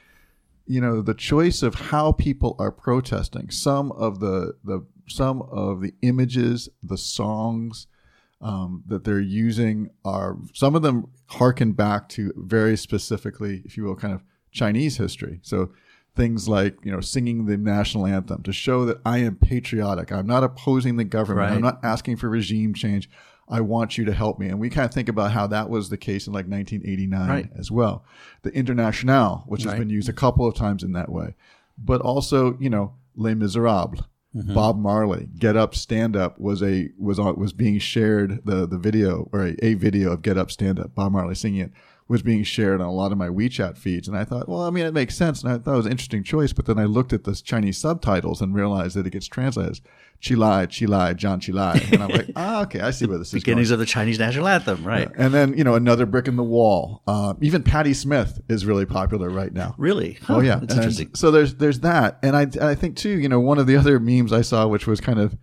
you 0.68 0.82
know 0.82 1.02
the 1.02 1.14
choice 1.14 1.62
of 1.62 1.76
how 1.76 2.12
people 2.12 2.56
are 2.60 2.72
protesting 2.72 3.50
some 3.50 3.92
of 3.94 4.20
the 4.20 4.56
the 4.64 4.86
some 5.08 5.42
of 5.44 5.82
the 5.82 5.94
images 6.02 6.70
the 6.82 6.98
songs 6.98 7.88
um, 8.42 8.84
that 8.88 9.04
they're 9.04 9.20
using 9.20 9.90
are 10.04 10.38
some 10.54 10.76
of 10.76 10.82
them 10.82 11.08
harken 11.28 11.72
back 11.72 12.10
to 12.10 12.34
very 12.36 12.76
specifically 12.76 13.62
if 13.66 13.78
you 13.78 13.84
will 13.84 13.96
kind 13.96 14.14
of 14.14 14.24
chinese 14.52 14.98
history 14.98 15.40
so 15.44 15.72
things 16.16 16.48
like 16.48 16.78
you 16.84 16.92
know 16.92 17.02
singing 17.02 17.46
the 17.46 17.58
national 17.58 18.06
anthem 18.06 18.42
to 18.44 18.54
show 18.54 18.86
that 18.86 18.98
i 19.06 19.18
am 19.18 19.36
patriotic. 19.36 20.12
I'm 20.12 20.28
not 20.28 20.44
opposing 20.44 20.96
the 20.98 21.04
government. 21.04 21.52
I'm 21.52 21.62
not 21.62 21.80
asking 21.84 22.18
for 22.18 22.30
regime 22.30 22.74
change. 22.74 23.10
I 23.48 23.62
want 23.62 23.96
you 23.98 24.06
to 24.06 24.14
help 24.14 24.40
me. 24.40 24.48
And 24.48 24.60
we 24.60 24.72
kind 24.72 24.86
of 24.86 24.94
think 24.94 25.08
about 25.08 25.32
how 25.32 25.46
that 25.48 25.70
was 25.70 25.90
the 25.90 25.98
case 25.98 26.26
in 26.26 26.34
like 26.34 26.48
1989 26.48 27.30
Right. 27.30 27.50
as 27.60 27.70
well. 27.70 28.04
The 28.42 28.52
internationale 28.56 29.44
which 29.48 29.64
has 29.64 29.74
Right. 29.74 29.80
been 29.80 29.90
used 29.90 30.10
a 30.10 30.14
couple 30.14 30.48
of 30.48 30.56
times 30.56 30.84
in 30.84 30.94
that 30.94 31.12
way. 31.12 31.36
But 31.78 32.02
also 32.02 32.58
you 32.60 32.70
know 32.70 32.94
les 33.16 33.36
miserables 33.36 34.02
Mm-hmm. 34.36 34.54
bob 34.54 34.78
marley 34.78 35.30
get 35.40 35.56
up 35.56 35.74
stand 35.74 36.14
up 36.18 36.38
was 36.42 36.62
a 36.62 36.90
was 37.00 37.18
on 37.18 37.40
was 37.40 37.54
being 37.54 37.80
shared 37.80 38.42
the 38.44 38.68
the 38.68 38.78
video 38.78 39.30
or 39.32 39.46
a, 39.48 39.56
a 39.64 39.76
video 39.76 40.12
of 40.12 40.22
get 40.24 40.38
up 40.38 40.52
stand 40.52 40.78
up 40.78 40.94
bob 40.94 41.14
marley 41.14 41.36
singing 41.36 41.62
it 41.62 41.72
was 42.08 42.22
being 42.22 42.44
shared 42.44 42.82
on 42.82 42.88
a 42.88 42.94
lot 42.94 43.12
of 43.12 43.18
my 43.18 43.30
WeChat 43.30 43.78
feeds. 43.78 44.08
And 44.08 44.16
I 44.16 44.24
thought, 44.24 44.48
well, 44.48 44.62
I 44.62 44.70
mean, 44.70 44.86
it 44.86 44.94
makes 44.94 45.16
sense. 45.16 45.42
And 45.44 45.52
I 45.52 45.58
thought 45.58 45.74
it 45.74 45.78
was 45.78 45.86
an 45.88 45.92
interesting 45.92 46.24
choice. 46.24 46.54
But 46.54 46.68
then 46.68 46.78
I 46.78 46.86
looked 46.86 47.14
at 47.14 47.24
the 47.24 47.34
Chinese 47.34 47.80
subtitles 47.80 48.42
and 48.42 48.54
realized 48.54 48.96
that 48.96 49.08
it 49.08 49.10
gets 49.10 49.28
translated 49.28 49.72
as 49.72 49.82
Qilai, 50.22 50.68
Qilai, 50.68 51.16
Zhan 51.16 51.40
Qilai. 51.40 51.92
And 51.92 52.04
I'm 52.04 52.10
like, 52.10 52.30
ah, 52.36 52.62
okay, 52.64 52.80
I 52.80 52.92
see 52.92 53.08
where 53.08 53.18
this 53.18 53.30
is 53.30 53.34
going. 53.34 53.42
Beginnings 53.42 53.72
of 53.72 53.80
the 53.80 53.88
Chinese 53.88 54.20
national 54.20 54.48
anthem, 54.48 54.86
right? 54.86 55.10
And 55.18 55.34
then, 55.34 55.58
you 55.58 55.64
know, 55.64 55.74
another 55.74 56.06
brick 56.06 56.28
in 56.28 56.36
the 56.36 56.44
wall. 56.44 57.02
Uh, 57.08 57.34
even 57.42 57.64
Patti 57.64 57.96
Smith 57.96 58.40
is 58.50 58.68
really 58.68 58.86
popular 58.86 59.30
right 59.30 59.52
now. 59.52 59.74
Really? 59.80 60.20
Oh 60.30 60.42
yeah, 60.42 60.58
that's 60.58 60.74
And 60.74 60.84
interesting. 60.84 61.16
So 61.16 61.32
there's 61.32 61.56
there's 61.56 61.80
that, 61.80 62.20
and 62.22 62.36
I 62.36 62.44
and 62.44 62.64
I 62.64 62.76
think 62.76 62.98
too, 62.98 63.20
you 63.20 63.30
know, 63.30 63.40
one 63.40 63.58
of 63.58 63.66
the 63.66 63.78
other 63.78 64.00
memes 64.00 64.32
I 64.32 64.42
saw, 64.42 64.68
which 64.68 64.86
was 64.86 65.02
kind 65.02 65.20
of 65.20 65.36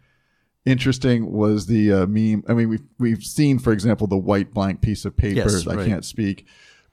interesting, 0.64 1.32
was 1.32 1.66
the 1.66 1.92
uh, 1.92 2.06
meme. 2.06 2.44
I 2.48 2.54
mean, 2.54 2.68
we've 2.68 2.84
we've 2.98 3.22
seen, 3.22 3.58
for 3.58 3.72
example, 3.72 4.06
the 4.06 4.16
white 4.16 4.52
blank 4.52 4.80
piece 4.80 5.04
of 5.04 5.16
paper. 5.16 5.36
Yes, 5.36 5.66
I 5.66 5.74
right. 5.74 5.86
can't 5.86 6.04
speak, 6.04 6.46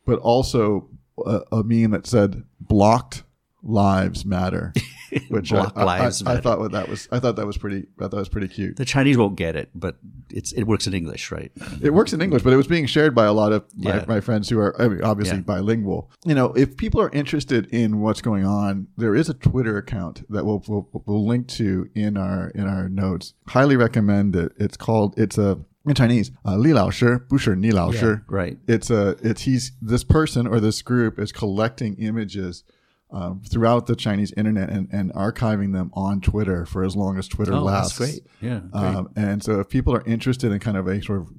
but 0.05 0.19
also 0.19 0.89
a, 1.25 1.41
a 1.51 1.63
meme 1.63 1.91
that 1.91 2.07
said 2.07 2.43
"blocked 2.59 3.23
lives 3.63 4.25
matter," 4.25 4.73
which 5.29 5.51
I, 5.51 5.63
lives. 5.83 6.23
I, 6.23 6.33
I, 6.33 6.35
I 6.35 6.41
thought 6.41 6.59
what 6.59 6.71
that 6.71 6.89
was. 6.89 7.07
I 7.11 7.19
thought 7.19 7.35
that 7.35 7.45
was 7.45 7.57
pretty. 7.57 7.87
I 7.99 8.03
thought 8.03 8.13
was 8.13 8.29
pretty 8.29 8.47
cute. 8.47 8.77
The 8.77 8.85
Chinese 8.85 9.17
won't 9.17 9.35
get 9.35 9.55
it, 9.55 9.69
but 9.73 9.97
it's 10.29 10.51
it 10.53 10.63
works 10.63 10.87
in 10.87 10.93
English, 10.93 11.31
right? 11.31 11.51
It 11.81 11.91
works 11.91 12.13
in 12.13 12.21
English, 12.21 12.43
but 12.43 12.53
it 12.53 12.57
was 12.57 12.67
being 12.67 12.85
shared 12.85 13.15
by 13.15 13.25
a 13.25 13.33
lot 13.33 13.51
of 13.51 13.65
my, 13.75 13.95
yeah. 13.95 14.05
my 14.07 14.21
friends 14.21 14.49
who 14.49 14.59
are 14.59 14.79
I 14.81 14.87
mean, 14.87 15.03
obviously 15.03 15.37
yeah. 15.37 15.43
bilingual. 15.43 16.11
You 16.25 16.35
know, 16.35 16.53
if 16.53 16.77
people 16.77 17.01
are 17.01 17.09
interested 17.11 17.67
in 17.67 17.99
what's 17.99 18.21
going 18.21 18.45
on, 18.45 18.87
there 18.97 19.15
is 19.15 19.29
a 19.29 19.33
Twitter 19.33 19.77
account 19.77 20.29
that 20.29 20.45
we'll, 20.45 20.63
we'll, 20.67 20.87
we'll 21.05 21.25
link 21.25 21.47
to 21.49 21.89
in 21.95 22.17
our 22.17 22.49
in 22.49 22.67
our 22.67 22.89
notes. 22.89 23.33
Highly 23.47 23.75
recommend 23.75 24.35
it. 24.35 24.53
It's 24.57 24.77
called. 24.77 25.17
It's 25.17 25.37
a 25.37 25.59
in 25.85 25.95
Chinese, 25.95 26.31
uh, 26.45 26.55
Li 26.55 26.73
Lao 26.73 26.89
Shi, 26.89 27.15
Bu 27.29 27.37
Shi 27.37 27.51
Ni 27.51 27.71
Lao 27.71 27.91
Shi. 27.91 28.15
Right. 28.27 28.57
It's 28.67 28.89
a 28.89 29.15
it's 29.21 29.41
he's 29.41 29.71
this 29.81 30.03
person 30.03 30.45
or 30.45 30.59
this 30.59 30.81
group 30.81 31.17
is 31.19 31.31
collecting 31.31 31.95
images 31.95 32.63
um, 33.11 33.41
throughout 33.49 33.87
the 33.87 33.95
Chinese 33.95 34.31
internet 34.37 34.69
and, 34.69 34.87
and 34.91 35.11
archiving 35.13 35.73
them 35.73 35.89
on 35.93 36.21
Twitter 36.21 36.65
for 36.65 36.83
as 36.83 36.95
long 36.95 37.17
as 37.17 37.27
Twitter 37.27 37.53
Oh, 37.53 37.63
lasts. 37.63 37.97
that's 37.97 38.11
great. 38.11 38.27
Yeah. 38.41 38.59
great. 38.71 38.83
Um, 38.83 39.09
and 39.15 39.43
so, 39.43 39.59
if 39.59 39.69
people 39.69 39.93
are 39.95 40.03
interested 40.05 40.51
in 40.51 40.59
kind 40.59 40.77
of 40.77 40.87
a 40.87 41.01
sort 41.01 41.19
of 41.21 41.29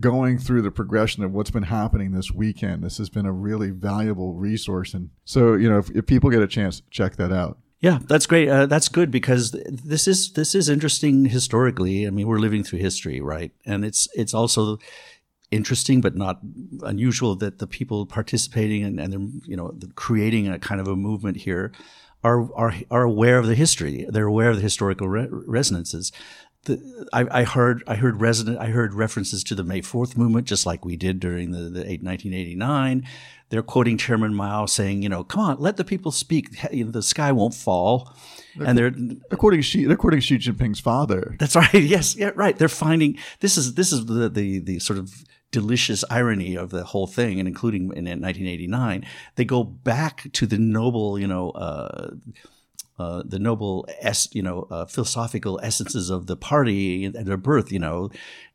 going 0.00 0.38
through 0.38 0.62
the 0.62 0.70
progression 0.70 1.22
of 1.22 1.32
what's 1.32 1.50
been 1.50 1.64
happening 1.64 2.12
this 2.12 2.30
weekend, 2.32 2.82
this 2.82 2.96
has 2.96 3.10
been 3.10 3.26
a 3.26 3.32
really 3.32 3.68
valuable 3.70 4.32
resource. 4.32 4.94
And 4.94 5.10
so, 5.26 5.52
you 5.54 5.68
know, 5.68 5.78
if, 5.78 5.90
if 5.90 6.06
people 6.06 6.30
get 6.30 6.40
a 6.40 6.46
chance, 6.48 6.80
check 6.90 7.16
that 7.16 7.32
out. 7.32 7.58
Yeah, 7.80 7.98
that's 8.08 8.26
great. 8.26 8.48
Uh, 8.48 8.64
that's 8.66 8.88
good 8.88 9.10
because 9.10 9.52
this 9.66 10.06
is 10.08 10.32
this 10.32 10.54
is 10.54 10.68
interesting 10.68 11.24
historically. 11.26 12.06
I 12.06 12.10
mean, 12.10 12.26
we're 12.28 12.38
living 12.38 12.62
through 12.64 12.78
history, 12.80 13.20
right? 13.22 13.52
And 13.64 13.84
it's 13.86 14.06
it's 14.14 14.34
also 14.34 14.78
interesting, 15.50 16.00
but 16.00 16.16
not 16.16 16.40
unusual 16.82 17.34
that 17.36 17.58
the 17.58 17.66
people 17.66 18.06
participating 18.06 18.84
and, 18.84 19.00
and 19.00 19.12
they're, 19.12 19.40
you 19.44 19.56
know 19.56 19.74
creating 19.94 20.48
a 20.48 20.58
kind 20.58 20.80
of 20.80 20.88
a 20.88 20.96
movement 20.96 21.38
here 21.38 21.72
are 22.22 22.52
are 22.54 22.74
are 22.90 23.02
aware 23.02 23.38
of 23.38 23.46
the 23.46 23.54
history. 23.54 24.06
They're 24.08 24.26
aware 24.26 24.50
of 24.50 24.56
the 24.56 24.62
historical 24.62 25.08
re- 25.08 25.28
resonances. 25.30 26.12
The, 26.64 27.08
I, 27.12 27.40
I 27.40 27.44
heard 27.44 27.82
I 27.86 27.96
heard 27.96 28.20
resident 28.20 28.58
I 28.58 28.66
heard 28.66 28.94
references 28.94 29.42
to 29.44 29.54
the 29.54 29.64
May 29.64 29.80
Fourth 29.80 30.16
movement, 30.16 30.46
just 30.46 30.66
like 30.66 30.84
we 30.84 30.96
did 30.96 31.18
during 31.18 31.52
the, 31.52 31.70
the 31.70 31.80
eight, 31.80 32.02
1989. 32.02 33.06
They're 33.48 33.62
quoting 33.62 33.98
Chairman 33.98 34.32
Mao 34.32 34.66
saying, 34.66 35.02
you 35.02 35.08
know, 35.08 35.24
come 35.24 35.40
on, 35.40 35.58
let 35.58 35.76
the 35.76 35.84
people 35.84 36.12
speak. 36.12 36.50
The 36.70 37.02
sky 37.02 37.32
won't 37.32 37.54
fall. 37.54 38.14
And 38.64 38.78
they're 38.78 38.94
According 39.32 39.60
to 39.60 39.62
Xi, 39.62 39.84
according 39.86 40.20
to 40.20 40.26
Xi 40.26 40.38
Jinping's 40.38 40.78
father, 40.78 41.34
that's 41.38 41.56
right. 41.56 41.74
Yes, 41.74 42.14
yeah, 42.14 42.30
right. 42.36 42.56
They're 42.56 42.68
finding 42.68 43.18
this 43.40 43.56
is 43.56 43.74
this 43.74 43.92
is 43.92 44.06
the 44.06 44.28
the 44.28 44.60
the 44.60 44.78
sort 44.78 44.98
of 44.98 45.24
delicious 45.50 46.04
irony 46.10 46.56
of 46.56 46.70
the 46.70 46.84
whole 46.84 47.06
thing, 47.06 47.38
and 47.38 47.48
including 47.48 47.82
in 47.82 48.04
1989, 48.04 49.04
they 49.36 49.44
go 49.44 49.64
back 49.64 50.30
to 50.32 50.46
the 50.46 50.58
noble, 50.58 51.18
you 51.18 51.26
know. 51.26 51.50
Uh, 51.50 52.10
uh, 53.00 53.22
the 53.24 53.38
noble, 53.38 53.88
es- 54.02 54.28
you 54.34 54.42
know, 54.42 54.66
uh, 54.70 54.84
philosophical 54.84 55.58
essences 55.62 56.10
of 56.10 56.26
the 56.26 56.36
party 56.36 57.06
and 57.06 57.14
their 57.14 57.38
birth, 57.38 57.72
you 57.72 57.78
know, 57.78 58.10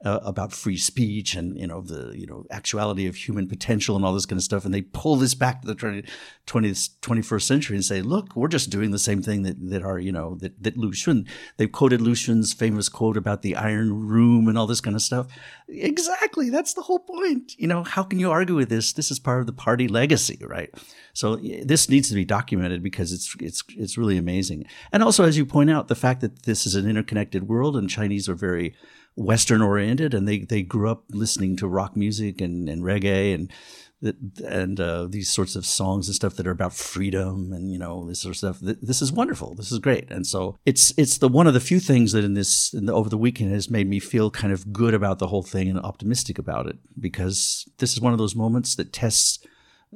uh, 0.06 0.20
about 0.22 0.54
free 0.54 0.78
speech 0.78 1.34
and 1.34 1.60
you 1.60 1.66
know 1.66 1.82
the 1.82 2.14
you 2.16 2.28
know 2.28 2.46
actuality 2.52 3.08
of 3.08 3.16
human 3.16 3.48
potential 3.48 3.96
and 3.96 4.06
all 4.06 4.14
this 4.14 4.28
kind 4.28 4.38
of 4.38 4.44
stuff, 4.44 4.64
and 4.64 4.72
they 4.72 4.84
pull 4.84 5.16
this 5.16 5.34
back 5.34 5.62
to 5.62 5.68
the 5.68 5.74
20, 5.74 6.04
20th, 6.48 7.00
21st 7.02 7.42
century 7.42 7.76
and 7.76 7.84
say, 7.84 8.02
look, 8.02 8.36
we're 8.36 8.48
just 8.48 8.70
doing 8.70 8.92
the 8.92 9.00
same 9.00 9.22
thing 9.22 9.42
that 9.44 9.56
that 9.70 9.84
are 9.84 9.98
you 9.98 10.12
know 10.12 10.36
that 10.36 10.62
that 10.62 10.78
Lu 10.78 10.92
Xun. 10.92 11.28
They 11.58 11.68
quoted 11.68 12.02
Lu 12.02 12.14
Xun's 12.14 12.54
famous 12.54 12.88
quote 12.88 13.18
about 13.18 13.42
the 13.42 13.56
Iron 13.56 14.08
Room 14.08 14.48
and 14.48 14.58
all 14.58 14.68
this 14.68 14.82
kind 14.82 14.96
of 14.96 15.02
stuff. 15.02 15.28
Exactly, 15.68 16.52
that's 16.52 16.74
the 16.74 16.84
whole 16.84 17.00
point. 17.00 17.54
You 17.58 17.68
know, 17.68 17.84
how 17.84 18.04
can 18.04 18.20
you 18.20 18.30
argue 18.30 18.56
with 18.56 18.70
this? 18.70 18.94
This 18.94 19.10
is 19.10 19.18
part 19.18 19.40
of 19.40 19.48
the 19.48 19.54
party 19.54 19.88
legacy, 19.88 20.38
right? 20.42 20.70
So 21.14 21.38
this 21.38 21.90
needs 21.90 22.10
to 22.10 22.16
be 22.16 22.26
documented 22.26 22.84
because 22.84 23.12
it's 23.12 23.36
it's 23.40 23.64
it's 23.70 23.98
really 23.98 24.18
amazing. 24.18 24.66
And 24.92 25.02
also, 25.02 25.24
as 25.24 25.38
you 25.38 25.46
point 25.46 25.72
out, 25.72 25.88
the 25.88 25.96
fact 25.96 26.22
that 26.22 26.44
this 26.44 26.68
is 26.68 26.76
an 26.76 26.88
interconnected 26.88 27.48
world 27.48 27.76
and 27.76 27.90
Chinese 27.90 28.30
are 28.30 28.36
very 28.36 28.76
Western 29.16 29.62
oriented, 29.62 30.14
and 30.14 30.28
they 30.28 30.40
they 30.40 30.62
grew 30.62 30.90
up 30.90 31.06
listening 31.10 31.56
to 31.58 31.68
rock 31.68 31.96
music 31.96 32.42
and, 32.42 32.70
and 32.70 32.84
reggae 32.84 33.34
and 33.34 33.52
that 34.06 34.16
and 34.46 34.80
uh, 34.80 35.06
these 35.10 35.30
sorts 35.30 35.56
of 35.56 35.66
songs 35.66 36.08
and 36.08 36.16
stuff 36.16 36.36
that 36.36 36.48
are 36.48 36.52
about 36.60 36.74
freedom 36.74 37.52
and 37.54 37.72
you 37.74 37.78
know 37.78 38.08
this 38.08 38.22
sort 38.22 38.32
of 38.34 38.38
stuff. 38.38 38.60
Th- 38.60 38.78
This 38.82 39.02
is 39.02 39.12
wonderful. 39.12 39.56
This 39.56 39.72
is 39.72 39.80
great. 39.80 40.10
And 40.10 40.26
so 40.26 40.58
it's 40.66 40.94
it's 40.98 41.18
the 41.18 41.28
one 41.28 41.48
of 41.48 41.54
the 41.54 41.60
few 41.72 41.80
things 41.80 42.12
that 42.14 42.24
in 42.24 42.34
this 42.34 42.74
in 42.74 42.86
the, 42.86 42.94
over 42.94 43.10
the 43.10 43.18
weekend 43.26 43.52
has 43.52 43.70
made 43.70 43.88
me 43.90 44.00
feel 44.00 44.32
kind 44.32 44.54
of 44.54 44.72
good 44.72 44.94
about 44.94 45.20
the 45.20 45.28
whole 45.28 45.44
thing 45.44 45.70
and 45.70 45.80
optimistic 45.80 46.40
about 46.40 46.68
it 46.68 46.78
because 47.00 47.68
this 47.80 47.94
is 47.94 48.02
one 48.02 48.14
of 48.14 48.20
those 48.20 48.36
moments 48.36 48.76
that 48.76 48.94
tests 48.94 49.40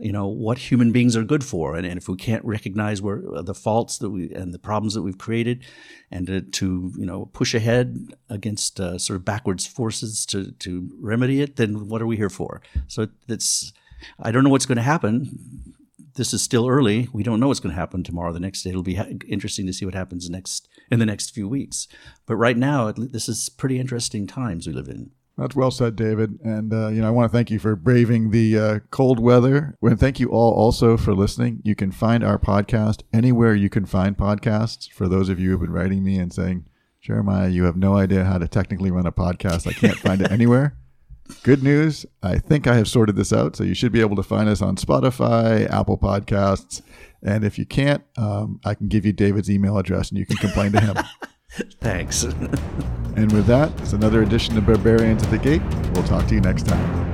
you 0.01 0.11
know 0.11 0.27
what 0.27 0.57
human 0.69 0.91
beings 0.91 1.15
are 1.17 1.23
good 1.25 1.43
for 1.43 1.75
and, 1.75 1.85
and 1.85 1.97
if 1.97 2.07
we 2.07 2.15
can't 2.15 2.45
recognize 2.45 3.01
where 3.01 3.21
uh, 3.35 3.41
the 3.41 3.53
faults 3.55 3.97
that 3.97 4.11
we 4.11 4.31
and 4.33 4.53
the 4.53 4.59
problems 4.59 4.93
that 4.93 5.01
we've 5.01 5.17
created 5.17 5.63
and 6.11 6.27
to, 6.27 6.41
to 6.41 6.91
you 6.97 7.05
know 7.05 7.25
push 7.33 7.53
ahead 7.53 7.87
against 8.29 8.79
uh, 8.79 8.97
sort 8.97 9.17
of 9.17 9.25
backwards 9.25 9.65
forces 9.67 10.25
to 10.25 10.51
to 10.53 10.89
remedy 11.01 11.41
it 11.41 11.55
then 11.57 11.87
what 11.89 12.01
are 12.01 12.07
we 12.07 12.15
here 12.17 12.29
for 12.29 12.61
so 12.87 13.07
it's 13.27 13.73
i 14.19 14.31
don't 14.31 14.43
know 14.43 14.49
what's 14.49 14.65
going 14.65 14.75
to 14.77 14.81
happen 14.81 15.73
this 16.15 16.33
is 16.33 16.41
still 16.41 16.67
early 16.67 17.07
we 17.13 17.23
don't 17.23 17.39
know 17.39 17.47
what's 17.47 17.59
going 17.59 17.73
to 17.73 17.79
happen 17.79 18.03
tomorrow 18.03 18.33
the 18.33 18.39
next 18.39 18.63
day 18.63 18.69
it'll 18.69 18.83
be 18.83 18.99
interesting 19.27 19.65
to 19.65 19.73
see 19.73 19.85
what 19.85 19.93
happens 19.95 20.29
next 20.29 20.67
in 20.91 20.99
the 20.99 21.05
next 21.05 21.33
few 21.33 21.47
weeks 21.47 21.87
but 22.25 22.35
right 22.35 22.57
now 22.57 22.91
this 22.91 23.29
is 23.29 23.49
pretty 23.49 23.79
interesting 23.79 24.27
times 24.27 24.67
we 24.67 24.73
live 24.73 24.87
in 24.87 25.11
that's 25.39 25.55
well 25.55 25.71
said, 25.71 25.95
David. 25.95 26.39
And 26.43 26.73
uh, 26.73 26.89
you 26.89 27.01
know, 27.01 27.07
I 27.07 27.11
want 27.11 27.31
to 27.31 27.35
thank 27.35 27.49
you 27.49 27.59
for 27.59 27.75
braving 27.75 28.31
the 28.31 28.59
uh, 28.59 28.79
cold 28.91 29.19
weather. 29.19 29.77
And 29.81 29.99
thank 29.99 30.19
you 30.19 30.29
all 30.29 30.53
also 30.53 30.97
for 30.97 31.13
listening. 31.13 31.61
You 31.63 31.75
can 31.75 31.91
find 31.91 32.23
our 32.23 32.37
podcast 32.37 33.03
anywhere 33.13 33.55
you 33.55 33.69
can 33.69 33.85
find 33.85 34.17
podcasts. 34.17 34.91
For 34.91 35.07
those 35.07 35.29
of 35.29 35.39
you 35.39 35.51
who've 35.51 35.61
been 35.61 35.71
writing 35.71 36.03
me 36.03 36.19
and 36.19 36.33
saying, 36.33 36.65
Jeremiah, 37.01 37.47
you 37.47 37.63
have 37.63 37.77
no 37.77 37.95
idea 37.95 38.25
how 38.25 38.37
to 38.37 38.47
technically 38.47 38.91
run 38.91 39.05
a 39.05 39.11
podcast. 39.11 39.65
I 39.65 39.71
can't 39.71 39.97
find 39.97 40.21
it 40.21 40.31
anywhere. 40.31 40.75
Good 41.43 41.63
news. 41.63 42.05
I 42.23 42.37
think 42.37 42.67
I 42.67 42.75
have 42.75 42.87
sorted 42.87 43.15
this 43.15 43.31
out. 43.31 43.55
So 43.55 43.63
you 43.63 43.73
should 43.73 43.91
be 43.91 44.01
able 44.01 44.15
to 44.15 44.23
find 44.23 44.49
us 44.49 44.61
on 44.61 44.75
Spotify, 44.75 45.69
Apple 45.69 45.97
Podcasts. 45.97 46.81
And 47.23 47.43
if 47.43 47.59
you 47.59 47.65
can't, 47.65 48.03
um, 48.17 48.59
I 48.65 48.73
can 48.73 48.87
give 48.87 49.05
you 49.05 49.13
David's 49.13 49.49
email 49.49 49.77
address 49.77 50.09
and 50.09 50.17
you 50.17 50.25
can 50.25 50.37
complain 50.37 50.71
to 50.73 50.79
him. 50.79 50.95
Thanks. 51.81 52.23
and 52.23 53.31
with 53.31 53.45
that, 53.47 53.71
it's 53.81 53.93
another 53.93 54.21
edition 54.21 54.57
of 54.57 54.65
Barbarians 54.65 55.23
at 55.23 55.31
the 55.31 55.37
Gate. 55.37 55.61
We'll 55.93 56.03
talk 56.03 56.27
to 56.27 56.35
you 56.35 56.41
next 56.41 56.67
time. 56.67 57.08